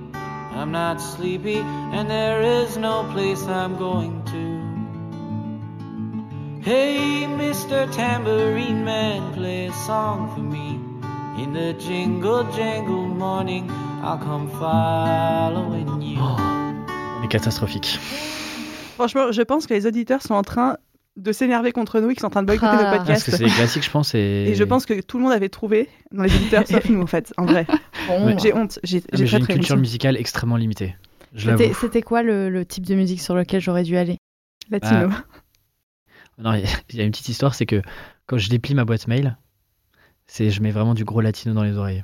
I'm 0.55 0.71
not 0.71 0.99
sleepy, 0.99 1.59
and 1.93 2.09
there 2.09 2.41
is 2.41 2.77
no 2.77 3.03
place 3.13 3.45
I'm 3.47 3.77
going 3.77 4.23
to. 4.25 4.65
Hey, 6.61 7.27
Mr. 7.27 7.87
Tambourine 7.91 8.83
Man, 8.83 9.33
play 9.33 9.67
a 9.67 9.73
song 9.73 10.33
for 10.33 10.41
me. 10.41 10.79
In 11.41 11.53
the 11.53 11.73
jingle 11.73 12.45
jangle 12.55 13.05
morning, 13.07 13.69
I'll 14.01 14.17
come 14.17 14.49
following 14.59 16.01
you. 16.01 16.19
On 16.19 17.23
est 17.23 17.27
catastrophique. 17.29 17.99
Franchement, 18.95 19.31
je 19.31 19.41
pense 19.41 19.67
que 19.67 19.73
les 19.73 19.85
auditeurs 19.85 20.21
sont 20.21 20.35
en 20.35 20.41
train 20.41 20.77
de 21.17 21.31
s'énerver 21.31 21.71
contre 21.71 21.99
nous 22.01 22.09
et 22.09 22.13
qu'ils 22.13 22.21
sont 22.21 22.27
en 22.27 22.29
train 22.31 22.41
de 22.41 22.47
boycotter 22.47 22.71
Ah. 22.71 22.75
nos 22.75 22.83
Parce 22.83 22.97
podcasts. 22.99 23.25
que 23.25 23.31
c'est 23.31 23.43
des 23.45 23.49
classiques, 23.49 23.83
je 23.83 23.89
pense. 23.91 24.13
Et, 24.15 24.45
Et 24.49 24.55
je 24.55 24.63
pense 24.63 24.85
que 24.85 24.99
tout 25.01 25.17
le 25.17 25.23
monde 25.23 25.33
avait 25.33 25.49
trouvé 25.49 25.87
dans 26.11 26.23
les 26.23 26.35
auditeurs, 26.35 26.67
sauf 26.67 26.89
nous 26.89 27.01
en 27.01 27.07
fait, 27.07 27.33
en 27.37 27.45
vrai. 27.45 27.65
Bon. 28.07 28.37
J'ai 28.37 28.53
honte, 28.53 28.79
j'ai 28.83 29.01
Ah, 29.13 29.17
une 29.37 29.47
culture 29.47 29.75
honte. 29.75 29.79
musicale 29.81 30.17
extrêmement 30.17 30.57
limitée. 30.57 30.95
C'était 31.79 32.01
quoi 32.01 32.21
le, 32.23 32.49
le 32.49 32.65
type 32.65 32.85
de 32.85 32.95
musique 32.95 33.19
sur 33.21 33.33
lequel 33.35 33.61
j'aurais 33.61 33.83
dû 33.83 33.97
aller? 33.97 34.17
Latino. 34.69 35.09
Non, 36.37 36.53
il 36.53 36.61
y 36.61 36.65
a- 36.65 36.69
il 36.89 36.95
y 36.97 37.01
a 37.01 37.03
une 37.05 37.11
petite 37.11 37.29
histoire, 37.29 37.55
c'est 37.55 37.65
que 37.65 37.81
quand 38.27 38.37
je 38.37 38.49
déplie 38.49 38.75
ma 38.75 38.85
boîte 38.85 39.07
mail, 39.07 39.37
C'est, 40.27 40.49
je 40.49 40.61
mets 40.61 40.71
vraiment 40.71 40.95
du 40.95 41.05
gros 41.05 41.21
latino 41.21 41.53
dans 41.53 41.63
les 41.63 41.77
oreilles. 41.77 42.03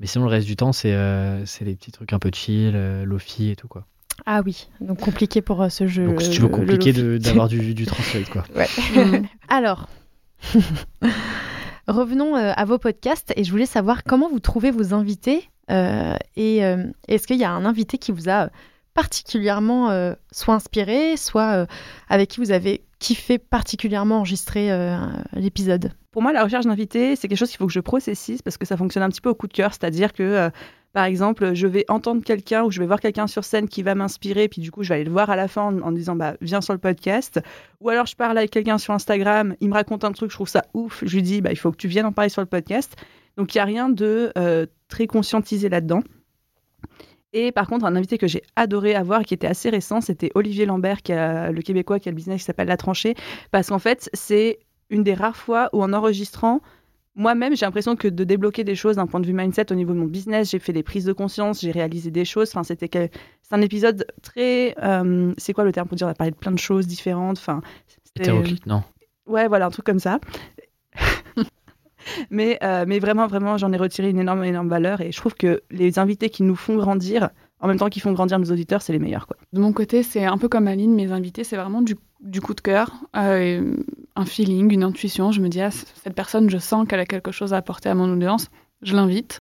Mais 0.00 0.06
sinon, 0.06 0.24
le 0.24 0.30
reste 0.30 0.46
du 0.46 0.56
temps, 0.56 0.72
c'est 0.72 0.92
euh, 0.92 1.44
c'est 1.46 1.64
les 1.64 1.74
petits 1.76 1.90
trucs 1.92 2.12
un 2.12 2.18
peu 2.18 2.30
chill, 2.32 2.72
euh, 2.74 3.04
lofi 3.04 3.50
et 3.50 3.56
tout, 3.56 3.68
quoi. 3.68 3.86
Ah 4.26 4.42
oui, 4.44 4.68
donc 4.80 5.00
compliqué 5.00 5.42
pour 5.42 5.62
euh, 5.62 5.68
ce 5.68 5.86
jeu. 5.86 6.06
Donc, 6.06 6.22
si 6.22 6.30
tu 6.30 6.40
veux 6.40 6.48
le 6.48 6.54
compliqué 6.54 6.92
d'avoir 7.18 7.48
du, 7.48 7.74
du 7.74 7.86
translate, 7.86 8.30
quoi. 8.30 8.44
Alors, 9.48 9.88
revenons 11.88 12.36
euh, 12.36 12.52
à 12.54 12.64
vos 12.64 12.78
podcasts 12.78 13.32
et 13.36 13.44
je 13.44 13.50
voulais 13.50 13.66
savoir 13.66 14.04
comment 14.04 14.28
vous 14.28 14.40
trouvez 14.40 14.70
vos 14.70 14.94
invités 14.94 15.48
euh, 15.70 16.14
et 16.36 16.64
euh, 16.64 16.84
est-ce 17.08 17.26
qu'il 17.26 17.38
y 17.38 17.44
a 17.44 17.50
un 17.50 17.64
invité 17.64 17.98
qui 17.98 18.12
vous 18.12 18.28
a 18.28 18.50
particulièrement 18.94 19.90
euh, 19.90 20.14
soit 20.30 20.54
inspiré, 20.54 21.16
soit 21.16 21.54
euh, 21.54 21.66
avec 22.08 22.30
qui 22.30 22.40
vous 22.40 22.52
avez 22.52 22.84
kiffé 23.00 23.38
particulièrement 23.38 24.18
enregistrer 24.18 24.72
euh, 24.72 24.96
l'épisode 25.32 25.92
Pour 26.12 26.22
moi, 26.22 26.32
la 26.32 26.44
recherche 26.44 26.64
d'invités, 26.64 27.16
c'est 27.16 27.28
quelque 27.28 27.38
chose 27.38 27.50
qu'il 27.50 27.58
faut 27.58 27.66
que 27.66 27.72
je 27.72 27.80
processise 27.80 28.40
parce 28.40 28.56
que 28.56 28.64
ça 28.64 28.76
fonctionne 28.76 29.02
un 29.02 29.10
petit 29.10 29.20
peu 29.20 29.28
au 29.28 29.34
coup 29.34 29.48
de 29.48 29.52
cœur. 29.52 29.72
C'est-à-dire 29.74 30.12
que, 30.12 30.48
par 30.92 31.04
exemple, 31.04 31.54
je 31.54 31.66
vais 31.66 31.84
entendre 31.88 32.22
quelqu'un 32.24 32.62
ou 32.62 32.70
je 32.70 32.78
vais 32.78 32.86
voir 32.86 33.00
quelqu'un 33.00 33.26
sur 33.26 33.44
scène 33.44 33.68
qui 33.68 33.82
va 33.82 33.94
m'inspirer, 33.94 34.48
puis 34.48 34.62
du 34.62 34.70
coup, 34.70 34.84
je 34.84 34.90
vais 34.90 34.94
aller 34.94 35.04
le 35.04 35.10
voir 35.10 35.28
à 35.28 35.36
la 35.36 35.48
fin 35.48 35.76
en, 35.82 35.92
disant, 35.92 36.14
bah, 36.14 36.36
viens 36.40 36.60
sur 36.60 36.72
le 36.72 36.78
podcast. 36.78 37.40
Ou 37.80 37.90
alors, 37.90 38.06
je 38.06 38.14
parle 38.14 38.38
avec 38.38 38.52
quelqu'un 38.52 38.78
sur 38.78 38.94
Instagram, 38.94 39.56
il 39.60 39.68
me 39.68 39.74
raconte 39.74 40.04
un 40.04 40.12
truc, 40.12 40.30
je 40.30 40.36
trouve 40.36 40.48
ça 40.48 40.64
ouf. 40.72 41.02
Je 41.04 41.14
lui 41.16 41.22
dis, 41.22 41.40
bah, 41.42 41.50
il 41.50 41.56
faut 41.56 41.72
que 41.72 41.76
tu 41.76 41.88
viennes 41.88 42.06
en 42.06 42.12
parler 42.12 42.30
sur 42.30 42.40
le 42.40 42.46
podcast. 42.46 42.94
Donc, 43.36 43.54
il 43.54 43.58
n'y 43.58 43.62
a 43.62 43.64
rien 43.64 43.88
de 43.90 44.32
très 44.88 45.08
conscientisé 45.08 45.68
là-dedans. 45.68 46.00
Et 47.34 47.50
par 47.50 47.66
contre, 47.66 47.84
un 47.84 47.96
invité 47.96 48.16
que 48.16 48.28
j'ai 48.28 48.42
adoré 48.54 48.94
avoir, 48.94 49.24
qui 49.24 49.34
était 49.34 49.48
assez 49.48 49.68
récent, 49.68 50.00
c'était 50.00 50.30
Olivier 50.36 50.66
Lambert, 50.66 51.02
qui 51.02 51.12
a, 51.12 51.50
le 51.50 51.62
Québécois 51.62 51.98
qui 51.98 52.08
a 52.08 52.12
le 52.12 52.16
business 52.16 52.40
qui 52.40 52.44
s'appelle 52.44 52.68
La 52.68 52.76
Tranchée. 52.76 53.14
Parce 53.50 53.68
qu'en 53.68 53.80
fait, 53.80 54.08
c'est 54.14 54.60
une 54.88 55.02
des 55.02 55.14
rares 55.14 55.36
fois 55.36 55.68
où 55.72 55.82
en 55.82 55.92
enregistrant, 55.92 56.60
moi-même, 57.16 57.56
j'ai 57.56 57.66
l'impression 57.66 57.96
que 57.96 58.06
de 58.06 58.22
débloquer 58.22 58.62
des 58.62 58.76
choses 58.76 58.96
d'un 58.96 59.08
point 59.08 59.18
de 59.18 59.26
vue 59.26 59.32
mindset 59.32 59.72
au 59.72 59.74
niveau 59.74 59.92
de 59.92 59.98
mon 59.98 60.06
business, 60.06 60.50
j'ai 60.50 60.60
fait 60.60 60.72
des 60.72 60.84
prises 60.84 61.04
de 61.04 61.12
conscience, 61.12 61.60
j'ai 61.60 61.72
réalisé 61.72 62.12
des 62.12 62.24
choses. 62.24 62.50
Enfin, 62.50 62.62
c'était 62.62 62.88
c'est 63.42 63.54
un 63.54 63.60
épisode 63.60 64.06
très. 64.22 64.76
euh, 64.82 65.34
c'est 65.36 65.52
quoi 65.52 65.64
le 65.64 65.72
terme 65.72 65.88
pour 65.88 65.96
dire? 65.96 66.06
On 66.06 66.10
a 66.10 66.14
parlé 66.14 66.30
de 66.30 66.36
plein 66.36 66.52
de 66.52 66.58
choses 66.58 66.86
différentes. 66.86 67.38
Enfin, 67.38 67.62
Hétéroclite, 68.16 68.66
non. 68.66 68.84
Ouais, 69.26 69.48
voilà, 69.48 69.66
un 69.66 69.70
truc 69.70 69.86
comme 69.86 69.98
ça. 69.98 70.20
Mais, 72.30 72.58
euh, 72.62 72.84
mais 72.86 72.98
vraiment, 72.98 73.26
vraiment, 73.26 73.56
j'en 73.56 73.72
ai 73.72 73.76
retiré 73.76 74.10
une 74.10 74.18
énorme, 74.18 74.44
énorme 74.44 74.68
valeur 74.68 75.00
et 75.00 75.12
je 75.12 75.16
trouve 75.16 75.34
que 75.34 75.62
les 75.70 75.98
invités 75.98 76.30
qui 76.30 76.42
nous 76.42 76.56
font 76.56 76.76
grandir, 76.76 77.30
en 77.60 77.68
même 77.68 77.78
temps 77.78 77.88
qu'ils 77.88 78.02
font 78.02 78.12
grandir 78.12 78.38
nos 78.38 78.50
auditeurs, 78.50 78.82
c'est 78.82 78.92
les 78.92 78.98
meilleurs. 78.98 79.26
Quoi. 79.26 79.36
De 79.52 79.60
mon 79.60 79.72
côté, 79.72 80.02
c'est 80.02 80.24
un 80.24 80.38
peu 80.38 80.48
comme 80.48 80.68
Aline, 80.68 80.94
mes 80.94 81.12
invités, 81.12 81.44
c'est 81.44 81.56
vraiment 81.56 81.82
du, 81.82 81.96
coup 82.40 82.54
de 82.54 82.60
cœur, 82.60 82.92
euh, 83.16 83.76
un 84.16 84.24
feeling, 84.26 84.72
une 84.72 84.84
intuition. 84.84 85.32
Je 85.32 85.40
me 85.40 85.48
dis, 85.48 85.60
ah, 85.60 85.70
cette 85.70 86.14
personne, 86.14 86.50
je 86.50 86.58
sens 86.58 86.86
qu'elle 86.86 87.00
a 87.00 87.06
quelque 87.06 87.32
chose 87.32 87.54
à 87.54 87.58
apporter 87.58 87.88
à 87.88 87.94
mon 87.94 88.12
audience, 88.12 88.48
je 88.82 88.94
l'invite. 88.94 89.38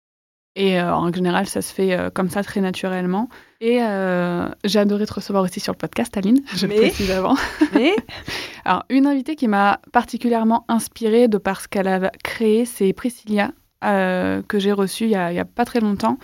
Et 0.57 0.79
euh, 0.81 0.93
en 0.93 1.11
général, 1.13 1.47
ça 1.47 1.61
se 1.61 1.73
fait 1.73 1.93
euh, 1.97 2.09
comme 2.09 2.29
ça 2.29 2.43
très 2.43 2.59
naturellement. 2.59 3.29
Et 3.61 3.81
euh, 3.81 4.49
j'ai 4.65 4.79
adoré 4.79 5.05
te 5.05 5.13
recevoir 5.13 5.43
aussi 5.43 5.59
sur 5.61 5.71
le 5.73 5.77
podcast, 5.77 6.15
Aline, 6.17 6.41
je 6.55 6.67
le 6.67 6.73
Mais- 6.73 6.79
précise 6.81 7.11
avant. 7.11 7.35
Mais 7.73 7.93
Alors, 8.65 8.83
une 8.89 9.07
invitée 9.07 9.35
qui 9.35 9.47
m'a 9.47 9.79
particulièrement 9.93 10.65
inspirée 10.67 11.27
de 11.27 11.37
par 11.37 11.61
ce 11.61 11.67
qu'elle 11.67 11.87
a 11.87 12.11
créé, 12.23 12.65
c'est 12.65 12.91
Priscilla, 12.93 13.51
que 13.81 14.59
j'ai 14.59 14.71
reçue 14.71 15.05
il 15.05 15.11
y, 15.11 15.15
a, 15.15 15.45
pas 15.45 15.65
très 15.65 15.79
longtemps, 15.79 16.19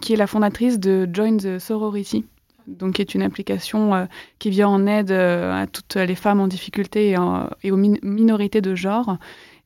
qui 0.00 0.12
est 0.12 0.16
la 0.16 0.26
fondatrice 0.26 0.80
de 0.80 1.08
Join 1.12 1.36
the 1.36 1.60
Sorority, 1.60 2.24
donc 2.66 2.94
qui 2.94 3.02
est 3.02 3.14
une 3.14 3.22
application 3.22 4.08
qui 4.40 4.50
vient 4.50 4.66
en 4.68 4.86
aide 4.88 5.12
à 5.12 5.66
toutes 5.72 5.94
les 5.94 6.16
femmes 6.16 6.40
en 6.40 6.48
difficulté 6.48 7.10
et, 7.10 7.16
en- 7.16 7.48
et 7.62 7.70
aux 7.70 7.76
min- 7.76 8.00
minorités 8.02 8.60
de 8.60 8.74
genre. 8.74 9.18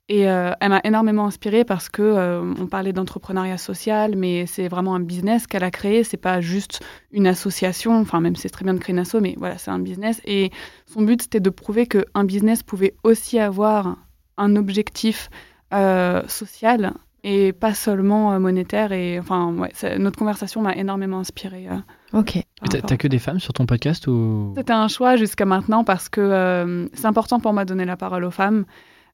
Et 0.09 0.29
euh, 0.31 0.53
elle 0.61 0.69
m'a 0.69 0.81
énormément 0.85 1.27
inspirée 1.27 1.65
parce 1.65 1.89
que 1.89 2.01
euh, 2.03 2.55
on 2.61 2.67
parlait 2.67 2.93
d'entrepreneuriat 2.93 3.59
social, 3.59 4.15
mais 4.17 4.47
c'est 4.47 4.69
vraiment 4.69 4.95
un 4.95 5.01
business 5.01 5.49
qu'elle 5.49 5.65
a 5.65 5.73
créé. 5.73 6.05
C'est 6.05 6.17
pas 6.17 6.41
juste 6.41 6.81
une 7.11 7.27
association. 7.27 7.99
Enfin, 8.01 8.21
même 8.21 8.37
c'est 8.37 8.49
très 8.49 8.65
bien 8.65 8.75
de 8.75 8.79
créer 8.79 8.93
une 8.95 9.01
asso, 9.01 9.17
mais 9.21 9.35
voilà, 9.37 9.59
c'est 9.59 9.73
un 9.73 9.81
business. 9.81 10.21
Et 10.25 10.51
son 10.87 11.03
but, 11.03 11.23
c'était 11.23 11.41
de 11.41 11.51
prouver 11.51 11.87
qu'un 11.89 12.25
business 12.25 12.63
pouvait 12.63 12.95
aussi 13.03 13.41
avoir 13.41 13.97
un 14.37 14.55
objectif 14.55 15.29
euh, 15.75 16.23
social 16.29 16.93
et 17.25 17.53
pas 17.53 17.75
seulement 17.75 18.33
euh, 18.33 18.39
monétaire. 18.39 18.93
Et 18.93 19.19
enfin, 19.19 19.53
ouais, 19.55 19.73
notre 19.99 20.17
conversation 20.17 20.63
m'a 20.63 20.77
énormément 20.77 21.19
inspirée. 21.19 21.67
euh, 21.69 22.19
Ok. 22.19 22.39
T'as 22.71 22.97
que 22.97 23.09
des 23.09 23.19
femmes 23.19 23.41
sur 23.41 23.53
ton 23.53 23.67
podcast 23.67 24.07
ou? 24.07 24.53
C'était 24.57 24.73
un 24.73 24.87
choix 24.87 25.17
jusqu'à 25.17 25.47
maintenant 25.47 25.83
parce 25.83 26.09
que 26.09 26.21
euh, 26.21 26.87
c'est 26.93 27.07
important 27.07 27.41
pour 27.41 27.53
moi 27.53 27.65
de 27.65 27.71
donner 27.71 27.85
la 27.85 27.97
parole 27.97 28.23
aux 28.23 28.31
femmes. 28.31 28.65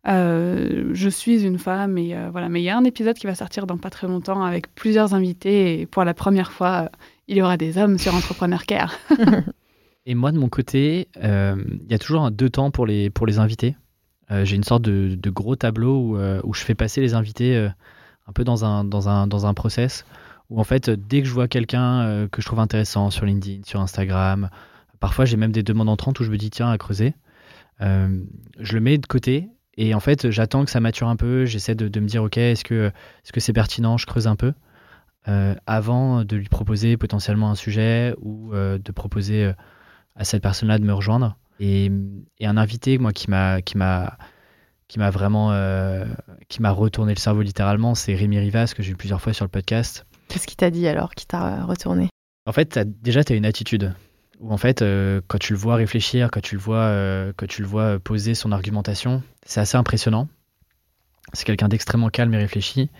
Euh, 0.09 0.91
je 0.93 1.09
suis 1.09 1.45
une 1.45 1.59
femme 1.59 1.97
et 1.97 2.17
euh, 2.17 2.31
voilà. 2.31 2.49
Mais 2.49 2.61
il 2.61 2.65
y 2.65 2.71
a 2.71 2.77
un 2.77 2.85
épisode 2.85 3.17
qui 3.17 3.27
va 3.27 3.35
sortir 3.35 3.67
dans 3.67 3.77
pas 3.77 3.91
très 3.91 4.07
longtemps 4.09 4.43
avec 4.43 4.75
plusieurs 4.75 5.15
invités 5.15 5.81
et 5.81 5.87
pour 5.87 6.05
la 6.05 6.15
première 6.15 6.53
fois, 6.53 6.83
euh, 6.83 6.89
il 7.29 7.37
y 7.37 7.43
aura 7.43 7.57
des 7.57 7.79
hommes 7.79 7.99
sur 7.99 8.15
Entrepreneur 8.15 8.65
Care. 8.67 8.99
Et 10.07 10.15
moi, 10.17 10.33
de 10.33 10.39
mon 10.39 10.49
côté, 10.49 11.07
euh, 11.23 11.63
il 11.85 11.91
y 11.91 11.95
a 11.95 11.99
toujours 11.99 12.23
un 12.23 12.33
deux 12.33 12.51
temps 12.51 12.73
pour 12.73 12.87
les, 12.87 13.09
pour 13.09 13.27
les 13.27 13.39
invités. 13.39 13.77
Euh, 14.33 14.45
J'ai 14.45 14.57
une 14.57 14.65
sorte 14.65 14.83
de, 14.83 15.15
de 15.15 15.31
gros 15.31 15.55
tableau 15.55 15.97
où, 15.97 16.17
euh, 16.17 16.41
où 16.43 16.55
je 16.55 16.63
fais 16.63 16.75
passer 16.75 17.01
les 17.01 17.15
invités 17.15 17.57
euh, 17.57 17.69
un 18.27 18.33
peu 18.33 18.43
dans 18.43 18.65
un, 18.65 18.83
dans, 18.83 19.09
un, 19.09 19.29
dans 19.29 19.47
un 19.47 19.55
process 19.55 20.05
où, 20.51 20.59
en 20.61 20.65
fait, 20.65 20.91
dès 20.91 21.23
que 21.23 21.29
je 21.29 21.33
vois 21.33 21.47
quelqu'un 21.47 22.01
euh, 22.01 22.29
que 22.29 22.43
je 22.43 22.47
trouve 22.47 22.59
intéressant 22.59 23.11
sur 23.11 23.25
LinkedIn, 23.27 23.63
sur 23.65 23.81
Instagram, 23.81 24.51
parfois 24.99 25.25
j'ai 25.25 25.37
même 25.37 25.53
des 25.53 25.63
demandes 25.63 25.89
entrantes 25.89 26.19
où 26.19 26.25
je 26.25 26.31
me 26.31 26.37
dis, 26.37 26.51
tiens, 26.51 26.71
à 26.71 26.79
creuser, 26.79 27.15
euh, 27.81 28.21
je 28.59 28.75
le 28.75 28.81
mets 28.81 28.99
de 28.99 29.07
côté 29.07 29.49
et 29.77 29.95
en 29.95 30.01
fait, 30.01 30.31
j'attends 30.31 30.65
que 30.65 30.71
ça 30.71 30.81
mature 30.81 31.09
un 31.09 31.17
peu. 31.17 31.45
J'essaie 31.47 31.75
de, 31.75 31.89
de 31.89 32.01
me 32.01 32.07
dire, 32.07 32.23
OK, 32.23 32.37
est-ce 32.37 32.65
que 32.65 32.93
c'est 33.41 33.53
pertinent 33.53 33.97
Je 33.97 34.07
creuse 34.07 34.27
un 34.27 34.37
peu 34.37 34.53
euh, 35.29 35.55
avant 35.67 36.25
de 36.25 36.37
lui 36.37 36.49
proposer 36.49 36.97
potentiellement 36.97 37.51
un 37.51 37.55
sujet 37.55 38.15
ou 38.21 38.53
euh, 38.55 38.79
de 38.79 38.93
proposer 38.93 39.45
euh, 39.45 39.53
à 40.17 40.25
cette 40.25 40.43
personne-là 40.43 40.79
de 40.79 40.85
me 40.85 40.93
rejoindre. 40.93 41.37
Et, 41.61 41.91
et 42.39 42.47
un 42.47 42.57
invité, 42.57 42.99
moi, 42.99 43.13
qui 43.13 43.31
m'a, 43.31 43.63
qui 43.63 43.77
m'a, 43.79 44.19
qui 44.89 44.99
m'a 44.99 45.11
vraiment, 45.11 45.53
euh, 45.53 46.05
qui 46.49 46.61
m'a 46.61 46.71
retourné 46.71 47.15
le 47.15 47.21
cerveau 47.21 47.43
littéralement, 47.43 47.95
c'est 47.95 48.15
Rémi 48.15 48.39
Rivas 48.39 48.73
que 48.77 48.83
j'ai 48.83 48.93
eu 48.93 48.97
plusieurs 48.97 49.21
fois 49.21 49.33
sur 49.33 49.45
le 49.45 49.51
podcast. 49.51 50.07
Qu'est-ce 50.29 50.47
qu'il 50.47 50.57
t'a 50.57 50.71
dit 50.71 50.89
alors 50.89 51.15
qui 51.15 51.27
t'a 51.27 51.65
retourné? 51.65 52.09
En 52.47 52.53
fait, 52.53 52.79
déjà, 53.01 53.23
tu 53.23 53.33
as 53.33 53.37
une 53.37 53.47
attitude 53.47 53.95
où 54.43 54.53
en 54.53 54.57
fait, 54.57 54.83
euh, 54.83 55.21
quand 55.29 55.39
tu 55.39 55.53
le 55.53 55.59
vois 55.59 55.77
réfléchir, 55.77 56.31
quand 56.31 56.41
tu 56.43 56.57
le 56.57 56.61
vois, 56.61 56.77
euh, 56.79 57.33
quand 57.37 57.47
tu 57.47 57.63
le 57.63 57.69
vois 57.69 57.99
poser 57.99 58.35
son 58.35 58.53
argumentation, 58.53 59.23
c'est 59.47 59.61
assez 59.61 59.77
impressionnant. 59.77 60.29
C'est 61.33 61.45
quelqu'un 61.45 61.69
d'extrêmement 61.69 62.09
calme 62.11 62.35
et 62.35 62.39
réfléchi. 62.39 62.91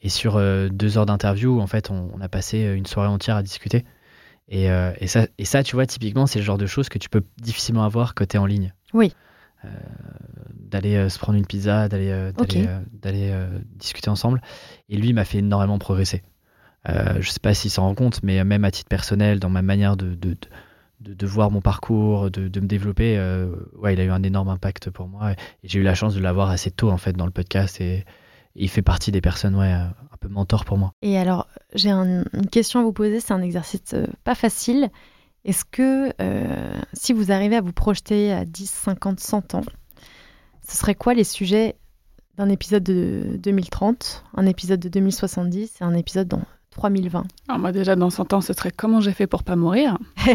Et 0.00 0.08
sur 0.08 0.36
euh, 0.36 0.68
deux 0.68 0.98
heures 0.98 1.06
d'interview, 1.06 1.60
en 1.60 1.66
fait, 1.66 1.90
on, 1.90 2.10
on 2.14 2.20
a 2.20 2.28
passé 2.28 2.64
euh, 2.64 2.76
une 2.76 2.86
soirée 2.86 3.08
entière 3.08 3.36
à 3.36 3.42
discuter. 3.42 3.84
Et, 4.48 4.70
euh, 4.70 4.92
et, 4.98 5.06
ça, 5.06 5.26
et 5.38 5.44
ça, 5.44 5.62
tu 5.62 5.76
vois, 5.76 5.86
typiquement, 5.86 6.26
c'est 6.26 6.38
le 6.38 6.44
genre 6.44 6.58
de 6.58 6.66
choses 6.66 6.88
que 6.88 6.98
tu 6.98 7.08
peux 7.08 7.22
difficilement 7.40 7.84
avoir 7.84 8.14
quand 8.14 8.26
tu 8.26 8.36
es 8.36 8.38
en 8.38 8.46
ligne. 8.46 8.72
Oui. 8.94 9.12
Euh, 9.64 9.68
d'aller 10.54 10.96
euh, 10.96 11.08
se 11.08 11.18
prendre 11.18 11.38
une 11.38 11.46
pizza, 11.46 11.88
d'aller 11.88 12.10
euh, 12.10 12.32
Ok. 12.36 12.48
d'aller, 12.48 12.66
euh, 12.66 12.80
d'aller, 12.92 13.30
euh, 13.30 13.58
discuter 13.76 14.10
ensemble. 14.10 14.40
Et 14.88 14.96
lui 14.96 15.08
il 15.08 15.14
m'a 15.14 15.24
fait 15.24 15.38
énormément 15.38 15.78
progresser. 15.78 16.22
Euh, 16.88 17.18
je 17.20 17.30
sais 17.30 17.38
pas 17.38 17.54
s'il 17.54 17.70
s'en 17.70 17.82
rend 17.82 17.94
compte, 17.94 18.24
mais 18.24 18.42
même 18.42 18.64
à 18.64 18.72
titre 18.72 18.88
personnel, 18.88 19.38
dans 19.38 19.50
ma 19.50 19.62
manière 19.62 19.96
de, 19.96 20.14
de, 20.16 20.36
de, 21.02 21.26
voir 21.26 21.50
mon 21.50 21.60
parcours, 21.60 22.30
de, 22.30 22.48
de 22.48 22.60
me 22.60 22.66
développer, 22.66 23.16
euh, 23.18 23.54
ouais, 23.76 23.94
il 23.94 24.00
a 24.00 24.04
eu 24.04 24.10
un 24.10 24.22
énorme 24.22 24.48
impact 24.48 24.90
pour 24.90 25.08
moi. 25.08 25.32
Et, 25.32 25.36
j'ai 25.64 25.80
eu 25.80 25.82
la 25.82 25.94
chance 25.94 26.14
de 26.14 26.20
l'avoir 26.20 26.50
assez 26.50 26.70
tôt 26.70 26.90
en 26.90 26.96
fait 26.96 27.12
dans 27.14 27.26
le 27.26 27.32
podcast 27.32 27.80
et, 27.80 28.04
il 28.54 28.68
fait 28.68 28.82
partie 28.82 29.10
des 29.10 29.22
personnes 29.22 29.54
ouais, 29.56 29.72
euh, 29.72 29.84
un 30.12 30.16
peu 30.20 30.28
mentor 30.28 30.66
pour 30.66 30.76
moi. 30.76 30.92
Et 31.00 31.16
alors, 31.16 31.48
j'ai 31.74 31.90
un- 31.90 32.22
une 32.34 32.48
question 32.50 32.80
à 32.80 32.82
vous 32.82 32.92
poser, 32.92 33.18
c'est 33.18 33.32
un 33.32 33.40
exercice 33.40 33.80
euh, 33.94 34.06
pas 34.24 34.34
facile. 34.34 34.90
Est-ce 35.46 35.64
que 35.64 36.12
si 36.92 37.12
vous 37.12 37.32
arrivez 37.32 37.56
à 37.56 37.62
vous 37.62 37.72
projeter 37.72 38.32
à 38.32 38.44
10, 38.44 38.70
50, 38.70 39.18
100 39.18 39.54
ans, 39.54 39.64
ce 40.68 40.76
serait 40.76 40.94
quoi 40.94 41.14
les 41.14 41.24
sujets 41.24 41.76
d'un 42.36 42.48
épisode 42.48 42.84
de 42.84 43.38
2030, 43.42 44.22
un 44.36 44.46
épisode 44.46 44.80
de 44.80 44.88
2070 44.88 45.80
et 45.80 45.84
un 45.84 45.94
épisode 45.94 46.28
dans 46.28 46.42
3020 46.72 47.24
Alors 47.48 47.58
moi 47.60 47.70
déjà 47.72 47.94
dans 47.96 48.10
100 48.10 48.32
ans, 48.32 48.40
ce 48.40 48.52
serait 48.52 48.70
comment 48.70 49.00
j'ai 49.00 49.12
fait 49.12 49.26
pour 49.26 49.42
pas 49.44 49.56
mourir. 49.56 49.98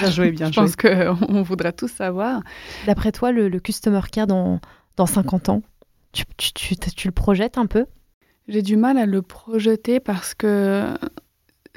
Bien 0.00 0.10
joué, 0.10 0.30
bien 0.32 0.46
Je 0.48 0.52
joué. 0.52 0.62
pense 0.64 0.76
qu'on 0.76 1.42
voudrait 1.42 1.72
tous 1.72 1.88
savoir. 1.88 2.40
D'après 2.86 3.12
toi, 3.12 3.32
le, 3.32 3.48
le 3.48 3.60
customer 3.60 4.00
care 4.10 4.26
dans, 4.26 4.60
dans 4.96 5.06
50 5.06 5.48
ans, 5.48 5.62
tu, 6.12 6.24
tu, 6.36 6.52
tu, 6.52 6.76
tu 6.76 7.08
le 7.08 7.12
projettes 7.12 7.58
un 7.58 7.66
peu? 7.66 7.86
J'ai 8.48 8.62
du 8.62 8.76
mal 8.76 8.98
à 8.98 9.06
le 9.06 9.22
projeter 9.22 10.00
parce 10.00 10.34
que 10.34 10.86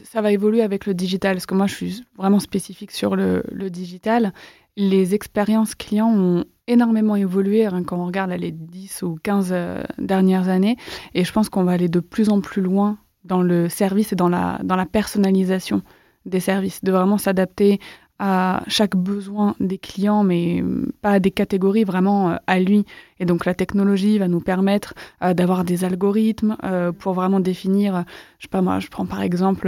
ça 0.01 0.21
va 0.21 0.31
évoluer 0.31 0.61
avec 0.61 0.85
le 0.85 0.93
digital. 0.93 1.35
Parce 1.35 1.45
que 1.45 1.55
moi, 1.55 1.67
je 1.67 1.75
suis 1.75 2.03
vraiment 2.17 2.39
spécifique 2.39 2.91
sur 2.91 3.15
le, 3.15 3.43
digital. 3.69 4.33
Les 4.75 5.13
expériences 5.13 5.75
clients 5.75 6.11
ont 6.11 6.45
énormément 6.67 7.15
évolué 7.15 7.65
hein, 7.65 7.83
quand 7.83 7.97
on 7.97 8.05
regarde 8.05 8.31
les 8.31 8.51
10 8.51 9.03
ou 9.03 9.17
15 9.21 9.49
euh, 9.51 9.83
dernières 9.99 10.49
années. 10.49 10.77
Et 11.13 11.23
je 11.23 11.31
pense 11.31 11.49
qu'on 11.49 11.63
va 11.63 11.73
aller 11.73 11.89
de 11.89 11.99
plus 11.99 12.29
en 12.29 12.41
plus 12.41 12.61
loin 12.61 12.97
dans 13.23 13.41
le 13.41 13.69
service 13.69 14.13
et 14.13 14.15
dans 14.15 14.29
la, 14.29 14.59
dans 14.63 14.75
la 14.75 14.85
personnalisation 14.85 15.81
des 16.25 16.39
services, 16.39 16.83
de 16.83 16.91
vraiment 16.91 17.17
s'adapter 17.17 17.79
à 18.19 18.63
chaque 18.67 18.95
besoin 18.95 19.55
des 19.59 19.77
clients, 19.77 20.23
mais 20.23 20.63
pas 21.01 21.19
des 21.19 21.31
catégories 21.31 21.83
vraiment 21.83 22.31
euh, 22.31 22.35
à 22.47 22.59
lui. 22.59 22.85
Et 23.19 23.25
donc 23.25 23.45
la 23.45 23.53
technologie 23.53 24.19
va 24.19 24.27
nous 24.27 24.39
permettre 24.39 24.93
euh, 25.23 25.33
d'avoir 25.33 25.63
des 25.63 25.83
algorithmes 25.83 26.55
euh, 26.63 26.91
pour 26.91 27.13
vraiment 27.13 27.39
définir, 27.39 28.05
je 28.39 28.43
sais 28.43 28.49
pas 28.49 28.61
moi, 28.61 28.79
je 28.79 28.87
prends 28.87 29.05
par 29.05 29.21
exemple 29.21 29.67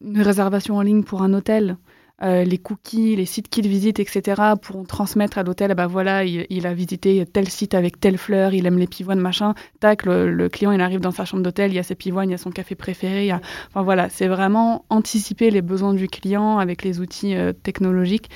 une 0.00 0.22
réservation 0.22 0.76
en 0.76 0.82
ligne 0.82 1.02
pour 1.02 1.22
un 1.22 1.34
hôtel. 1.34 1.76
Euh, 2.24 2.42
les 2.42 2.58
cookies, 2.58 3.14
les 3.14 3.26
sites 3.26 3.48
qu'il 3.48 3.68
visite, 3.68 4.00
etc., 4.00 4.42
pourront 4.60 4.84
transmettre 4.84 5.38
à 5.38 5.44
l'hôtel, 5.44 5.70
ah 5.70 5.74
bah 5.74 5.86
voilà, 5.86 6.24
il, 6.24 6.66
a 6.66 6.74
visité 6.74 7.24
tel 7.32 7.48
site 7.48 7.74
avec 7.74 8.00
telle 8.00 8.18
fleur, 8.18 8.54
il 8.54 8.66
aime 8.66 8.78
les 8.78 8.88
pivoines, 8.88 9.20
machin. 9.20 9.54
Tac, 9.78 10.04
le, 10.04 10.48
client, 10.48 10.72
il 10.72 10.80
arrive 10.80 10.98
dans 10.98 11.12
sa 11.12 11.24
chambre 11.24 11.44
d'hôtel, 11.44 11.70
il 11.70 11.76
y 11.76 11.78
a 11.78 11.84
ses 11.84 11.94
pivoines, 11.94 12.28
il 12.28 12.32
y 12.32 12.34
a 12.34 12.38
son 12.38 12.50
café 12.50 12.74
préféré. 12.74 13.32
Enfin 13.32 13.82
voilà, 13.82 14.08
c'est 14.08 14.26
vraiment 14.26 14.84
anticiper 14.90 15.50
les 15.50 15.62
besoins 15.62 15.94
du 15.94 16.08
client 16.08 16.58
avec 16.58 16.82
les 16.82 16.98
outils 17.00 17.36
euh, 17.36 17.52
technologiques. 17.52 18.30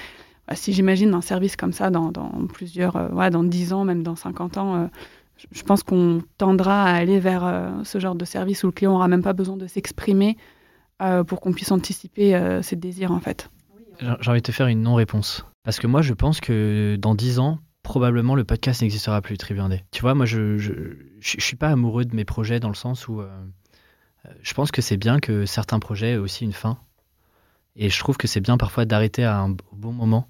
Bah, 0.46 0.54
si 0.54 0.72
j'imagine 0.72 1.12
un 1.14 1.20
service 1.20 1.56
comme 1.56 1.72
ça 1.72 1.90
dans, 1.90 2.12
plusieurs, 2.52 2.96
euh, 2.96 3.30
dans 3.30 3.42
10 3.42 3.72
ans, 3.72 3.84
même 3.84 4.04
dans 4.04 4.16
50 4.16 4.58
ans, 4.58 4.76
euh, 4.76 4.86
je- 5.52 5.62
pense 5.64 5.82
qu'on 5.82 6.22
tendra 6.38 6.84
à 6.84 6.94
aller 6.94 7.18
vers 7.18 7.72
ce 7.82 7.98
genre 7.98 8.14
de 8.14 8.24
service 8.24 8.62
où 8.62 8.66
le 8.66 8.72
client 8.72 8.94
aura 8.94 9.08
même 9.08 9.22
pas 9.22 9.32
besoin 9.32 9.56
de 9.56 9.66
s'exprimer 9.66 10.36
pour 11.26 11.40
qu'on 11.40 11.52
puisse 11.52 11.72
anticiper 11.72 12.60
ses 12.62 12.76
désirs 12.76 13.10
en 13.10 13.18
fait. 13.18 13.50
J'ai 14.20 14.30
envie 14.30 14.40
de 14.40 14.46
te 14.46 14.52
faire 14.52 14.66
une 14.66 14.82
non-réponse. 14.82 15.46
Parce 15.62 15.78
que 15.78 15.86
moi, 15.86 16.02
je 16.02 16.12
pense 16.12 16.40
que 16.40 16.96
dans 16.96 17.14
10 17.14 17.38
ans, 17.38 17.58
probablement 17.82 18.34
le 18.34 18.44
podcast 18.44 18.82
n'existera 18.82 19.20
plus, 19.20 19.36
Tribu 19.36 19.60
Indé. 19.60 19.84
Tu 19.92 20.02
vois, 20.02 20.14
moi, 20.14 20.26
je, 20.26 20.58
je, 20.58 20.72
je, 21.20 21.36
je 21.38 21.40
suis 21.40 21.56
pas 21.56 21.68
amoureux 21.68 22.04
de 22.04 22.14
mes 22.14 22.24
projets 22.24 22.60
dans 22.60 22.68
le 22.68 22.74
sens 22.74 23.06
où 23.06 23.20
euh, 23.20 23.28
euh, 24.26 24.30
je 24.42 24.54
pense 24.54 24.72
que 24.72 24.82
c'est 24.82 24.96
bien 24.96 25.20
que 25.20 25.46
certains 25.46 25.78
projets 25.78 26.12
aient 26.12 26.16
aussi 26.16 26.44
une 26.44 26.52
fin. 26.52 26.78
Et 27.76 27.90
je 27.90 27.98
trouve 27.98 28.16
que 28.16 28.26
c'est 28.26 28.40
bien 28.40 28.56
parfois 28.56 28.84
d'arrêter 28.84 29.24
à 29.24 29.38
un 29.38 29.56
bon 29.72 29.92
moment 29.92 30.28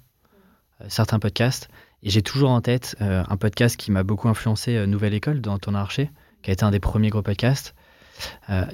euh, 0.81 0.85
certains 0.87 1.19
podcasts. 1.19 1.67
Et 2.03 2.09
j'ai 2.09 2.21
toujours 2.21 2.51
en 2.51 2.59
tête 2.59 2.97
un 2.99 3.37
podcast 3.37 3.77
qui 3.77 3.89
m'a 3.89 4.03
beaucoup 4.03 4.27
influencé, 4.27 4.85
Nouvelle 4.87 5.13
École, 5.13 5.39
dans 5.39 5.57
ton 5.57 5.73
archer, 5.73 6.11
qui 6.41 6.49
a 6.49 6.53
été 6.53 6.65
un 6.65 6.71
des 6.71 6.81
premiers 6.81 7.07
gros 7.07 7.21
podcasts. 7.21 7.75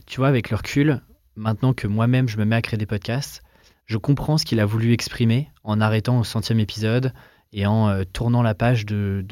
Tu 0.08 0.20
vois, 0.20 0.30
avec 0.30 0.50
le 0.50 0.56
recul, 0.56 1.00
maintenant 1.36 1.74
que 1.74 1.86
moi-même 1.86 2.28
je 2.28 2.40
me 2.40 2.46
mets 2.46 2.56
à 2.56 2.64
créer 2.64 2.80
des 2.80 2.88
podcasts, 2.88 3.44
je 3.90 3.98
comprends 3.98 4.38
ce 4.38 4.46
qu'il 4.46 4.60
a 4.60 4.66
voulu 4.66 4.94
exprimer 4.94 5.50
en 5.64 5.82
arrêtant 5.82 6.20
au 6.20 6.24
centième 6.24 6.60
épisode 6.60 7.12
et 7.52 7.66
en 7.66 7.90
euh, 7.90 8.04
tournant 8.04 8.44
la 8.44 8.54
page 8.54 8.86
de, 8.86 9.26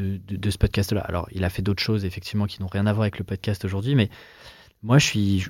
ce 0.49 0.57
podcast-là. 0.57 1.01
Alors, 1.01 1.27
il 1.31 1.43
a 1.43 1.49
fait 1.49 1.61
d'autres 1.61 1.83
choses, 1.83 2.05
effectivement, 2.05 2.47
qui 2.47 2.59
n'ont 2.59 2.67
rien 2.67 2.87
à 2.87 2.91
voir 2.91 3.03
avec 3.03 3.19
le 3.19 3.23
podcast 3.23 3.63
aujourd'hui, 3.65 3.93
mais 3.93 4.09
moi, 4.81 4.97
je 4.97 5.05
suis, 5.05 5.45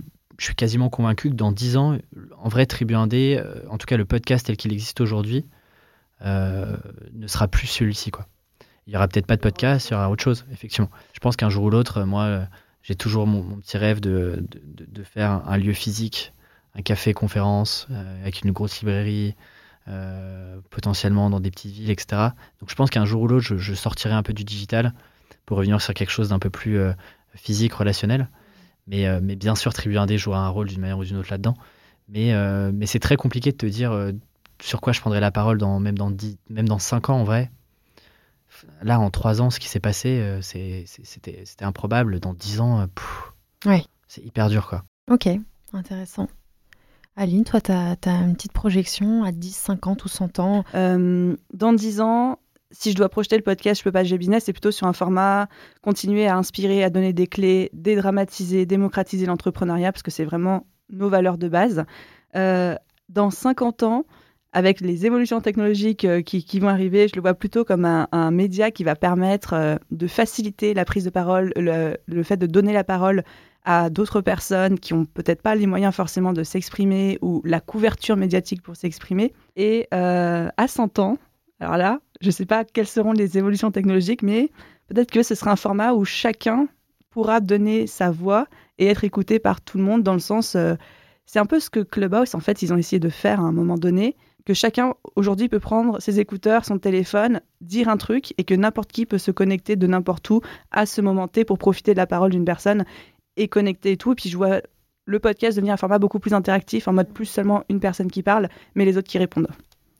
quasiment 0.58 0.89
convaincu 0.89 1.30
que 1.30 1.36
dans 1.36 1.53
10 1.53 1.78
ans, 1.78 1.97
en 2.38 2.49
vrai, 2.49 2.66
Tribu 2.66 2.95
Indé, 2.95 3.41
euh, 3.41 3.62
en 3.70 3.78
tout 3.78 3.86
cas 3.86 3.95
le 3.95 4.03
podcast 4.03 4.47
tel 4.47 4.58
qu'il 4.58 4.74
existe 4.74 4.99
aujourd'hui, 4.99 5.45
euh, 6.26 6.76
ne 7.14 7.28
sera 7.28 7.47
plus 7.47 7.68
celui-ci. 7.68 8.12
Il 8.88 8.93
y 8.93 8.97
aura 8.97 9.08
peut-être 9.08 9.26
pas 9.26 9.38
de 9.38 9.41
podcast, 9.41 9.88
il 9.88 9.93
y 9.93 9.95
aura 9.95 10.10
autre 10.10 10.24
chose, 10.24 10.45
effectivement. 10.51 10.89
Je 11.14 11.20
pense 11.20 11.38
qu'un 11.38 11.49
jour 11.49 11.64
ou 11.64 11.70
l'autre, 11.70 12.03
moi, 12.03 12.45
j'ai 12.84 12.95
toujours 12.95 13.26
mon, 13.26 13.58
petit 13.60 13.78
rêve 13.78 14.01
de, 14.01 14.45
faire 15.05 15.47
un 15.47 15.58
lieu 15.58 15.74
physique, 15.74 16.34
un 16.78 16.82
café-conférence 16.82 17.88
euh, 17.91 18.21
avec 18.21 18.41
une 18.43 18.51
grosse 18.51 18.80
librairie, 18.82 19.36
euh, 19.88 20.59
potentiellement 20.69 21.30
dans 21.30 21.39
des 21.39 21.49
petites 21.51 21.71
villes, 21.73 21.89
etc. 21.89 22.30
Donc 22.59 22.69
je 22.69 22.75
pense 22.75 22.89
qu'un 22.89 23.05
jour 23.05 23.21
ou 23.23 23.28
l'autre, 23.28 23.45
je, 23.45 23.57
je 23.57 23.73
sortirai 23.73 24.13
un 24.13 24.23
peu 24.23 24.34
du 24.34 24.43
digital 24.43 24.93
pour 25.45 25.57
revenir 25.57 25.82
sur 25.82 25.93
quelque 25.93 26.11
chose 26.11 26.30
d'un 26.30 26.39
peu 26.39 26.49
plus 26.49 26.78
euh, 26.78 26.93
physique, 27.36 27.73
relationnel. 27.73 28.30
Mais, 28.89 29.05
mais 29.19 29.36
bien 29.36 29.53
sûr, 29.55 29.73
Tribu 29.73 29.97
Indé 29.97 30.17
jouera 30.17 30.39
un 30.39 30.47
rôle 30.47 30.69
d'une 30.69 30.80
manière 30.80 30.97
ou 30.97 31.03
d'une 31.03 31.17
autre 31.17 31.28
là-dedans. 31.30 31.55
Mais, 32.07 32.34
euh, 32.34 32.71
mais 32.73 32.86
c'est 32.86 32.99
très 32.99 33.17
compliqué 33.17 33.51
de 33.51 33.57
te 33.57 33.65
dire 33.65 33.91
euh, 33.91 34.13
sur 34.61 34.80
quoi 34.80 34.93
je 34.93 35.01
prendrai 35.01 35.19
la 35.19 35.30
parole, 35.30 35.57
dans, 35.57 35.78
même, 35.82 35.97
dans 35.97 36.09
10, 36.09 36.38
même 36.49 36.69
dans 36.69 36.80
5 36.80 37.09
ans 37.09 37.19
en 37.19 37.23
vrai. 37.25 37.51
Là, 38.82 38.97
en 39.01 39.09
3 39.09 39.41
ans, 39.41 39.49
ce 39.49 39.59
qui 39.59 39.67
s'est 39.67 39.82
passé, 39.82 40.21
euh, 40.21 40.41
c'était 40.41 41.65
improbable. 41.65 42.21
Dans 42.21 42.34
10 42.34 42.61
ans, 42.61 42.88
Ouais. 43.65 43.84
c'est 44.07 44.23
hyper 44.25 44.47
dur. 44.47 44.69
quoi. 44.69 44.84
Ok, 45.11 45.28
intéressant. 45.73 46.30
Aline, 47.20 47.43
toi, 47.43 47.59
tu 47.59 47.72
as, 47.72 47.97
une 48.05 48.36
petite 48.36 48.53
projection 48.53 49.24
à 49.24 49.32
10, 49.32 49.51
50 49.55 50.05
ou 50.05 50.07
100 50.07 50.38
ans. 50.38 50.63
Euh, 50.76 51.36
dans 51.51 51.74
10 51.74 51.99
ans, 51.99 52.38
si 52.70 52.91
je 52.91 52.95
dois 52.95 53.09
projeter 53.09 53.36
le 53.36 53.41
podcast 53.41 53.80
Je 53.80 53.84
peux 53.84 53.91
pas 53.91 54.03
gérer 54.03 54.20
business, 54.20 54.43
c'est 54.43 54.53
plutôt 54.53 54.70
sur 54.70 54.86
un 54.86 54.93
format 54.93 55.49
continuer 55.82 56.28
à 56.28 56.38
inspirer, 56.38 56.84
à 56.84 56.91
donner 56.91 57.13
des 57.13 57.26
clés, 57.26 57.72
dédramatiser, 57.74 58.68
démocratiser 58.68 59.26
l'entrepreneuriat, 59.26 59.91
parce 59.91 60.03
que 60.03 60.11
c'est 60.11 60.26
vraiment 60.26 60.68
nos 60.91 61.09
valeurs 61.09 61.39
de 61.39 61.49
base. 61.49 61.86
Euh, 62.36 62.76
dans 63.09 63.32
50 63.32 63.82
ans, 63.82 64.05
avec 64.58 64.82
les 64.82 65.05
évolutions 65.05 65.39
technologiques 65.39 66.03
euh, 66.03 66.24
qui, 66.24 66.60
vont 66.60 66.68
arriver, 66.68 67.08
je 67.08 67.16
le 67.16 67.22
vois 67.22 67.36
plutôt 67.36 67.64
comme 67.64 67.86
un, 67.86 68.32
média 68.32 68.72
qui 68.72 68.84
va 68.84 68.95
permettre 68.95 69.53
euh, 69.53 69.76
de 69.91 70.08
faciliter 70.08 70.74
la 70.74 70.84
prise 70.84 71.03
de 71.03 71.12
parole, 71.12 71.53
le, 71.55 72.24
fait 72.24 72.38
de 72.38 72.47
donner 72.47 72.74
la 72.74 72.84
parole 72.84 73.24
à 73.66 73.91
d'autres 73.91 74.20
personnes 74.20 74.80
qui 74.80 74.95
ont 74.95 75.05
peut-être 75.05 75.43
pas 75.43 75.53
les 75.53 75.68
moyens 75.68 75.93
forcément 75.93 76.34
de 76.34 76.41
s'exprimer 76.41 77.20
ou 77.22 77.43
la 77.45 77.60
couverture 77.60 78.18
médiatique 78.18 78.64
pour 78.64 78.76
s'exprimer. 78.76 79.32
Et 79.58 79.88
euh, 79.93 80.49
à 80.58 80.68
100 80.68 80.97
ans, 80.97 81.20
alors 81.60 81.78
là, 81.78 81.99
je 82.22 82.30
ne 82.30 82.32
sais 82.32 82.47
pas 82.47 82.66
quelles 82.66 82.88
seront 82.88 83.12
les 83.12 83.38
évolutions 83.38 83.70
technologiques, 83.70 84.24
mais 84.24 84.49
peut-être 84.88 85.12
que 85.12 85.22
ce 85.22 85.36
sera 85.36 85.51
un 85.51 85.55
format 85.55 85.93
où 85.93 86.03
chacun 86.03 86.68
pourra 87.12 87.41
donner 87.41 87.86
sa 87.86 88.10
voix 88.10 88.47
et 88.80 88.88
être 88.88 89.03
écouté 89.03 89.38
par 89.38 89.62
tout 89.62 89.78
le 89.78 89.84
monde 89.84 90.01
dans 90.01 90.14
le 90.14 90.20
sens... 90.20 90.58
c'est 91.28 91.39
un 91.39 91.45
peu 91.45 91.60
ce 91.60 91.70
que 91.70 91.82
Clubhouse, 91.82 92.34
en 92.34 92.39
fait, 92.39 92.64
ils 92.64 92.74
ont 92.74 92.78
essayé 92.78 92.99
de 92.99 93.10
faire 93.10 93.39
à 93.39 93.43
un 93.43 93.51
moment 93.51 93.78
donné, 93.78 94.16
que 94.48 94.54
chacun 94.54 94.93
aujourd'hui 95.18 95.50
peut 95.50 95.60
prendre 95.60 96.00
ses 96.02 96.22
écouteurs, 96.22 96.64
son 96.64 96.80
téléphone, 96.80 97.41
dire 97.60 97.89
un 97.89 97.98
truc 97.98 98.34
et 98.38 98.45
que 98.45 98.54
n'importe 98.54 98.93
qui 98.93 99.06
peut 99.06 99.18
se 99.18 99.30
connecter 99.30 99.76
de 99.76 99.86
n'importe 99.88 100.30
où 100.30 100.39
à 100.72 100.86
ce 100.86 101.02
moment 101.02 101.28
T 101.28 101.43
pour 101.43 101.58
profiter 101.58 101.91
de 101.91 101.98
la 101.98 102.08
parole 102.08 102.32
d'une 102.32 102.45
personne 102.45 102.86
et 103.36 103.50
connecter 103.50 103.91
et 103.91 103.98
tout. 103.98 104.14
Et 104.14 104.16
puis 104.16 104.30
je 104.30 104.38
vois 104.38 104.62
le 105.04 105.20
podcast 105.20 105.58
devenir 105.58 105.74
un 105.74 105.78
format 105.78 106.00
beaucoup 106.00 106.20
plus 106.20 106.34
interactif, 106.34 106.88
en 106.88 106.93
mode 106.93 107.10
plus 107.10 107.26
seulement 107.26 107.64
une 107.68 107.82
personne 107.82 108.10
qui 108.10 108.24
parle, 108.24 108.48
mais 108.76 108.86
les 108.86 108.98
autres 108.98 109.10
qui 109.10 109.18
répondent. 109.18 109.50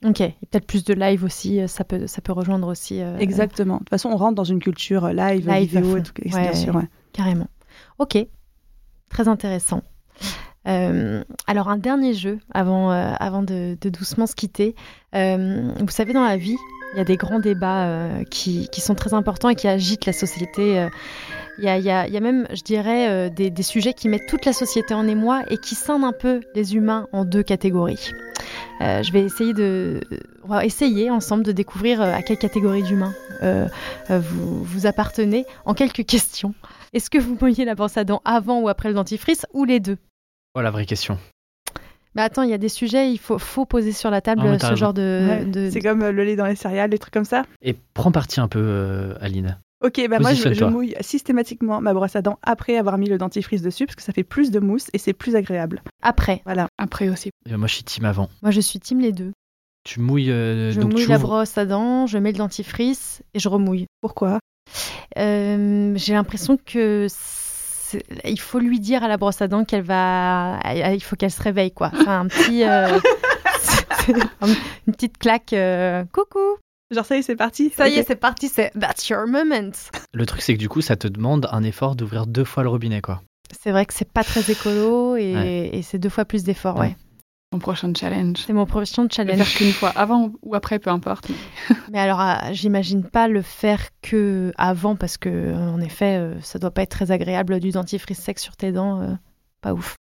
Ok, 0.06 0.22
et 0.22 0.36
peut-être 0.50 0.66
plus 0.68 0.86
de 0.86 0.94
live 0.94 1.26
aussi, 1.26 1.60
euh, 1.60 1.68
ça 1.68 1.84
peut, 1.84 2.08
ça 2.08 2.22
peut 2.22 2.32
rejoindre 2.32 2.68
aussi. 2.70 3.02
euh, 3.02 3.18
Exactement. 3.18 3.74
De 3.76 3.80
toute 3.80 3.90
façon, 3.90 4.10
on 4.12 4.16
rentre 4.16 4.36
dans 4.36 4.44
une 4.46 4.60
culture 4.60 5.06
euh, 5.06 5.12
live, 5.14 5.46
Live 5.50 5.72
vidéo, 5.76 5.98
et 5.98 6.04
tout, 6.04 6.14
Ouais. 6.24 6.42
bien 6.42 6.54
sûr. 6.54 6.74
ouais. 6.76 6.88
Carrément. 7.12 7.48
Ok, 8.00 8.18
très 9.10 9.28
intéressant. 9.28 9.82
Euh, 10.68 11.24
alors 11.48 11.70
un 11.70 11.78
dernier 11.78 12.14
jeu 12.14 12.40
avant, 12.54 12.92
euh, 12.92 13.14
avant 13.20 13.42
de, 13.42 13.78
doucement 13.82 14.28
se 14.28 14.36
quitter. 14.36 14.76
Euh, 15.16 15.72
vous 15.80 15.90
savez, 15.90 16.14
dans 16.14 16.24
la 16.24 16.38
vie, 16.38 16.58
il 16.94 16.98
y 16.98 17.02
a 17.02 17.06
des 17.06 17.16
grands 17.18 17.40
débats 17.40 18.24
qui, 18.32 18.70
qui 18.72 18.82
sont 18.82 18.96
très 18.96 19.14
importants 19.14 19.50
et 19.50 19.56
qui 19.56 19.68
agitent 19.68 20.06
la 20.06 20.14
société. 20.14 20.88
Il 21.58 21.64
y, 21.64 21.70
a, 21.70 21.78
il 21.78 21.84
y 21.84 22.18
a- 22.18 22.20
même, 22.22 22.48
je 22.54 22.64
dirais, 22.64 23.30
des, 23.30 23.50
des 23.50 23.64
sujets 23.64 23.94
qui 23.94 24.08
mettent 24.08 24.28
toute 24.28 24.46
la 24.46 24.54
société 24.54 24.94
en 24.94 25.06
émoi 25.06 25.44
et 25.50 25.58
qui 25.58 25.76
scindent 25.76 26.06
un 26.06 26.14
peu 26.14 26.40
les 26.56 26.76
humains 26.76 27.08
en 27.12 27.26
deux 27.26 27.44
catégories. 27.44 28.12
Je 28.80 29.12
vais 29.12 29.22
essayer 29.22 29.54
de, 29.54 30.00
essayer 30.64 31.10
ensemble 31.10 31.44
de 31.44 31.52
découvrir 31.52 32.02
à 32.02 32.22
quelle 32.22 32.38
catégorie 32.38 32.84
d'humains 32.84 33.14
vous, 34.10 34.64
vous 34.64 34.86
appartenez 34.86 35.46
en 35.66 35.74
quelques 35.74 36.06
questions. 36.06 36.54
Est-ce 36.94 37.10
que 37.10 37.18
vous 37.18 37.38
mouillez 37.40 37.66
la 37.66 37.76
brosse 37.76 37.98
à 37.98 38.06
dents 38.06 38.22
avant 38.24 38.62
ou 38.62 38.70
après 38.70 38.88
le 38.88 38.96
dentifrice 38.96 39.46
ou 39.54 39.66
les 39.66 39.82
deux? 39.82 39.98
Oh, 40.58 40.62
la 40.62 40.72
vraie 40.72 40.86
question. 40.88 41.20
Mais 42.16 42.24
attends, 42.24 42.42
il 42.42 42.50
y 42.50 42.54
a 42.54 42.58
des 42.58 42.68
sujets, 42.70 43.12
il 43.12 43.20
faut, 43.20 43.38
faut 43.38 43.66
poser 43.68 43.92
sur 43.92 44.10
la 44.10 44.22
table 44.22 44.42
Ah, 44.44 44.58
ce 44.58 44.64
raison. 44.66 44.76
genre 44.76 44.94
de. 44.96 45.28
Ouais. 45.30 45.46
de- 45.46 45.70
C'est 45.70 45.82
comme 45.82 46.02
euh, 46.02 46.12
le 46.12 46.24
lait 46.24 46.36
dans 46.36 46.48
les 46.48 46.56
céréales, 46.56 46.90
des 46.90 46.98
trucs 46.98 47.14
comme 47.14 47.26
ça. 47.26 47.44
Et 47.62 47.76
prends 47.94 48.12
parti 48.12 48.40
un 48.40 48.48
peu, 48.48 48.60
euh, 48.60 49.14
Aline. 49.22 49.60
Ok, 49.86 50.02
bah 50.10 50.18
moi 50.20 50.34
je, 50.34 50.64
mouille 50.66 50.96
systématiquement 51.02 51.80
ma 51.82 51.94
brosse 51.94 52.16
à 52.16 52.24
dents 52.24 52.40
après 52.42 52.78
avoir 52.78 52.98
mis 52.98 53.08
le 53.08 53.20
dentifrice 53.20 53.62
dessus 53.62 53.86
parce 53.86 53.96
que 53.96 54.02
ça 54.02 54.12
fait 54.12 54.24
plus 54.24 54.50
de 54.50 54.60
mousse 54.60 54.88
et 54.94 54.98
c'est 54.98 55.14
plus 55.14 55.36
agréable. 55.36 55.84
Après. 56.02 56.42
Voilà. 56.46 56.68
Après 56.80 57.10
aussi. 57.10 57.30
Et 57.48 57.56
moi, 57.56 57.68
je 57.68 57.76
suis 57.76 57.84
team 57.84 58.06
avant. 58.06 58.28
Moi, 58.42 58.50
je 58.50 58.60
suis 58.62 58.80
team 58.80 59.00
les 59.00 59.12
deux. 59.12 59.34
Tu 59.84 60.00
mouilles. 60.00 60.32
euh, 60.32 60.72
Je 60.72 60.82
donc 60.82 60.94
mouille 60.94 61.04
tu 61.04 61.10
la 61.10 61.20
brosse 61.20 61.56
à 61.60 61.68
dents, 61.68 62.08
je 62.08 62.18
mets 62.18 62.32
le 62.32 62.40
dentifrice 62.40 63.22
et 63.36 63.40
je 63.40 63.48
remouille. 63.48 63.86
Pourquoi? 64.02 64.40
Euh, 65.20 65.94
J'ai 65.96 66.14
l'impression 66.14 66.58
que 66.58 67.06
c'est- 67.10 67.47
il 68.26 68.40
faut 68.40 68.60
lui 68.60 68.80
dire 68.80 69.04
à 69.04 69.08
la 69.08 69.18
brosse 69.18 69.42
à 69.42 69.48
dents 69.48 69.64
qu'elle 69.66 69.82
va, 69.84 70.60
il 70.94 71.02
faut 71.04 71.16
qu'elle 71.16 71.32
se 71.32 71.42
réveille 71.42 71.72
quoi. 71.72 71.92
C'est 71.96 72.08
un 72.08 72.28
petit, 72.28 72.64
euh, 72.64 73.00
une 74.88 74.94
petite 74.94 75.18
claque. 75.18 75.54
euh, 75.54 76.04
Coucou. 76.14 76.40
Genre 76.92 77.06
ça 77.06 77.16
y 77.16 77.20
est, 77.20 77.22
c'est 77.22 77.36
parti. 77.36 77.70
Ça 77.76 77.90
y 77.90 77.96
est, 77.96 78.04
c'est 78.08 78.16
parti. 78.16 78.48
C'est 78.48 78.72
that's 78.80 79.10
your 79.10 79.28
moment. 79.28 79.72
Le 80.14 80.26
truc, 80.26 80.42
c'est 80.42 80.54
que 80.54 80.60
du 80.60 80.70
coup, 80.70 80.80
ça 80.82 80.96
te 80.96 81.08
demande 81.08 81.48
un 81.52 81.64
effort 81.64 81.96
d'ouvrir 81.98 82.28
deux 82.28 82.46
fois 82.46 82.64
le 82.64 82.70
robinet, 82.70 83.02
quoi. 83.02 83.22
C'est 83.62 83.72
vrai 83.72 83.86
que 83.86 83.94
c'est 83.94 84.10
pas 84.10 84.24
très 84.24 84.50
écolo 84.52 85.16
et, 85.18 85.34
Ouais. 85.36 85.70
et 85.74 85.82
c'est 85.82 86.00
deux 86.00 86.10
fois 86.10 86.24
plus 86.26 86.44
d'efforts. 86.44 86.78
Ouais. 86.78 86.88
Ouais. 86.88 86.96
Mon 87.54 87.60
prochain 87.60 87.94
challenge. 87.98 88.40
C'est 88.46 88.52
mon 88.54 88.66
prochain 88.66 89.04
Le 89.04 89.10
challenge. 89.10 89.38
faire 89.38 89.58
qu'une 89.58 89.72
fois, 89.72 89.90
avant 89.96 90.32
ou 90.42 90.54
après, 90.54 90.80
peu 90.80 90.90
importe. 90.90 91.30
Mais 91.92 92.00
alors, 92.00 92.20
ah, 92.20 92.52
j'imagine 92.52 93.04
pas 93.06 93.30
le 93.30 93.42
faire 93.42 93.80
que 94.02 94.52
avant 94.58 94.98
parce 94.98 95.18
que, 95.18 95.30
euh, 95.30 95.56
en 95.58 95.80
effet, 95.80 96.18
euh, 96.18 96.42
ça 96.42 96.60
doit 96.60 96.72
pas 96.72 96.82
être 96.82 96.90
très 96.92 97.12
agréable 97.12 97.62
du 97.62 97.72
dentifrice 97.72 98.20
sec 98.20 98.38
sur 98.40 98.58
tes 98.58 98.74
dents. 98.74 99.02
euh, 99.02 99.14
pas 99.62 99.74
ouf. 99.74 99.96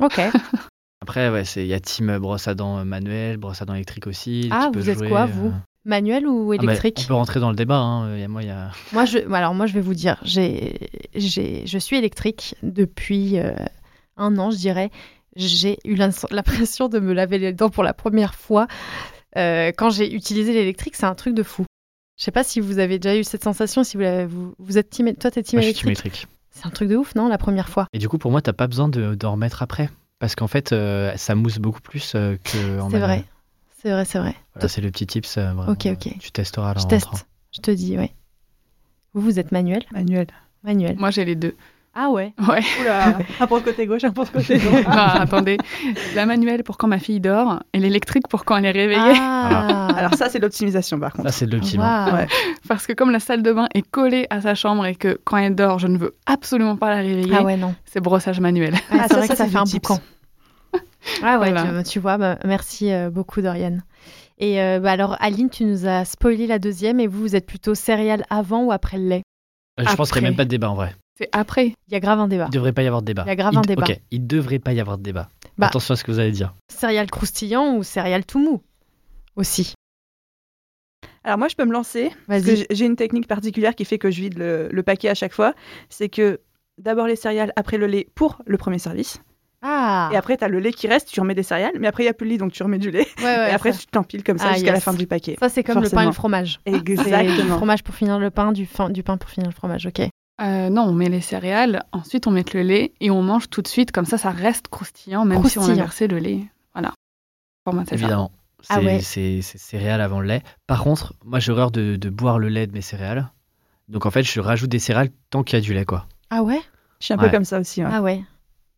Ok. 0.00 0.20
Après, 1.02 1.30
ouais, 1.30 1.44
c'est- 1.44 1.62
il 1.64 1.68
y 1.68 1.74
a 1.74 1.80
team 1.80 2.16
brosse 2.18 2.46
à 2.46 2.54
dents 2.54 2.84
manuel, 2.84 3.38
brosse 3.38 3.60
à 3.60 3.64
dents 3.64 3.74
électrique 3.74 4.06
aussi. 4.06 4.48
Ah, 4.52 4.66
tu 4.66 4.72
peux 4.72 4.80
vous 4.80 4.90
êtes 4.90 4.98
jouer, 4.98 5.08
quoi, 5.08 5.22
euh, 5.22 5.26
vous? 5.26 5.52
Manuel 5.84 6.26
ou 6.28 6.52
ah, 6.52 6.56
mais 6.58 6.64
électrique? 6.64 7.00
On 7.04 7.08
peut 7.08 7.14
rentrer 7.14 7.40
dans 7.40 7.50
le 7.50 7.56
débat. 7.56 7.78
Hein. 7.78 8.14
Il 8.14 8.20
y 8.20 8.24
a 8.24 8.28
moi, 8.28 8.42
il 8.42 8.48
y 8.48 8.52
a. 8.52 8.70
Moi, 8.92 9.04
je, 9.04 9.18
alors 9.32 9.54
moi, 9.54 9.66
je 9.66 9.74
vais 9.74 9.80
vous 9.80 9.94
dire, 9.94 10.16
j'ai, 10.22 10.78
j'ai, 11.16 11.66
je 11.66 11.78
suis 11.78 11.96
électrique 11.96 12.54
depuis 12.62 13.38
euh, 13.38 13.52
un 14.16 14.38
an, 14.38 14.50
je 14.52 14.58
dirais. 14.58 14.90
J'ai 15.38 15.78
eu 15.84 15.94
l'impression 15.94 16.88
de 16.88 16.98
me 16.98 17.12
laver 17.12 17.38
les 17.38 17.52
dents 17.52 17.70
pour 17.70 17.84
la 17.84 17.94
première 17.94 18.34
fois 18.34 18.66
euh, 19.36 19.70
quand 19.76 19.88
j'ai 19.90 20.12
utilisé 20.12 20.52
l'électrique. 20.52 20.96
C'est 20.96 21.06
un 21.06 21.14
truc 21.14 21.34
de 21.34 21.42
fou. 21.44 21.64
Je 22.18 22.24
sais 22.24 22.32
pas 22.32 22.42
si 22.42 22.58
vous 22.58 22.80
avez 22.80 22.98
déjà 22.98 23.16
eu 23.16 23.22
cette 23.22 23.44
sensation, 23.44 23.84
si 23.84 23.96
vous, 23.96 24.02
l'avez- 24.02 24.26
vous, 24.26 24.54
vous 24.58 24.76
êtes 24.78 24.90
team, 24.90 25.14
toi, 25.14 25.30
t'es 25.30 25.42
team 25.44 25.58
Moi, 25.58 25.62
je 25.62 25.68
suis 25.68 25.78
team 25.80 25.88
électrique. 25.88 26.12
électrique. 26.14 26.32
C'est 26.50 26.66
un 26.66 26.70
truc 26.70 26.88
de 26.88 26.96
ouf, 26.96 27.14
non, 27.14 27.28
la 27.28 27.38
première 27.38 27.68
fois? 27.68 27.86
Et 27.92 27.98
du 27.98 28.08
coup, 28.08 28.18
pour 28.18 28.32
moi, 28.32 28.42
t'as 28.42 28.52
pas 28.52 28.66
besoin 28.66 28.88
de, 28.88 29.14
d'en 29.14 29.32
remettre 29.32 29.62
après. 29.62 29.88
Parce 30.18 30.34
qu'en 30.34 30.48
fait, 30.48 30.72
euh, 30.72 31.16
ça 31.16 31.36
mousse 31.36 31.58
beaucoup 31.58 31.80
plus 31.80 32.14
euh, 32.16 32.36
que 32.42 32.80
en 32.80 32.90
C'est 32.90 32.98
vrai, 32.98 33.24
c'est 33.80 33.90
vrai, 33.92 34.04
c'est 34.04 34.18
vrai. 34.18 34.34
Voilà, 34.54 34.66
c'est 34.68 34.80
le 34.80 34.90
petit 34.90 35.06
tips. 35.06 35.38
euh, 35.38 35.52
vraiment. 35.52 35.70
Ok, 35.70 35.86
ok. 35.86 36.18
Tu 36.18 36.32
testeras 36.32 36.74
là 36.74 36.80
je 36.80 36.84
en 36.86 36.88
teste, 36.88 37.06
rentrant. 37.06 37.24
je 37.54 37.60
te 37.60 37.70
dis, 37.70 37.96
oui. 37.96 38.10
Vous, 39.14 39.20
vous 39.20 39.38
êtes 39.38 39.52
manuel? 39.52 39.84
Manuel. 39.92 40.26
Manuel. 40.64 40.96
Moi, 40.96 41.12
j'ai 41.12 41.24
les 41.24 41.36
deux. 41.36 41.54
Ah 42.00 42.10
ouais 42.10 42.32
Ouais. 42.48 42.60
Oula, 42.80 43.18
un 43.40 43.46
pour 43.48 43.56
le 43.56 43.62
côté 43.64 43.84
gauche, 43.86 44.04
un 44.04 44.12
pour 44.12 44.24
le 44.24 44.30
côté 44.40 44.58
droit. 44.58 44.80
Non, 44.82 45.20
attendez. 45.20 45.56
La 46.14 46.26
manuelle 46.26 46.62
pour 46.62 46.76
quand 46.78 46.86
ma 46.86 46.98
fille 47.00 47.18
dort 47.18 47.60
et 47.72 47.80
l'électrique 47.80 48.28
pour 48.28 48.44
quand 48.44 48.56
elle 48.56 48.66
est 48.66 48.70
réveillée. 48.70 49.16
Ah, 49.20 49.88
Alors 49.96 50.14
ça, 50.14 50.28
c'est 50.28 50.38
l'optimisation 50.38 51.00
par 51.00 51.12
contre. 51.12 51.28
Ça, 51.28 51.32
c'est 51.32 51.46
de. 51.46 51.58
Ouais. 51.58 52.26
Parce 52.68 52.86
que 52.86 52.92
comme 52.92 53.10
la 53.10 53.18
salle 53.18 53.42
de 53.42 53.52
bain 53.52 53.66
est 53.74 53.82
collée 53.82 54.26
à 54.30 54.40
sa 54.40 54.54
chambre 54.54 54.86
et 54.86 54.94
que 54.94 55.18
quand 55.24 55.38
elle 55.38 55.56
dort, 55.56 55.80
je 55.80 55.88
ne 55.88 55.98
veux 55.98 56.14
absolument 56.26 56.76
pas 56.76 56.90
la 56.90 56.96
réveiller, 57.02 57.34
Ah 57.36 57.42
ouais, 57.42 57.56
non. 57.56 57.74
c'est 57.84 58.00
brossage 58.00 58.38
manuel. 58.38 58.74
Ah, 58.92 58.98
Ah, 59.00 59.02
c'est 59.02 59.08
ça, 59.08 59.16
vrai 59.16 59.26
ça, 59.26 59.32
que 59.34 59.38
ça 59.38 59.46
fait 59.46 59.56
un 59.58 59.64
boucan. 59.64 59.98
Ah 61.22 61.38
ouais, 61.40 61.50
Voilà. 61.52 61.82
tu, 61.82 61.90
tu 61.90 61.98
vois, 62.00 62.18
bah, 62.18 62.38
merci 62.44 62.92
euh, 62.92 63.10
beaucoup 63.10 63.40
Dorian. 63.40 63.78
Et 64.38 64.60
euh, 64.62 64.78
bah, 64.78 64.92
alors 64.92 65.16
Aline, 65.20 65.50
tu 65.50 65.64
nous 65.64 65.86
as 65.86 66.04
spoilé 66.04 66.46
la 66.46 66.58
deuxième 66.58 67.00
et 67.00 67.06
vous, 67.06 67.18
vous 67.20 67.34
êtes 67.36 67.46
plutôt 67.46 67.74
céréales 67.74 68.24
avant 68.30 68.62
ou 68.64 68.72
après 68.72 68.98
le 68.98 69.08
lait? 69.08 69.22
Euh, 69.80 69.84
Je 69.88 69.94
pense 69.96 70.10
qu'il 70.12 70.20
n'y 70.22 70.26
Après. 70.26 70.28
a 70.28 70.30
même 70.30 70.36
pas 70.36 70.44
de 70.44 70.50
débat 70.50 70.70
en 70.70 70.74
vrai. 70.74 70.94
C'est 71.18 71.28
après. 71.32 71.74
Il 71.88 71.92
y 71.92 71.96
a 71.96 72.00
grave 72.00 72.20
un 72.20 72.28
débat. 72.28 72.46
Il 72.48 72.54
devrait 72.54 72.72
pas 72.72 72.82
y 72.82 72.86
avoir 72.86 73.02
de 73.02 73.06
débat. 73.06 73.24
Il 73.26 73.28
y 73.28 73.32
a 73.32 73.36
grave 73.36 73.56
un 73.56 73.62
débat. 73.62 73.82
Ok, 73.88 74.00
il 74.12 74.24
devrait 74.26 74.60
pas 74.60 74.72
y 74.72 74.78
avoir 74.80 74.98
de 74.98 75.02
débat. 75.02 75.28
Bah. 75.58 75.66
Attention 75.66 75.94
à 75.94 75.96
ce 75.96 76.04
que 76.04 76.12
vous 76.12 76.20
allez 76.20 76.30
dire. 76.30 76.54
Céréales 76.72 77.10
croustillant 77.10 77.74
ou 77.76 77.82
céréales 77.82 78.24
tout 78.24 78.38
mou 78.38 78.62
aussi. 79.34 79.74
Alors 81.24 81.38
moi, 81.38 81.48
je 81.48 81.56
peux 81.56 81.64
me 81.64 81.72
lancer. 81.72 82.10
Parce 82.28 82.42
que 82.42 82.46
Vas-y. 82.50 82.66
j'ai- 82.70 82.86
une 82.86 82.96
technique 82.96 83.26
particulière 83.26 83.74
qui 83.74 83.84
fait 83.84 83.98
que 83.98 84.10
je 84.10 84.20
vide 84.20 84.38
le, 84.38 84.68
le 84.70 84.82
paquet 84.82 85.08
à 85.08 85.14
chaque 85.14 85.32
fois. 85.32 85.54
C'est 85.88 86.08
que 86.08 86.40
d'abord 86.80 87.06
les 87.08 87.16
céréales, 87.16 87.52
après 87.56 87.76
le 87.78 87.86
lait 87.86 88.06
pour 88.14 88.38
le 88.46 88.56
premier 88.56 88.78
service. 88.78 89.20
Ah 89.60 90.08
Et 90.12 90.16
après, 90.16 90.36
tu 90.36 90.44
as 90.44 90.48
le 90.48 90.60
lait 90.60 90.72
qui 90.72 90.86
reste, 90.86 91.08
tu 91.08 91.18
remets 91.20 91.34
des 91.34 91.42
céréales. 91.42 91.74
Mais 91.80 91.88
après, 91.88 92.04
il 92.04 92.06
n'y 92.06 92.10
a 92.10 92.14
plus 92.14 92.26
de 92.26 92.30
lit, 92.30 92.38
donc 92.38 92.52
tu 92.52 92.62
remets 92.62 92.78
du 92.78 92.92
lait. 92.92 93.08
ouais, 93.18 93.24
ouais, 93.24 93.50
et 93.50 93.52
après, 93.52 93.72
ça, 93.72 93.80
tu 93.80 93.86
t'empiles 93.86 94.22
comme 94.22 94.38
ça 94.38 94.50
Ah, 94.50 94.54
jusqu'à 94.54 94.70
la 94.72 94.80
fin 94.80 94.94
du 94.94 95.08
paquet. 95.08 95.36
ça, 95.40 95.48
c'est 95.48 95.64
comme 95.64 95.82
le 95.82 95.90
pain 95.90 96.02
et 96.02 96.06
le 96.06 96.12
fromage. 96.12 96.60
C'est 96.64 96.80
du 96.80 96.92
Exactement. 96.92 97.56
fromage 97.56 97.82
pour 97.82 97.96
finir 97.96 98.20
le 98.20 98.30
pain, 98.30 98.52
du, 98.52 98.66
fin- 98.66 98.88
du 98.88 99.02
pain 99.02 99.16
pour 99.16 99.28
finir 99.28 99.48
le 99.48 99.54
fromage, 99.54 99.84
ok. 99.86 100.02
Euh, 100.40 100.70
non, 100.70 100.82
on 100.82 100.92
met 100.92 101.08
les 101.08 101.20
céréales, 101.20 101.82
ensuite 101.92 102.26
on 102.26 102.30
met 102.30 102.44
le 102.54 102.62
lait 102.62 102.92
et 103.00 103.10
on 103.10 103.22
mange 103.22 103.50
tout 103.50 103.60
de 103.62 103.66
suite. 103.68 103.90
Comme 103.92 104.04
ça, 104.04 104.18
ça 104.18 104.30
reste 104.30 104.68
croustillant, 104.68 105.24
même 105.24 105.44
si 105.44 105.58
on 105.58 105.68
a 105.68 105.74
versé 105.74 106.06
le 106.06 106.18
lait. 106.18 106.44
Voilà. 106.74 106.92
Pour 107.64 107.74
moi, 107.74 107.82
c'est 107.84 107.96
ça. 107.96 108.02
Évidemment. 108.02 108.30
C'est 108.60 108.74
Ah 108.74 108.80
ouais. 108.80 109.00
c'est- 109.00 109.40
c'est 109.42 109.58
céréales 109.58 110.00
avant 110.00 110.20
le 110.20 110.26
lait. 110.26 110.42
Par 110.66 110.82
contre, 110.82 111.14
moi 111.24 111.38
j'ai 111.38 111.52
horreur 111.52 111.70
de, 111.70 111.96
de 111.96 112.10
boire 112.10 112.38
le 112.38 112.48
lait 112.48 112.66
de 112.66 112.72
mes 112.72 112.80
céréales. 112.82 113.28
Donc 113.88 114.04
en 114.06 114.10
fait, 114.10 114.22
je 114.22 114.40
rajoute 114.40 114.68
des 114.70 114.78
céréales 114.80 115.10
tant 115.30 115.42
qu'il 115.42 115.56
y 115.58 115.62
a 115.62 115.64
du 115.64 115.74
lait, 115.74 115.84
quoi. 115.84 116.06
Ah 116.30 116.42
ouais? 116.42 116.60
Je 117.00 117.06
suis 117.06 117.14
un 117.14 117.18
Ouais. 117.18 117.26
peu 117.26 117.30
comme 117.30 117.44
ça 117.44 117.58
aussi. 117.60 117.82
ouais. 117.84 117.90
Ah 117.92 118.02
ouais. 118.02 118.22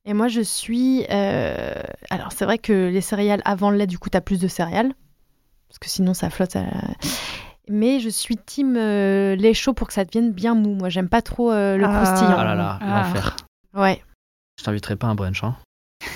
Et 0.07 0.15
moi, 0.15 0.29
je 0.29 0.41
suis. 0.41 1.05
euh, 1.11 1.75
Alors, 2.11 2.33
c'est 2.33 2.45
vrai 2.47 2.59
que 2.59 2.89
les 2.89 3.01
céréales 3.03 3.43
avant 3.45 3.71
le 3.71 3.77
lait, 3.77 3.87
du 3.87 3.99
coup, 3.99 4.09
t'as 4.09 4.21
plus 4.23 4.41
de 4.41 4.49
céréales. 4.49 4.93
Parce 5.69 5.79
que 5.79 5.89
sinon, 5.91 6.15
ça 6.15 6.31
flotte. 6.31 6.57
à 6.57 6.63
la- 6.63 6.95
Mais 7.73 8.01
je 8.01 8.09
suis 8.09 8.37
team 8.37 8.77
euh, 8.77 9.37
lait 9.37 9.55
chaud 9.55 9.73
pour 9.73 9.87
que 9.87 9.93
ça 9.95 10.05
devienne 10.05 10.33
bien 10.33 10.55
mou. 10.55 10.75
Moi, 10.75 10.89
j'aime 10.89 11.09
pas 11.09 11.23
trop 11.23 11.53
euh, 11.53 11.77
le 11.77 11.85
Ah. 11.85 12.03
croustillant. 12.05 12.35
Ah 12.37 12.45
là 12.45 12.55
là, 12.57 12.79
Ah. 12.83 13.03
l'enfer. 13.05 13.37
Ouais. 13.75 14.03
Je 14.59 14.64
t'inviterai 14.64 14.97
pas 14.97 15.07
à 15.07 15.11
un 15.11 15.14
brunch. 15.14 15.43
Hein. 15.45 15.57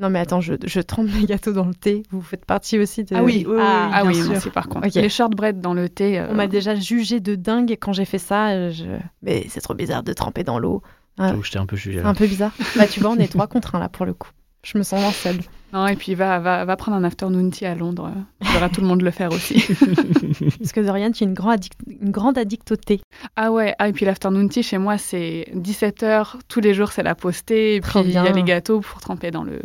Non, 0.00 0.10
mais 0.10 0.20
attends, 0.20 0.40
je, 0.40 0.54
je 0.64 0.80
trempe 0.80 1.08
mes 1.12 1.24
gâteaux 1.26 1.52
dans 1.52 1.64
le 1.64 1.74
thé. 1.74 2.04
Vous 2.12 2.22
faites 2.22 2.44
partie 2.44 2.78
aussi 2.78 3.02
de. 3.02 3.16
Ah 3.16 3.24
oui, 3.24 3.44
oui, 3.48 3.54
oui, 3.56 3.60
Ah, 3.60 3.90
Ah 3.92 4.04
oui, 4.04 4.20
aussi, 4.30 4.48
par 4.50 4.68
contre. 4.68 4.86
Les 4.96 5.08
shortbread 5.08 5.60
dans 5.60 5.74
le 5.74 5.88
thé. 5.88 6.20
euh, 6.20 6.28
On 6.30 6.34
m'a 6.34 6.46
déjà 6.46 6.76
jugé 6.76 7.18
de 7.18 7.34
dingue 7.34 7.76
quand 7.80 7.92
j'ai 7.92 8.04
fait 8.04 8.18
ça. 8.20 8.50
euh, 8.50 8.70
je- 8.70 8.84
Mais 9.22 9.46
c'est 9.48 9.60
trop 9.60 9.74
bizarre 9.74 10.04
de 10.04 10.12
tremper 10.12 10.44
dans 10.44 10.60
l'eau. 10.60 10.82
Ah. 11.18 11.32
Je 11.42 11.50
t'ai 11.50 11.58
un 11.58 11.66
peu 11.66 11.74
jugé 11.74 11.98
C'est 11.98 12.04
là. 12.04 12.10
un 12.10 12.14
peu 12.14 12.28
bizarre. 12.28 12.52
bah, 12.76 12.86
tu 12.86 13.00
vois, 13.00 13.10
on 13.10 13.16
est 13.16 13.26
trois 13.26 13.48
contre 13.48 13.74
un 13.74 13.80
là 13.80 13.88
pour 13.88 14.06
le 14.06 14.14
coup. 14.14 14.30
Je 14.62 14.78
me 14.78 14.84
sens 14.84 15.00
moins 15.00 15.10
seule. 15.10 15.38
Non, 15.72 15.86
et 15.86 15.96
puis 15.96 16.14
va, 16.14 16.38
va, 16.38 16.64
va 16.64 16.76
prendre 16.76 16.96
un 16.96 17.04
afternoon 17.04 17.50
tea 17.50 17.66
à 17.66 17.74
Londres. 17.74 18.10
Tu 18.40 18.50
verras 18.52 18.68
tout 18.70 18.80
le 18.80 18.86
monde 18.86 19.02
le 19.02 19.10
faire 19.10 19.30
aussi. 19.32 19.62
Parce 20.58 20.72
que 20.72 20.80
Dorian, 20.84 21.10
tu 21.10 21.24
es 21.24 21.26
une, 21.26 21.34
grand 21.34 21.50
addict- 21.50 21.78
une 22.00 22.10
grande 22.10 22.38
addict 22.38 22.72
au 22.72 22.76
thé. 22.76 23.00
Ah 23.36 23.52
ouais, 23.52 23.74
ah, 23.78 23.88
et 23.88 23.92
puis 23.92 24.04
l'afternoon 24.06 24.48
tea 24.48 24.62
chez 24.62 24.78
moi, 24.78 24.96
c'est 24.98 25.46
17h, 25.54 26.36
tous 26.48 26.60
les 26.60 26.72
jours 26.74 26.92
c'est 26.92 27.02
la 27.02 27.14
thé, 27.14 27.74
et 27.76 27.80
puis 27.80 28.00
il 28.04 28.10
y 28.12 28.16
a 28.16 28.30
les 28.32 28.42
gâteaux 28.42 28.80
pour 28.80 29.00
tremper 29.00 29.30
dans 29.30 29.44
le... 29.44 29.60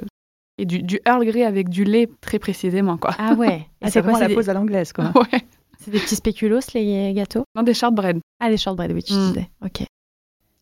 Et 0.60 0.66
du, 0.66 0.84
du 0.84 1.00
Earl 1.08 1.26
Grey 1.26 1.44
avec 1.44 1.70
du 1.70 1.84
lait 1.84 2.08
très 2.22 2.38
précisément, 2.38 2.98
quoi. 2.98 3.16
Ah 3.18 3.34
ouais. 3.34 3.66
Ah, 3.82 3.88
Et 3.88 3.92
c'est 3.92 4.02
vraiment 4.02 4.20
la 4.20 4.28
des- 4.28 4.36
pause 4.36 4.50
à 4.50 4.54
l'anglaise, 4.54 4.94
quoi. 4.94 5.06
Ouais. 5.16 5.42
C'est 5.80 5.92
des 5.92 6.00
petits 6.00 6.16
spéculoos, 6.16 6.60
les 6.76 7.14
gâteaux 7.14 7.44
Non, 7.56 7.64
des 7.64 7.74
shortbread. 7.74 8.20
Ah, 8.40 8.50
les 8.50 8.58
shortbread, 8.58 8.92
oui, 8.94 9.04
tu 9.04 9.14
Mm. 9.14 9.28
disais. 9.30 9.50
Ok. 9.66 9.84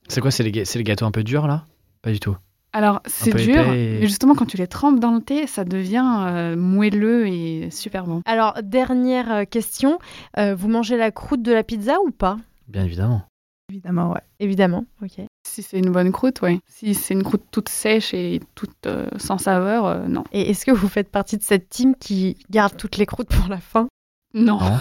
C'est 0.08 0.22
quoi 0.22 0.32
C'est 0.32 0.44
les, 0.44 0.52
les 0.52 0.84
gâteaux 0.84 1.06
un 1.06 1.12
peu 1.12 1.24
durs 1.24 1.46
là? 1.48 1.66
Pas 2.02 2.12
du 2.12 2.20
tout. 2.20 2.36
Alors, 2.74 3.02
c'est 3.06 3.34
dur, 3.34 3.60
épais 3.62 3.78
et- 3.96 4.00
mais 4.00 4.08
justement, 4.08 4.34
quand 4.36 4.46
tu 4.46 4.58
les 4.58 4.68
trempes 4.68 5.00
dans 5.00 5.12
le 5.14 5.22
thé, 5.22 5.46
ça 5.48 5.66
devient 5.66 6.06
euh, 6.28 6.56
moelleux 6.56 7.28
et 7.28 7.70
super 7.70 8.06
bon. 8.06 8.22
Alors, 8.26 8.54
dernière 8.64 9.32
euh, 9.32 9.44
question. 9.46 10.00
Euh, 10.38 10.56
vous 10.56 10.70
mangez 10.70 10.96
la 10.98 11.12
croûte 11.12 11.42
de 11.42 11.52
la 11.52 11.64
pizza 11.64 11.98
ou 12.06 12.12
pas? 12.12 12.38
Bien 12.68 12.86
évidemment. 12.86 13.24
Évidemment, 13.70 14.12
ouais. 14.12 14.22
Évidemment. 14.40 14.86
Ok. 15.02 15.20
Si 15.48 15.64
c'est 15.64 15.80
une 15.80 15.92
bonne 15.92 16.12
croûte, 16.12 16.40
oui. 16.44 16.60
Si 16.68 16.94
c'est 16.94 17.14
une 17.14 17.24
croûte 17.24 17.44
toute 17.52 17.68
sèche 17.70 18.14
et 18.14 18.40
toute 18.56 18.86
euh, 18.86 19.08
sans 19.18 19.38
saveur, 19.38 19.86
euh, 19.86 20.08
non. 20.08 20.24
Et 20.32 20.50
est-ce 20.50 20.66
que 20.66 20.72
vous 20.72 20.88
faites 20.88 21.10
partie 21.10 21.38
de 21.38 21.44
cette 21.44 21.68
team 21.70 21.96
qui 21.96 22.38
garde 22.50 22.76
toutes 22.78 22.98
les 22.98 23.06
croûtes 23.06 23.30
pour 23.30 23.48
la 23.50 23.60
fin? 23.60 23.88
Non. 24.34 24.60
Non. 24.60 24.80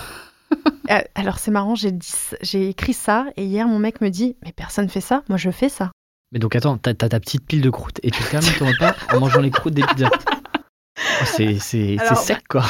Alors, 1.14 1.38
c'est 1.38 1.50
marrant, 1.52 1.74
j'ai 1.76 1.92
dit- 1.92 2.12
j'ai 2.42 2.68
écrit 2.68 2.92
ça 2.92 3.26
et 3.36 3.44
hier, 3.44 3.66
mon 3.68 3.78
mec 3.78 4.00
me 4.00 4.08
dit 4.10 4.36
Mais 4.44 4.52
personne 4.52 4.88
fait 4.88 5.00
ça. 5.00 5.22
Moi, 5.28 5.38
je 5.38 5.50
fais 5.50 5.68
ça. 5.68 5.90
Mais 6.32 6.38
donc 6.38 6.54
attends, 6.54 6.78
t'as 6.78 6.94
ta 6.94 7.18
petite 7.20 7.44
pile 7.44 7.60
de 7.60 7.70
croûtes 7.70 7.98
et 8.02 8.10
tu 8.10 8.22
termines 8.24 8.52
ton 8.58 8.66
repas 8.66 8.94
en 9.12 9.18
mangeant 9.20 9.40
les 9.40 9.50
croûtes 9.50 9.74
des 9.74 9.82
pizzas. 9.82 10.10
Oh, 10.12 11.24
c'est 11.24 11.58
c'est- 11.58 11.96
c'est 11.98 12.00
Alors, 12.00 12.18
sec 12.18 12.46
quoi. 12.48 12.64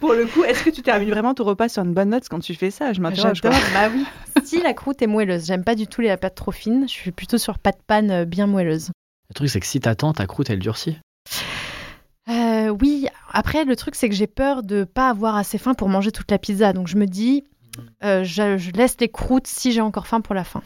Pour 0.00 0.12
le 0.14 0.26
coup, 0.26 0.42
est-ce 0.44 0.62
que 0.64 0.70
tu 0.70 0.82
termines 0.82 1.10
vraiment 1.10 1.32
ton 1.34 1.44
repas 1.44 1.68
sur 1.68 1.82
une 1.82 1.94
bonne 1.94 2.10
note 2.10 2.28
quand 2.28 2.40
tu 2.40 2.54
fais 2.54 2.70
ça? 2.70 2.92
Je 2.92 3.00
m'interroge. 3.00 3.40
J'adore. 3.42 3.58
Bah 3.72 3.88
oui. 3.94 4.04
si 4.44 4.60
la 4.62 4.74
croûte 4.74 5.00
est 5.00 5.06
moelleuse, 5.06 5.46
j'aime 5.46 5.64
pas 5.64 5.74
du 5.74 5.86
tout 5.86 6.00
les 6.00 6.14
pâtes 6.16 6.34
trop 6.34 6.50
fines. 6.52 6.86
Je 6.88 6.92
suis 6.92 7.12
plutôt 7.12 7.38
sur 7.38 7.58
pâte 7.58 7.78
panne 7.86 8.10
euh, 8.10 8.24
bien 8.24 8.46
moelleuse. 8.46 8.90
Le 9.30 9.34
truc 9.34 9.48
c'est 9.48 9.60
que 9.60 9.66
si 9.66 9.80
t'attends, 9.80 10.12
ta 10.12 10.26
croûte 10.26 10.50
elle 10.50 10.58
durcit. 10.58 10.98
Euh, 12.28 12.68
oui, 12.80 13.06
après 13.32 13.64
le 13.64 13.76
truc 13.76 13.94
c'est 13.94 14.08
que 14.08 14.14
j'ai 14.14 14.26
peur 14.26 14.62
de 14.62 14.84
pas 14.84 15.08
avoir 15.10 15.36
assez 15.36 15.58
faim 15.58 15.74
pour 15.74 15.88
manger 15.88 16.10
toute 16.10 16.30
la 16.30 16.38
pizza, 16.38 16.72
donc 16.72 16.88
je 16.88 16.96
me 16.96 17.06
dis 17.06 17.44
euh, 18.02 18.24
je, 18.24 18.56
je 18.56 18.70
laisse 18.72 18.96
les 19.00 19.08
croûtes 19.10 19.46
si 19.46 19.72
j'ai 19.72 19.80
encore 19.82 20.06
faim 20.06 20.20
pour 20.22 20.34
la 20.34 20.44
fin. 20.44 20.62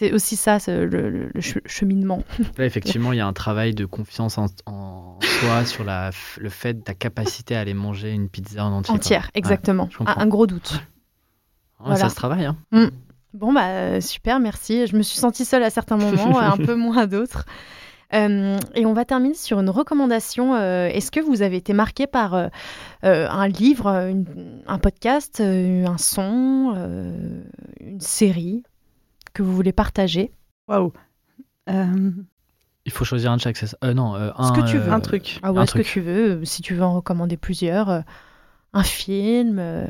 C'est 0.00 0.12
aussi 0.14 0.34
ça 0.36 0.56
le, 0.66 0.86
le- 0.86 1.30
le 1.34 1.40
che- 1.40 1.60
cheminement. 1.66 2.22
Là 2.58 2.64
effectivement 2.64 3.12
il 3.12 3.18
y 3.18 3.20
a 3.20 3.26
un 3.26 3.34
travail 3.34 3.74
de 3.74 3.84
confiance 3.84 4.38
en, 4.38 4.46
en 4.64 5.18
soi 5.20 5.66
sur 5.66 5.84
la, 5.84 6.10
le 6.38 6.48
fait 6.48 6.72
de 6.72 6.80
ta 6.80 6.94
capacité 6.94 7.54
à 7.54 7.60
aller 7.60 7.74
manger 7.74 8.10
une 8.12 8.30
pizza 8.30 8.64
en 8.64 8.72
entier. 8.72 8.94
Entière, 8.94 9.30
exactement. 9.34 9.90
un, 10.06 10.14
un 10.22 10.26
gros 10.26 10.46
doute. 10.46 10.72
Ouais, 10.72 11.86
Voilà. 11.86 11.96
Ça 11.96 12.08
se 12.08 12.14
travaille 12.14 12.46
hein. 12.46 12.56
Bon 13.34 13.52
bah 13.52 13.66
euh, 13.68 14.00
super, 14.00 14.40
merci. 14.40 14.86
Je 14.86 14.96
me 14.96 15.02
suis 15.02 15.18
sentie 15.18 15.44
seule 15.44 15.62
à 15.62 15.68
certains 15.70 15.98
moments, 15.98 16.38
un 16.40 16.56
peu 16.56 16.74
moins 16.74 16.96
à 16.96 17.06
d'autres. 17.06 17.44
Euh, 18.12 18.56
et 18.74 18.86
on 18.86 18.92
va 18.94 19.04
terminer 19.04 19.34
sur 19.34 19.60
une 19.60 19.70
recommandation. 19.70 20.54
Euh, 20.56 20.86
Est-ce 20.88 21.10
que 21.12 21.20
vous 21.20 21.42
avez 21.42 21.56
été 21.58 21.72
marqué 21.74 22.06
par 22.08 22.34
euh, 22.34 22.48
un 23.02 23.46
livre, 23.48 23.86
une- 24.08 24.62
un 24.66 24.78
podcast, 24.78 25.40
un 25.42 25.98
son, 25.98 26.74
une 27.80 28.00
série? 28.00 28.64
Que 29.32 29.42
vous 29.42 29.54
voulez 29.54 29.72
partager 29.72 30.32
Waouh. 30.68 30.92
Euh, 31.68 32.10
Il 32.84 32.92
faut 32.92 33.04
choisir 33.04 33.30
un 33.32 33.36
de 33.36 33.40
chaque. 33.40 33.56
c'est 33.56 33.66
ça 33.66 33.76
Euh, 33.84 33.94
non, 33.94 34.14
euh, 34.14 34.30
Ce 34.42 34.52
que 34.52 34.68
tu 34.68 34.78
veux. 34.78 34.92
un 34.92 35.00
truc. 35.00 35.38
Ah 35.42 35.52
ouais, 35.52 35.60
un 35.60 35.66
ce 35.66 35.74
que 35.74 35.82
tu 35.82 36.00
veux, 36.00 36.44
si 36.44 36.62
tu 36.62 36.74
veux 36.74 36.82
en 36.82 36.94
recommander 36.94 37.36
plusieurs, 37.36 37.88
euh, 37.90 38.00
un 38.72 38.82
film. 38.82 39.58
euh. 39.58 39.86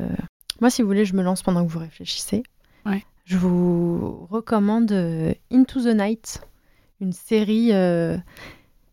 Moi, 0.59 0.69
si 0.69 0.81
vous 0.81 0.87
voulez, 0.87 1.05
je 1.05 1.15
me 1.15 1.23
lance 1.23 1.41
pendant 1.41 1.65
que 1.65 1.71
vous 1.71 1.79
réfléchissez. 1.79 2.43
Ouais. 2.85 3.03
Je 3.25 3.37
vous 3.37 4.27
recommande 4.29 4.91
euh, 4.91 5.33
Into 5.51 5.81
the 5.81 5.95
Night, 5.95 6.41
une 6.99 7.13
série, 7.13 7.69
euh, 7.73 8.17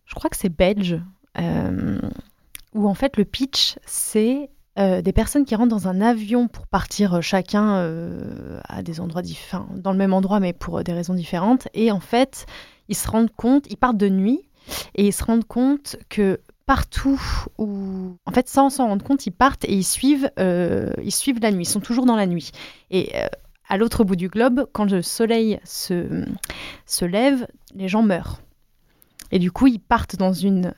je 0.07 0.14
crois 0.14 0.30
que 0.30 0.36
c'est 0.36 0.49
belge, 0.55 1.01
euh, 1.38 2.01
où 2.74 2.86
en 2.88 2.94
fait 2.94 3.16
le 3.16 3.24
pitch, 3.24 3.76
c'est 3.86 4.51
euh, 4.79 5.03
des 5.03 5.12
personnes 5.12 5.45
qui 5.45 5.57
rentrent 5.57 5.74
dans 5.74 5.89
un 5.89 6.01
avion 6.01 6.47
pour 6.47 6.68
partir 6.68 7.14
euh, 7.14 7.20
chacun 7.20 7.79
euh, 7.79 8.61
à 8.68 8.83
des 8.83 9.01
endroits 9.01 9.22
différents, 9.22 9.66
dans 9.74 9.91
le 9.91 9.99
même 9.99 10.12
endroit, 10.12 10.39
mais 10.39 10.53
pour 10.53 10.85
des 10.85 10.93
raisons 10.93 11.14
différentes. 11.14 11.66
Et 11.74 11.91
en 11.91 11.99
fait, 11.99 12.47
ils 12.89 12.95
se 12.95 13.09
rendent 13.09 13.35
compte, 13.35 13.66
ils 13.70 13.76
partent 13.76 13.97
de 13.97 14.09
nuit. 14.09 14.41
et 14.95 15.07
ils 15.07 15.12
se 15.12 15.24
rendent 15.24 15.47
compte 15.47 15.97
que 16.09 16.41
partout 16.64 17.20
où, 17.57 18.16
en 18.24 18.31
fait, 18.31 18.49
sans 18.49 18.70
s'en 18.70 18.87
rendre 18.87 19.05
compte, 19.05 19.26
ils 19.26 19.33
partent 19.33 19.64
et 19.64 19.74
ils 19.74 19.85
suivent, 19.85 20.31
ils 20.39 21.12
suivent 21.12 21.41
la 21.41 21.51
nuit. 21.51 21.62
Ils 21.62 21.68
sont 21.68 21.81
toujours 21.81 22.05
dans 22.05 22.16
la 22.16 22.26
nuit. 22.26 22.51
Et 22.91 23.12
à 23.68 23.79
l'autre 23.79 24.05
bout 24.05 24.16
du 24.16 24.29
globe, 24.29 24.66
quand 24.72 24.85
le 24.85 25.01
soleil 25.01 25.59
se, 25.64 26.26
se 26.85 27.05
lève, 27.07 27.49
les 27.74 27.89
gens 27.89 28.03
meurent. 28.03 28.43
Et 29.33 29.39
du 29.39 29.51
coup, 29.51 29.66
ils 29.66 29.81
partent 29.81 30.16
dans 30.16 30.35
une 30.35 30.74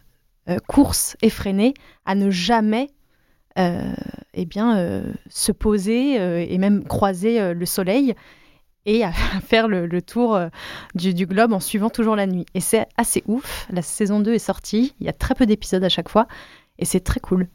course 0.68 1.16
effrénée 1.22 1.74
à 2.06 2.14
ne 2.14 2.30
jamais 2.30 2.90
eh 3.56 4.44
bien, 4.46 4.78
euh, 4.78 5.12
se 5.28 5.52
poser 5.52 6.20
euh, 6.20 6.44
et 6.48 6.58
même 6.58 6.84
croiser 6.84 7.40
euh, 7.40 7.54
le 7.54 7.66
soleil 7.66 8.14
et 8.86 9.04
à 9.04 9.12
faire 9.42 9.68
le, 9.68 9.86
le 9.86 10.02
tour 10.02 10.34
euh, 10.34 10.48
du, 10.94 11.14
du 11.14 11.26
globe 11.26 11.52
en 11.52 11.60
suivant 11.60 11.90
toujours 11.90 12.16
la 12.16 12.26
nuit. 12.26 12.46
Et 12.54 12.60
c'est 12.60 12.86
assez 12.96 13.22
ouf. 13.26 13.66
La 13.70 13.82
saison 13.82 14.20
2 14.20 14.34
est 14.34 14.38
sortie. 14.38 14.94
Il 15.00 15.06
y 15.06 15.08
a 15.08 15.12
très 15.12 15.34
peu 15.34 15.46
d'épisodes 15.46 15.84
à 15.84 15.88
chaque 15.88 16.08
fois. 16.08 16.26
Et 16.78 16.84
c'est 16.84 17.00
très 17.00 17.20
cool. 17.20 17.48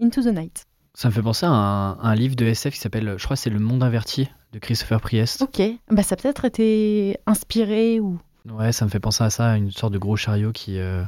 Into 0.00 0.22
the 0.22 0.26
Night. 0.26 0.64
Ça 0.94 1.08
me 1.08 1.12
fait 1.14 1.22
penser 1.22 1.46
à 1.46 1.50
un, 1.50 1.98
un 2.00 2.14
livre 2.14 2.34
de 2.34 2.44
SF 2.44 2.74
qui 2.74 2.80
s'appelle, 2.80 3.14
je 3.18 3.24
crois, 3.24 3.36
c'est 3.36 3.50
Le 3.50 3.60
Monde 3.60 3.82
Inverti 3.82 4.28
de 4.52 4.58
Christopher 4.58 5.00
Priest. 5.00 5.42
Ok. 5.42 5.62
Bah, 5.90 6.02
ça 6.02 6.14
a 6.14 6.16
peut-être 6.16 6.44
été 6.44 7.18
inspiré 7.26 8.00
ou. 8.00 8.18
Ouais, 8.50 8.72
ça 8.72 8.84
me 8.84 8.90
fait 8.90 9.00
penser 9.00 9.22
à 9.24 9.30
ça, 9.30 9.52
à 9.52 9.56
une 9.56 9.70
sorte 9.70 9.92
de 9.92 9.98
gros 9.98 10.16
chariot 10.16 10.52
qui, 10.52 10.78
euh, 10.78 11.02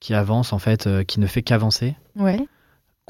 qui 0.00 0.14
avance, 0.14 0.52
en 0.52 0.58
fait, 0.58 0.86
euh, 0.86 1.04
qui 1.04 1.20
ne 1.20 1.26
fait 1.26 1.42
qu'avancer 1.42 1.94
Ouais. 2.16 2.46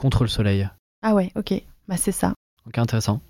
Contre 0.00 0.24
le 0.24 0.28
soleil. 0.28 0.68
Ah 1.02 1.14
ouais, 1.14 1.30
ok. 1.36 1.54
Bah, 1.86 1.96
c'est 1.96 2.12
ça. 2.12 2.34
Donc 2.64 2.78
intéressant. 2.78 3.20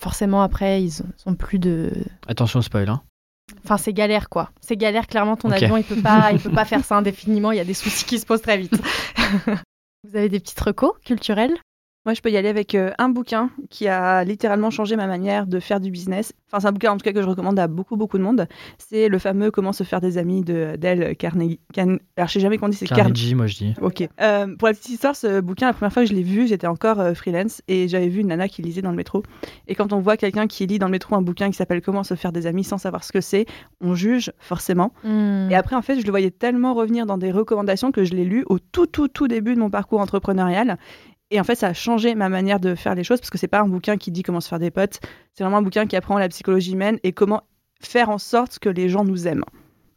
Forcément, 0.00 0.42
après, 0.42 0.82
ils 0.82 1.02
ont, 1.26 1.34
plus 1.34 1.58
de. 1.58 1.92
Attention 2.26 2.60
au 2.60 2.62
spoil, 2.62 2.88
hein. 2.88 3.02
Enfin, 3.64 3.76
c'est 3.76 3.92
galère, 3.92 4.28
quoi. 4.30 4.50
C'est 4.60 4.76
galère, 4.76 5.06
clairement, 5.06 5.36
ton 5.36 5.48
Ok. 5.48 5.62
avion, 5.62 5.76
il 5.76 5.84
peut 5.84 6.00
pas, 6.00 6.32
il 6.32 6.40
peut 6.40 6.50
pas 6.50 6.64
faire 6.72 6.84
ça 6.84 6.96
indéfiniment. 6.96 7.52
Il 7.52 7.56
y 7.56 7.60
a 7.60 7.64
des 7.64 7.74
soucis 7.74 8.04
qui 8.06 8.18
se 8.18 8.24
posent 8.24 8.42
très 8.42 8.56
vite. 8.56 8.80
Vous 10.04 10.16
avez 10.16 10.30
des 10.30 10.40
petites 10.40 10.60
recos 10.60 10.92
culturelles 11.04 11.54
Moi, 12.06 12.14
je 12.14 12.22
peux 12.22 12.30
y 12.30 12.36
aller 12.38 12.48
avec 12.48 12.74
euh, 12.74 12.92
un 12.96 13.10
bouquin 13.10 13.50
qui 13.68 13.86
a 13.86 14.24
littéralement 14.24 14.70
changé 14.70 14.96
ma 14.96 15.06
manière 15.06 15.46
de 15.46 15.60
faire 15.60 15.80
du 15.80 15.90
business. 15.90 16.32
Enfin, 16.46 16.60
c'est 16.60 16.66
un 16.66 16.72
bouquin 16.72 16.92
en 16.92 16.96
tout 16.96 17.04
cas 17.04 17.12
que 17.12 17.20
je 17.20 17.26
recommande 17.26 17.58
à 17.58 17.68
beaucoup, 17.68 17.96
beaucoup 17.96 18.16
de 18.16 18.22
monde. 18.22 18.46
C'est 18.78 19.08
le 19.08 19.18
fameux 19.18 19.50
Comment 19.50 19.74
se 19.74 19.84
faire 19.84 20.00
des 20.00 20.16
amis 20.16 20.42
de 20.42 20.76
Dale 20.78 21.14
Carnegie. 21.16 21.60
Can- 21.74 21.98
Alors, 22.16 22.28
je 22.28 22.32
sais 22.32 22.40
jamais 22.40 22.56
qu'on 22.56 22.68
dit, 22.70 22.76
c'est 22.76 22.86
Carnegie. 22.86 23.04
Carnegie, 23.04 23.34
moi 23.34 23.46
je 23.48 23.56
dis. 23.56 23.74
Ok. 23.82 24.08
Euh, 24.20 24.56
pour 24.56 24.68
la 24.68 24.74
petite 24.74 24.88
histoire, 24.88 25.14
ce 25.14 25.40
bouquin, 25.42 25.66
la 25.66 25.74
première 25.74 25.92
fois 25.92 26.02
que 26.02 26.08
je 26.08 26.14
l'ai 26.14 26.22
vu, 26.22 26.46
j'étais 26.46 26.66
encore 26.66 27.00
euh, 27.00 27.12
freelance 27.12 27.60
et 27.68 27.86
j'avais 27.86 28.08
vu 28.08 28.20
une 28.20 28.28
nana 28.28 28.48
qui 28.48 28.62
lisait 28.62 28.80
dans 28.82 28.90
le 28.90 28.96
métro. 28.96 29.22
Et 29.68 29.74
quand 29.74 29.92
on 29.92 30.00
voit 30.00 30.16
quelqu'un 30.16 30.46
qui 30.46 30.66
lit 30.66 30.78
dans 30.78 30.86
le 30.86 30.92
métro 30.92 31.14
un 31.16 31.22
bouquin 31.22 31.50
qui 31.50 31.56
s'appelle 31.58 31.82
Comment 31.82 32.02
se 32.02 32.14
faire 32.14 32.32
des 32.32 32.46
amis 32.46 32.64
sans 32.64 32.78
savoir 32.78 33.04
ce 33.04 33.12
que 33.12 33.20
c'est, 33.20 33.44
on 33.82 33.94
juge 33.94 34.32
forcément. 34.38 34.94
Hmm. 35.04 35.48
Et 35.50 35.54
après, 35.54 35.76
en 35.76 35.82
fait, 35.82 36.00
je 36.00 36.04
le 36.06 36.10
voyais 36.10 36.30
tellement 36.30 36.72
revenir 36.72 37.04
dans 37.04 37.18
des 37.18 37.30
recommandations 37.30 37.92
que 37.92 38.04
je 38.04 38.14
l'ai 38.14 38.24
lu 38.24 38.44
au 38.48 38.58
tout, 38.58 38.86
tout, 38.86 39.08
tout 39.08 39.28
début 39.28 39.54
de 39.54 39.60
mon 39.60 39.68
parcours 39.68 40.00
entrepreneurial. 40.00 40.78
Et 41.30 41.40
en 41.40 41.44
fait, 41.44 41.54
ça 41.54 41.68
a 41.68 41.72
changé 41.72 42.14
ma 42.14 42.28
manière 42.28 42.58
de 42.60 42.74
faire 42.74 42.94
les 42.94 43.04
choses 43.04 43.20
parce 43.20 43.30
que 43.30 43.38
c'est 43.38 43.46
pas 43.48 43.60
un 43.60 43.68
bouquin 43.68 43.96
qui 43.96 44.10
dit 44.10 44.22
comment 44.22 44.40
se 44.40 44.48
faire 44.48 44.58
des 44.58 44.70
potes. 44.70 45.00
C'est 45.34 45.44
vraiment 45.44 45.58
un 45.58 45.62
bouquin 45.62 45.86
qui 45.86 45.96
apprend 45.96 46.18
la 46.18 46.28
psychologie 46.28 46.72
humaine 46.72 46.98
et 47.04 47.12
comment 47.12 47.42
faire 47.80 48.10
en 48.10 48.18
sorte 48.18 48.58
que 48.58 48.68
les 48.68 48.88
gens 48.88 49.04
nous 49.04 49.28
aiment. 49.28 49.44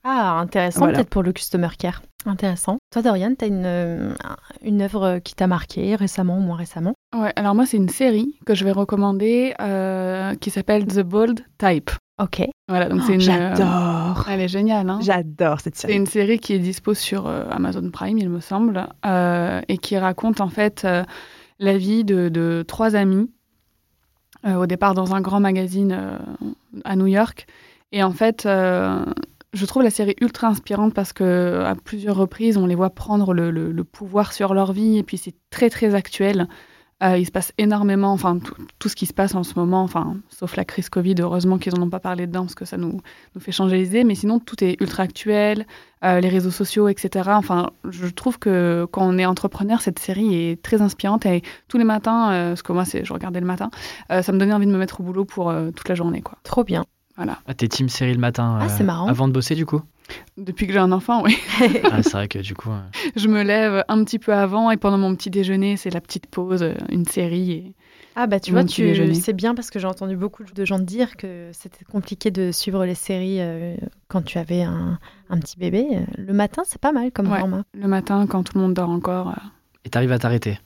Ah, 0.03 0.38
intéressant, 0.39 0.81
Voilà. 0.81 0.95
peut-être 0.97 1.09
pour 1.09 1.23
le 1.23 1.31
customer 1.31 1.69
care. 1.79 2.01
Intéressant. 2.25 2.77
Toi, 2.91 3.01
Dorian, 3.01 3.34
tu 3.38 3.45
as 3.45 3.47
une, 3.47 3.65
euh, 3.65 4.13
une 4.61 4.81
œuvre 4.81 5.19
qui 5.19 5.34
t'a 5.34 5.47
marqué 5.47 5.95
récemment 5.95 6.38
ou 6.38 6.41
moins 6.41 6.55
récemment? 6.57 6.93
Ouais, 7.15 7.31
alors 7.36 7.55
moi, 7.55 7.65
c'est 7.65 7.77
une 7.77 7.89
série 7.89 8.38
que 8.45 8.53
je 8.53 8.63
vais 8.63 8.71
recommander 8.71 9.53
euh, 9.61 10.36
qui 10.36 10.49
s'appelle 10.51 10.86
The 10.86 10.99
Bold 11.01 11.45
Type. 11.57 11.89
Ok. 12.20 12.43
Voilà, 12.68 12.88
donc 12.89 13.01
c'est 13.03 13.16
une. 13.16 13.22
euh, 13.22 13.55
J'adore. 13.55 14.26
elle 14.30 14.39
est 14.41 14.47
géniale, 14.47 14.89
hein. 14.89 14.99
J'adore 15.01 15.59
cette 15.59 15.76
C'est 15.76 15.88
série. 15.88 15.97
une 15.99 16.05
série 16.05 16.39
qui 16.39 16.53
est 16.53 16.59
dispo 16.59 16.93
sur 16.93 17.28
euh, 17.28 17.45
Amazon 17.49 17.89
Prime, 17.91 18.18
il 18.18 18.30
me 18.30 18.39
semble, 18.39 18.88
euh, 19.05 19.61
et 19.68 19.78
qui 19.78 19.97
raconte 19.97 20.39
en 20.39 20.49
fait 20.49 20.88
la 21.59 21.78
vie 21.78 22.03
de, 22.03 22.30
de 22.30 22.64
trois 22.68 22.95
amis, 22.95 23.30
euh, 24.45 24.55
au 24.55 24.66
départ 24.68 24.93
dans 24.93 25.14
un 25.16 25.22
grand 25.22 25.39
magazine 25.39 25.91
euh, 25.91 26.18
à 26.86 26.95
New 26.95 27.07
York. 27.07 27.47
Et 27.91 28.03
en 28.03 28.11
fait, 28.11 28.45
euh, 28.45 29.03
je 29.53 29.66
trouve 29.66 29.84
la 29.84 29.89
série 29.89 30.16
ultra 30.22 30.47
inspirante 30.47 30.93
parce 30.93 31.14
que 31.14 31.64
à 31.66 31.76
plusieurs 31.76 32.16
reprises, 32.16 32.57
on 32.57 32.66
les 32.66 32.76
voit 32.76 32.89
prendre 32.91 33.34
le, 33.34 33.51
le- 33.51 33.72
le 33.72 33.84
pouvoir 33.84 34.34
sur 34.34 34.53
leur 34.53 34.72
vie, 34.72 34.97
et 34.97 35.03
puis 35.03 35.18
c'est 35.18 35.36
très 35.49 35.70
très 35.70 35.95
actuel. 35.95 36.47
Euh, 37.04 37.18
il 37.18 37.26
se 37.26 37.32
passe 37.32 37.51
énormément, 37.58 38.12
enfin 38.12 38.39
tout, 38.39 38.56
tout 38.80 38.89
ce 38.89 38.95
qui 38.95 39.06
se 39.06 39.14
passe 39.14 39.36
en 39.36 39.43
ce 39.43 39.54
moment, 39.56 39.84
enfin 39.84 40.18
sauf 40.30 40.56
la 40.56 40.64
crise 40.64 40.89
Covid, 40.89 41.16
heureusement 41.20 41.58
qu'ils 41.58 41.74
n'en 41.74 41.84
ont 41.84 41.89
pas 41.89 41.99
parlé 41.99 42.28
dedans 42.28 42.41
parce 42.41 42.56
que 42.56 42.66
ça 42.66 42.78
nous, 42.78 43.01
nous 43.36 43.41
fait 43.41 43.51
changer 43.51 43.78
les 43.78 43.88
idées, 43.88 44.04
mais 44.04 44.16
sinon 44.16 44.39
tout 44.39 44.64
est 44.64 44.80
ultra 44.82 45.04
actuel, 45.04 45.66
euh, 46.04 46.20
les 46.20 46.30
réseaux 46.30 46.51
sociaux, 46.51 46.88
etc. 46.88 47.30
Enfin, 47.34 47.72
je 47.89 48.08
trouve 48.08 48.39
que 48.39 48.88
quand 48.91 49.06
on 49.06 49.18
est 49.18 49.26
entrepreneur, 49.26 49.82
cette 49.82 49.99
série 49.99 50.36
est 50.36 50.62
très 50.62 50.82
inspirante 50.82 51.26
et 51.26 51.41
tous 51.68 51.78
les 51.78 51.84
matins, 51.84 52.32
euh, 52.32 52.49
parce 52.49 52.62
que 52.62 52.72
moi 52.72 52.86
c'est, 52.86 53.04
je 53.04 53.14
regardais 53.14 53.41
le 53.41 53.47
matin, 53.47 53.70
euh, 54.12 54.22
ça 54.22 54.32
me 54.32 54.38
donnait 54.38 54.54
envie 54.54 54.68
de 54.68 54.72
me 54.72 54.78
mettre 54.78 55.01
au 55.01 55.04
boulot 55.04 55.26
pour 55.26 55.49
euh, 55.49 55.72
toute 55.72 55.89
la 55.89 55.95
journée, 55.95 56.22
quoi. 56.22 56.38
Trop 56.43 56.64
bien. 56.64 56.86
Voilà. 57.16 57.39
Ah, 57.47 57.54
t'es 57.54 57.68
team 57.68 57.89
série 57.89 58.14
le 58.14 58.20
matin. 58.20 58.58
Ah, 58.60 58.66
euh, 58.66 58.68
c'est 58.70 58.84
marrant. 58.84 59.08
Avant 59.08 59.28
de 59.28 59.34
bosser, 59.34 59.56
du 59.56 59.66
coup? 59.66 59.82
Depuis 60.38 60.68
que 60.68 60.74
j'ai 60.74 60.80
un 60.80 60.91
enfant, 60.91 61.24
oui, 61.24 61.38
Ah, 61.91 62.01
c'est 62.04 62.12
vrai 62.14 62.28
que 62.28 62.39
du 62.39 62.56
coup. 62.56 62.72
euh, 62.72 62.80
je 63.16 63.28
me 63.28 63.43
lève 63.43 63.84
un 63.88 64.04
petit 64.04 64.20
peu 64.20 64.34
avant 64.34 64.72
et 64.72 64.78
pendant 64.78 64.97
mon 64.97 65.16
petit 65.16 65.30
déjeuner, 65.30 65.78
c'est 65.78 65.89
la 65.91 66.01
petite 66.01 66.28
pause, 66.28 66.64
euh, 66.64 66.74
une 66.89 67.06
série. 67.06 67.51
Et... 67.51 67.74
Ah 68.16 68.28
bah 68.28 68.39
tu 68.39 68.51
vois, 68.51 68.64
tu 68.64 69.14
c'est 69.16 69.34
bien 69.34 69.56
parce 69.56 69.70
que 69.70 69.80
j'ai 69.80 69.88
entendu 69.88 70.16
beaucoup 70.18 70.43
de 70.43 70.66
gens 70.66 70.78
dire 70.80 71.18
que 71.18 71.49
c'était 71.54 71.86
compliqué 71.86 72.32
de 72.32 72.51
suivre 72.51 72.86
les 72.86 72.95
séries 72.95 73.38
euh, 73.39 73.76
quand 74.08 74.22
tu 74.24 74.38
avais 74.38 74.62
un, 74.64 74.99
un 75.30 75.39
petit 75.39 75.58
bébé. 75.58 75.86
Le 76.18 76.34
matin, 76.34 76.64
c'est 76.66 76.82
pas 76.82 76.91
mal 76.91 77.12
comme 77.12 77.32
Ouais. 77.32 77.39
format. 77.39 77.64
Le 77.74 77.88
matin, 77.88 78.26
quand 78.28 78.43
tout 78.43 78.54
le 78.56 78.62
monde 78.62 78.74
dort 78.74 78.89
encore. 78.89 79.30
euh, 79.30 79.47
Et 79.86 79.89
t'arrives 79.89 80.12
à 80.12 80.20
t'arrêter? 80.20 80.60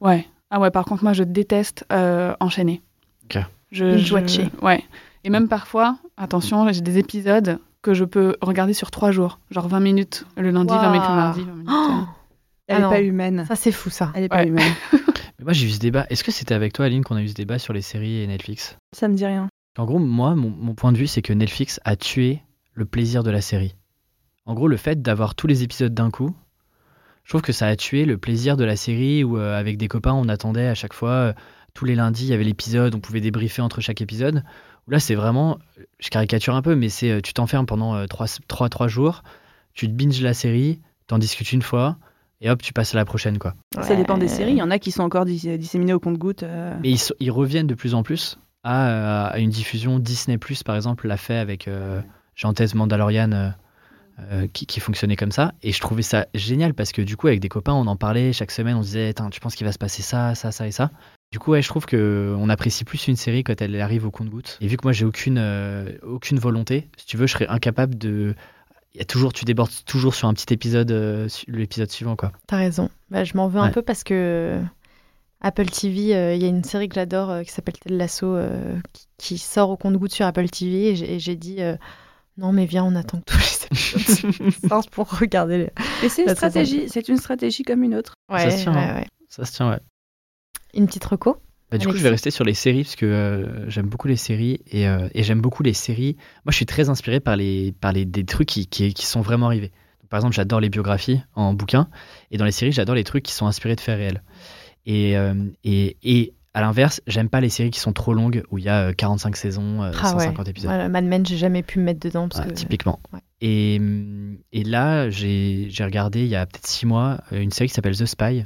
Ouais. 0.00 0.26
Ah 0.50 0.58
ouais, 0.60 0.70
par 0.70 0.84
contre, 0.84 1.02
moi, 1.04 1.12
je 1.14 1.22
déteste 1.24 1.84
euh, 1.92 2.34
enchaîner. 2.40 2.82
Ok. 3.24 3.42
Je, 3.70 3.96
je- 3.96 4.14
Ouais. 4.62 4.82
Et 5.24 5.30
même 5.30 5.48
parfois, 5.48 5.96
attention, 6.18 6.64
là, 6.64 6.72
j'ai 6.72 6.80
des 6.82 6.98
épisodes 6.98 7.58
que 7.82 7.94
je 7.94 8.04
peux 8.04 8.36
regarder 8.40 8.72
sur 8.74 8.90
trois 8.90 9.10
jours. 9.10 9.38
Genre 9.50 9.68
20 9.68 9.80
minutes 9.80 10.24
le 10.36 10.50
lundi, 10.50 10.72
20 10.72 10.90
minutes 10.92 11.08
le 11.08 11.16
lundi, 11.16 11.40
20 11.40 11.52
minutes. 11.52 11.68
Oh, 11.70 11.90
euh. 11.90 12.02
Elle 12.68 12.76
Ah 12.76 12.78
est 12.78 12.82
non. 12.82 12.90
pas 12.90 13.00
humaine. 13.00 13.44
ça 13.46 13.56
c'est 13.56 13.72
fou 13.72 13.90
ça. 13.90 14.12
Elle 14.14 14.24
est 14.24 14.28
pas 14.28 14.44
humaine. 14.44 14.72
Mais 15.38 15.44
moi, 15.44 15.52
j'ai 15.52 15.66
eu 15.66 15.70
ce 15.70 15.78
débat. 15.80 16.06
Est-ce 16.08 16.22
que 16.24 16.30
c'était 16.30 16.54
avec 16.54 16.72
toi, 16.72 16.86
Aline, 16.86 17.02
qu'on 17.04 17.16
a 17.16 17.22
eu 17.22 17.28
ce 17.28 17.34
débat 17.34 17.58
sur 17.58 17.72
les 17.72 17.82
séries 17.82 18.22
et 18.22 18.26
Netflix? 18.26 18.76
Ça 18.96 19.08
me 19.08 19.14
dit 19.14 19.26
rien. 19.26 19.48
En 19.76 19.84
gros, 19.84 19.98
moi, 19.98 20.34
mon, 20.36 20.50
mon 20.50 20.74
point 20.74 20.92
de 20.92 20.98
vue, 20.98 21.06
c'est 21.08 21.22
que 21.22 21.32
Netflix 21.32 21.80
a 21.84 21.96
tué 21.96 22.40
le 22.74 22.84
plaisir 22.84 23.22
de 23.24 23.30
la 23.30 23.40
série. 23.40 23.74
En 24.46 24.54
gros, 24.54 24.68
le 24.68 24.76
fait 24.76 25.02
d'avoir 25.02 25.34
tous 25.34 25.46
les 25.46 25.62
épisodes 25.62 25.92
d'un 25.94 26.10
coup, 26.10 26.34
je 27.24 27.30
trouve 27.30 27.42
que 27.42 27.52
ça 27.52 27.66
a 27.66 27.76
tué 27.76 28.04
le 28.04 28.18
plaisir 28.18 28.56
de 28.56 28.64
la 28.64 28.76
série 28.76 29.24
où, 29.24 29.38
euh, 29.38 29.58
avec 29.58 29.76
des 29.78 29.88
copains, 29.88 30.12
on 30.14 30.28
attendait 30.28 30.68
à 30.68 30.74
chaque 30.74 30.92
fois, 30.94 31.10
euh, 31.10 31.32
tous 31.74 31.84
les 31.84 31.94
lundis, 31.94 32.24
il 32.24 32.30
y 32.30 32.34
avait 32.34 32.44
l'épisode, 32.44 32.94
on 32.94 33.00
pouvait 33.00 33.20
débriefer 33.20 33.62
entre 33.62 33.80
chaque 33.80 34.00
épisode. 34.00 34.44
Où 34.86 34.90
là, 34.90 34.98
c'est 35.00 35.14
vraiment, 35.14 35.58
je 36.00 36.08
caricature 36.10 36.54
un 36.54 36.62
peu, 36.62 36.74
mais 36.74 36.88
c'est 36.88 37.10
euh, 37.10 37.20
tu 37.20 37.32
t'enfermes 37.32 37.66
pendant 37.66 37.94
3 38.68 38.88
jours, 38.88 39.22
tu 39.74 39.86
te 39.86 39.92
binges 39.92 40.20
la 40.22 40.34
série, 40.34 40.80
t'en 41.06 41.18
discutes 41.18 41.52
une 41.52 41.62
fois, 41.62 41.96
et 42.40 42.50
hop, 42.50 42.60
tu 42.60 42.72
passes 42.72 42.94
à 42.94 42.98
la 42.98 43.04
prochaine, 43.04 43.38
quoi. 43.38 43.54
Ça 43.80 43.94
dépend 43.94 44.18
des 44.18 44.28
séries. 44.28 44.52
Il 44.52 44.58
y 44.58 44.62
en 44.62 44.70
a 44.70 44.78
qui 44.80 44.90
sont 44.90 45.02
encore 45.04 45.24
dis- 45.24 45.56
disséminées 45.58 45.92
au 45.92 46.00
compte-gouttes. 46.00 46.42
euh. 46.42 46.76
Mais 46.82 46.90
ils, 46.90 46.98
so- 46.98 47.14
ils 47.20 47.30
reviennent 47.30 47.68
de 47.68 47.74
plus 47.74 47.94
en 47.94 48.02
plus 48.02 48.38
à, 48.64 48.88
euh, 48.88 49.28
à 49.32 49.38
une 49.38 49.50
diffusion 49.50 49.98
Disney 50.00 50.38
Plus, 50.38 50.62
par 50.64 50.74
exemple, 50.76 51.06
l'a 51.06 51.16
fait 51.16 51.36
avec 51.36 51.68
euh, 51.68 52.00
Mandalorian 52.74 53.30
euh, 53.32 53.50
euh, 54.32 54.46
qui, 54.52 54.66
qui 54.66 54.80
fonctionnait 54.80 55.16
comme 55.16 55.30
ça. 55.32 55.52
Et 55.62 55.72
je 55.72 55.80
trouvais 55.80 56.02
ça 56.02 56.26
génial 56.34 56.74
parce 56.74 56.90
que 56.92 57.02
du 57.02 57.16
coup, 57.16 57.28
avec 57.28 57.38
des 57.40 57.48
copains, 57.48 57.72
on 57.72 57.86
en 57.86 57.96
parlait 57.96 58.32
chaque 58.32 58.50
semaine. 58.50 58.76
On 58.76 58.82
se 58.82 58.88
disait, 58.88 59.14
tu 59.30 59.40
penses 59.40 59.54
qu'il 59.54 59.66
va 59.66 59.72
se 59.72 59.78
passer 59.78 60.02
ça, 60.02 60.34
ça, 60.34 60.50
ça 60.52 60.66
et 60.66 60.72
ça? 60.72 60.90
Du 61.32 61.38
coup, 61.38 61.50
ouais, 61.52 61.62
je 61.62 61.68
trouve 61.68 61.86
que 61.86 62.34
on 62.38 62.48
apprécie 62.50 62.84
plus 62.84 63.08
une 63.08 63.16
série 63.16 63.42
quand 63.42 63.60
elle 63.60 63.80
arrive 63.80 64.06
au 64.06 64.10
compte-goutte. 64.10 64.58
Et 64.60 64.66
vu 64.68 64.76
que 64.76 64.82
moi, 64.84 64.92
j'ai 64.92 65.04
aucune, 65.06 65.38
euh, 65.38 65.90
aucune 66.02 66.38
volonté, 66.38 66.88
si 66.98 67.06
tu 67.06 67.16
veux, 67.16 67.26
je 67.26 67.32
serais 67.32 67.48
incapable 67.48 67.96
de. 67.96 68.34
Il 68.94 68.98
y 68.98 69.00
a 69.00 69.06
toujours, 69.06 69.32
tu 69.32 69.46
débordes 69.46 69.70
toujours 69.86 70.14
sur 70.14 70.28
un 70.28 70.34
petit 70.34 70.52
épisode, 70.52 70.90
euh, 70.90 71.26
l'épisode 71.48 71.90
suivant, 71.90 72.14
quoi. 72.14 72.32
T'as 72.46 72.58
raison. 72.58 72.90
Bah, 73.10 73.24
je 73.24 73.34
m'en 73.36 73.48
veux 73.48 73.60
un 73.60 73.70
peu 73.70 73.80
parce 73.80 74.04
que 74.04 74.60
Apple 75.40 75.64
TV, 75.64 76.14
euh, 76.14 76.34
il 76.34 76.42
y 76.42 76.44
a 76.44 76.48
une 76.48 76.62
série 76.64 76.90
que 76.90 76.94
j'adore 76.96 77.30
euh, 77.30 77.42
qui 77.42 77.50
s'appelle 77.50 77.78
Ted 77.78 77.96
Lasso 77.96 78.26
euh, 78.36 78.78
qui, 78.92 79.06
qui 79.16 79.38
sort 79.38 79.70
au 79.70 79.78
compte-goutte 79.78 80.12
sur 80.12 80.26
Apple 80.26 80.46
TV 80.50 80.90
et 80.90 81.18
j'ai- 81.18 81.36
dit 81.36 81.62
euh, 81.62 81.76
non 82.36 82.52
mais 82.52 82.64
viens 82.66 82.84
on 82.84 82.94
attend 82.94 83.20
que 83.20 83.32
tous 83.32 83.38
les 83.38 83.66
épisodes 84.20 84.68
sortent 84.68 84.90
pour 84.90 85.10
regarder 85.18 85.56
les... 85.58 85.70
Et 86.04 86.08
c'est 86.10 86.22
une 86.24 86.28
stratégie. 86.34 86.84
C'est 86.88 87.08
une 87.08 87.16
stratégie 87.16 87.62
comme 87.62 87.82
une 87.82 87.94
autre. 87.94 88.12
Ouais, 88.30 88.50
se 88.50 88.62
tient, 88.62 88.72
ouais, 88.74 88.78
hein. 88.78 88.94
ouais. 88.96 89.06
Ça 89.30 89.44
se 89.46 89.52
tient, 89.52 89.70
ouais. 89.70 89.80
Une 90.74 90.86
petite 90.86 91.04
reco 91.04 91.36
Bah, 91.70 91.78
du 91.78 91.86
coup, 91.86 91.96
je 91.96 92.02
vais 92.02 92.08
rester 92.10 92.30
sur 92.30 92.44
les 92.44 92.54
séries 92.54 92.84
parce 92.84 92.96
que 92.96 93.06
euh, 93.06 93.68
j'aime 93.70 93.86
beaucoup 93.86 94.08
les 94.08 94.16
séries 94.16 94.60
et, 94.70 94.86
euh, 94.88 95.08
et 95.14 95.22
j'aime 95.22 95.40
beaucoup 95.40 95.62
les 95.62 95.72
séries. 95.72 96.16
Moi, 96.44 96.50
je 96.50 96.56
suis 96.56 96.66
très 96.66 96.88
inspiré 96.88 97.20
par, 97.20 97.36
les, 97.36 97.72
par 97.80 97.92
les, 97.92 98.04
des 98.04 98.24
trucs 98.24 98.48
qui, 98.48 98.66
qui, 98.66 98.92
qui 98.94 99.06
sont 99.06 99.20
vraiment 99.20 99.46
arrivés. 99.46 99.72
Donc, 100.00 100.08
par 100.10 100.18
exemple, 100.18 100.34
j'adore 100.34 100.60
les 100.60 100.68
biographies 100.70 101.20
en 101.34 101.54
bouquin 101.54 101.88
et 102.30 102.36
dans 102.38 102.44
les 102.44 102.52
séries, 102.52 102.72
j'adore 102.72 102.94
les 102.94 103.04
trucs 103.04 103.22
qui 103.24 103.32
sont 103.32 103.46
inspirés 103.46 103.76
de 103.76 103.80
faits 103.80 103.96
réels. 103.96 104.22
Et, 104.84 105.16
euh, 105.16 105.34
et, 105.64 105.96
et 106.02 106.34
à 106.54 106.60
l'inverse, 106.60 107.00
j'aime 107.06 107.28
pas 107.30 107.40
les 107.40 107.48
séries 107.48 107.70
qui 107.70 107.80
sont 107.80 107.92
trop 107.94 108.12
longues 108.12 108.42
où 108.50 108.58
il 108.58 108.64
y 108.64 108.68
a 108.68 108.88
euh, 108.88 108.92
45 108.92 109.36
saisons, 109.36 109.80
Ah 109.82 109.90
ouais. 109.90 109.96
150 109.96 110.48
épisodes. 110.48 110.68
Voilà, 110.70 110.88
Mad 110.88 111.04
Men 111.04 111.24
j'ai 111.24 111.36
jamais 111.38 111.62
pu 111.62 111.78
me 111.78 111.84
mettre 111.84 112.00
dedans 112.00 112.28
parce 112.28 112.44
que 112.46 112.52
typiquement. 112.52 113.00
ouais. 113.12 113.20
Et, 113.40 113.80
et 114.52 114.62
là, 114.64 115.08
j'ai 115.10 115.68
regardé 115.80 116.20
il 116.22 116.28
y 116.28 116.36
a 116.36 116.44
peut-être 116.46 116.66
six 116.66 116.86
mois 116.86 117.20
une 117.32 117.50
série 117.50 117.68
qui 117.68 117.74
s'appelle 117.74 117.96
The 117.96 118.06
Spy, 118.06 118.44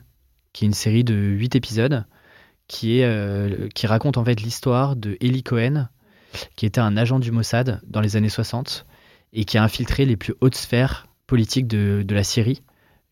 qui 0.52 0.64
est 0.64 0.68
une 0.68 0.72
série 0.74 1.04
de 1.04 1.14
huit 1.14 1.54
épisodes 1.56 2.04
qui, 2.68 2.98
est, 2.98 3.04
euh, 3.04 3.68
qui 3.74 3.86
raconte 3.86 4.16
en 4.18 4.24
fait 4.24 4.40
l'histoire 4.40 4.96
de 4.96 5.16
Eli 5.20 5.42
Cohen, 5.42 5.88
qui 6.56 6.66
était 6.66 6.80
un 6.80 6.96
agent 6.96 7.18
du 7.18 7.30
Mossad 7.30 7.80
dans 7.86 8.00
les 8.00 8.16
années 8.16 8.28
60 8.28 8.86
et 9.32 9.44
qui 9.44 9.58
a 9.58 9.62
infiltré 9.62 10.04
les 10.04 10.16
plus 10.16 10.34
hautes 10.40 10.56
sphères 10.56 11.06
politiques 11.26 11.66
de, 11.66 12.02
de 12.06 12.14
la 12.14 12.24
Syrie 12.24 12.62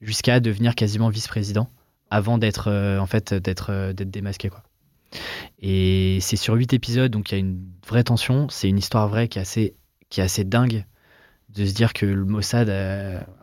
jusqu'à 0.01 0.41
devenir 0.41 0.75
quasiment 0.75 1.09
vice-président 1.09 1.69
avant 2.11 2.39
d'être 2.39 2.69
euh, 2.69 2.99
en 2.99 3.07
fait 3.07 3.33
d'être 3.35 3.71
euh, 3.71 3.93
d'être 3.93 4.11
démasqué 4.11 4.49
quoi. 4.49 4.63
Et 5.61 6.19
c'est 6.21 6.37
sur 6.37 6.55
huit 6.55 6.73
épisodes 6.73 7.11
donc 7.11 7.31
il 7.31 7.35
y 7.35 7.37
a 7.37 7.41
une 7.41 7.65
vraie 7.87 8.05
tension, 8.05 8.49
c'est 8.49 8.69
une 8.69 8.79
histoire 8.79 9.09
vraie 9.09 9.29
qui 9.29 9.39
est 9.39 9.43
assez 9.43 9.77
qui 10.11 10.21
est 10.21 10.25
assez 10.25 10.45
dingue 10.45 10.85
de 11.49 11.65
se 11.65 11.73
dire 11.73 11.93
que 11.93 12.05
le 12.05 12.25
Mossad 12.25 12.69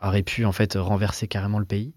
aurait 0.01 0.24
pu 0.24 0.43
en 0.43 0.51
fait 0.51 0.76
renverser 0.76 1.30
carrément 1.30 1.59
le 1.59 1.66
pays. 1.66 1.93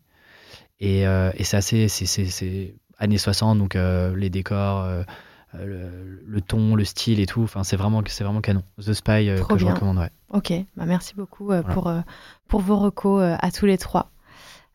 Et, 0.79 1.01
et 1.01 1.45
c'est 1.45 1.57
assez 1.57 1.89
c'est 1.89 2.77
années 2.99 3.19
60 3.19 3.59
donc 3.59 3.77
euh, 3.77 4.15
les 4.17 4.31
décors 4.31 4.81
euh, 4.81 5.03
euh, 5.55 5.65
le, 5.67 6.23
le 6.27 6.41
ton, 6.41 6.75
le 6.75 6.85
style 6.85 7.21
et 7.21 7.27
tout, 7.27 7.43
enfin 7.43 7.63
c'est 7.63 7.77
vraiment 7.77 8.03
c'est 8.07 8.25
vraiment 8.25 8.41
canon. 8.41 8.63
The 8.81 8.93
Spy 8.93 9.29
euh, 9.29 9.43
que 9.43 9.57
je 9.59 9.65
bien. 9.65 9.75
recommande 9.75 9.99
ouais. 9.99 10.11
Ok, 10.31 10.53
bah 10.77 10.85
merci 10.87 11.15
beaucoup 11.15 11.53
euh, 11.53 11.61
Voilà. 11.61 11.75
pour, 11.75 11.87
euh, 11.87 12.01
pour 12.49 12.61
vos 12.61 12.77
recos 12.77 13.23
euh, 13.23 13.37
à 13.41 13.51
tous 13.53 13.67
les 13.67 13.79
trois. 13.79 14.11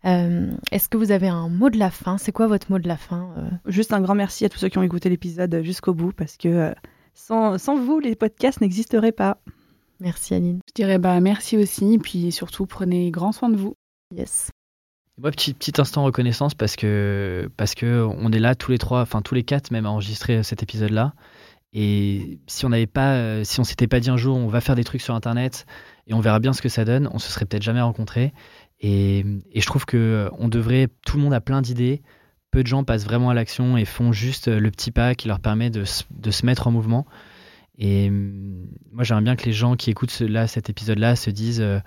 Euh, 0.06 0.50
Est-ce 0.72 0.88
que 0.88 0.96
vous 0.96 1.12
avez 1.12 1.28
un 1.28 1.50
mot 1.50 1.70
de 1.70 1.78
la 1.78 1.90
fin? 1.92 2.18
C'est 2.18 2.32
quoi 2.32 2.48
votre 2.48 2.72
mot 2.72 2.80
de 2.80 2.88
la 2.88 2.96
fin 2.96 3.34
euh? 3.38 3.50
Juste 3.66 3.92
un 3.92 4.00
grand 4.00 4.16
merci 4.16 4.46
à 4.46 4.50
tous 4.50 4.58
ceux 4.60 4.70
qui 4.70 4.78
ont 4.78 4.84
écouté 4.84 5.10
l'épisode 5.10 5.62
jusqu'au 5.64 5.94
bout 5.94 6.14
parce 6.14 6.38
que 6.38 6.48
euh, 6.48 6.74
sans, 7.14 7.58
sans 7.58 7.76
vous, 7.76 8.00
les 8.00 8.16
podcasts 8.16 8.62
n'existeraient 8.62 9.12
pas. 9.12 9.40
Merci 10.00 10.34
Aline. 10.36 10.60
Je 10.70 10.74
dirais 10.82 10.98
bah 10.98 11.20
merci 11.20 11.58
aussi, 11.58 11.98
puis 12.02 12.32
surtout 12.32 12.66
prenez 12.66 13.12
grand 13.12 13.34
soin 13.34 13.50
de 13.50 13.58
vous. 13.58 13.74
Yes. 14.16 14.50
Moi, 15.20 15.32
petit, 15.32 15.54
petit 15.54 15.80
instant 15.82 16.04
reconnaissance 16.04 16.56
parce 16.56 16.76
que, 16.76 17.50
parce 17.58 17.76
que 17.76 18.08
on 18.20 18.32
est 18.32 18.40
là 18.40 18.56
tous 18.56 18.72
les 18.72 18.78
trois, 18.78 19.02
enfin 19.02 19.22
tous 19.22 19.36
les 19.36 19.44
quatre 19.44 19.72
même 19.72 19.86
à 19.86 19.90
enregistrer 19.90 20.44
cet 20.44 20.64
épisode-là. 20.64 21.14
Et 21.74 22.40
si 22.48 22.66
on 22.66 22.70
n'avait 22.70 22.88
pas, 22.88 23.16
euh, 23.16 23.44
si 23.44 23.60
on 23.60 23.64
s'était 23.64 23.88
pas 23.88 24.00
dit 24.00 24.10
un 24.10 24.18
jour, 24.18 24.38
on 24.38 24.48
va 24.48 24.62
faire 24.62 24.76
des 24.76 24.84
trucs 24.84 25.02
sur 25.02 25.14
Internet 25.14 25.66
et 26.08 26.14
on 26.14 26.20
verra 26.20 26.40
bien 26.40 26.54
ce 26.54 26.62
que 26.62 26.70
ça 26.70 26.86
donne, 26.86 27.10
on 27.14 27.20
se 27.20 27.32
serait 27.32 27.46
peut-être 27.46 27.64
jamais 27.64 27.82
rencontrés. 27.82 28.34
Et, 28.82 29.26
je 29.54 29.66
trouve 29.66 29.86
que 29.86 29.98
euh, 29.98 30.30
on 30.38 30.48
devrait, 30.48 30.88
tout 31.06 31.18
le 31.18 31.24
monde 31.24 31.34
a 31.34 31.42
plein 31.42 31.62
d'idées. 31.62 32.02
Peu 32.52 32.64
de 32.64 32.68
gens 32.68 32.84
passent 32.84 33.04
vraiment 33.04 33.30
à 33.30 33.34
l'action 33.34 33.78
et 33.78 33.86
font 33.86 34.12
juste 34.12 34.48
euh, 34.48 34.60
le 34.60 34.72
petit 34.72 34.92
pas 34.92 35.16
qui 35.16 35.28
leur 35.28 35.40
permet 35.40 35.70
de, 35.70 35.84
de 36.12 36.32
se 36.32 36.46
mettre 36.46 36.68
en 36.68 36.72
mouvement. 36.72 37.06
Et 37.78 38.08
hum, 38.10 38.68
moi, 38.92 39.04
j'aimerais 39.04 39.24
bien 39.24 39.36
que 39.36 39.46
les 39.46 39.54
gens 39.54 39.76
qui 39.76 39.90
écoutent 39.90 40.20
là, 40.22 40.48
cet 40.48 40.70
épisode-là 40.70 41.16
se 41.16 41.30
disent 41.30 41.62
euh, 41.62 41.80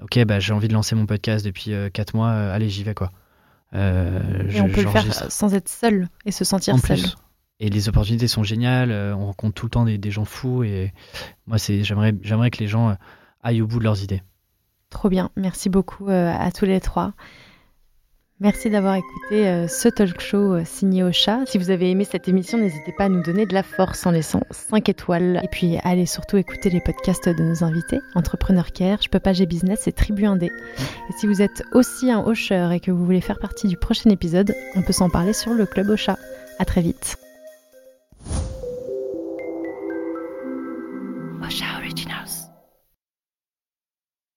Ok, 0.00 0.24
bah, 0.24 0.40
j'ai 0.40 0.52
envie 0.52 0.68
de 0.68 0.72
lancer 0.72 0.94
mon 0.94 1.06
podcast 1.06 1.44
depuis 1.44 1.72
4 1.92 2.14
mois, 2.14 2.28
euh, 2.30 2.54
allez, 2.54 2.68
j'y 2.70 2.82
vais 2.84 2.94
quoi. 2.94 3.10
Euh, 3.74 4.20
Et 4.48 4.50
je- 4.52 4.62
on 4.62 4.68
peut 4.68 4.82
le 4.82 4.88
faire 4.88 5.04
euh, 5.06 5.26
sans 5.28 5.54
être 5.54 5.68
seul 5.68 6.08
et 6.26 6.32
se 6.32 6.44
sentir 6.44 6.74
en 6.74 6.78
seul. 6.78 6.98
plus. 6.98 7.14
Et 7.60 7.70
les 7.70 7.88
opportunités 7.88 8.26
sont 8.28 8.42
géniales, 8.42 8.90
euh, 8.90 9.14
on 9.14 9.26
rencontre 9.26 9.54
tout 9.54 9.66
le 9.66 9.70
temps 9.70 9.84
des, 9.84 9.96
des 9.98 10.10
gens 10.10 10.24
fous 10.24 10.64
et 10.64 10.92
moi, 11.46 11.58
c'est, 11.58 11.84
j'aimerais, 11.84 12.12
j'aimerais 12.22 12.50
que 12.50 12.58
les 12.58 12.66
gens 12.68 12.90
euh, 12.90 12.94
aillent 13.42 13.62
au 13.62 13.66
bout 13.66 13.78
de 13.78 13.84
leurs 13.84 14.02
idées. 14.02 14.22
Trop 14.90 15.08
bien. 15.08 15.30
Merci 15.36 15.68
beaucoup 15.70 16.08
euh, 16.08 16.32
à 16.36 16.50
tous 16.52 16.64
les 16.66 16.80
trois. 16.80 17.12
Merci 18.42 18.70
d'avoir 18.70 18.96
écouté 18.96 19.46
euh, 19.46 19.68
ce 19.68 19.88
talk 19.88 20.20
show 20.20 20.54
euh, 20.54 20.64
signé 20.64 21.04
au 21.04 21.12
chat. 21.12 21.46
Si 21.46 21.58
vous 21.58 21.70
avez 21.70 21.92
aimé 21.92 22.04
cette 22.04 22.26
émission, 22.26 22.58
n'hésitez 22.58 22.90
pas 22.90 23.04
à 23.04 23.08
nous 23.08 23.22
donner 23.22 23.46
de 23.46 23.54
la 23.54 23.62
force 23.62 24.04
en 24.04 24.10
laissant 24.10 24.40
5 24.50 24.88
étoiles. 24.88 25.40
Et 25.44 25.46
puis 25.46 25.78
allez 25.84 26.06
surtout 26.06 26.38
écouter 26.38 26.68
les 26.68 26.80
podcasts 26.80 27.28
de 27.28 27.40
nos 27.40 27.62
invités, 27.62 28.00
Entrepreneur 28.16 28.72
Care, 28.72 29.00
Je 29.00 29.08
peux 29.08 29.20
pas 29.20 29.32
business 29.32 29.86
et 29.86 29.92
Tribu 29.92 30.26
Indé. 30.26 30.46
Et 30.46 31.12
si 31.20 31.28
vous 31.28 31.40
êtes 31.40 31.62
aussi 31.72 32.10
un 32.10 32.18
hocheur 32.18 32.72
et 32.72 32.80
que 32.80 32.90
vous 32.90 33.04
voulez 33.04 33.20
faire 33.20 33.38
partie 33.38 33.68
du 33.68 33.76
prochain 33.76 34.10
épisode, 34.10 34.56
on 34.74 34.82
peut 34.82 34.92
s'en 34.92 35.08
parler 35.08 35.34
sur 35.34 35.54
le 35.54 35.64
club 35.64 35.88
au 35.88 35.96
chat. 35.96 36.18
À 36.58 36.64
très 36.64 36.80
vite. 36.80 37.16
Au. 41.40 41.81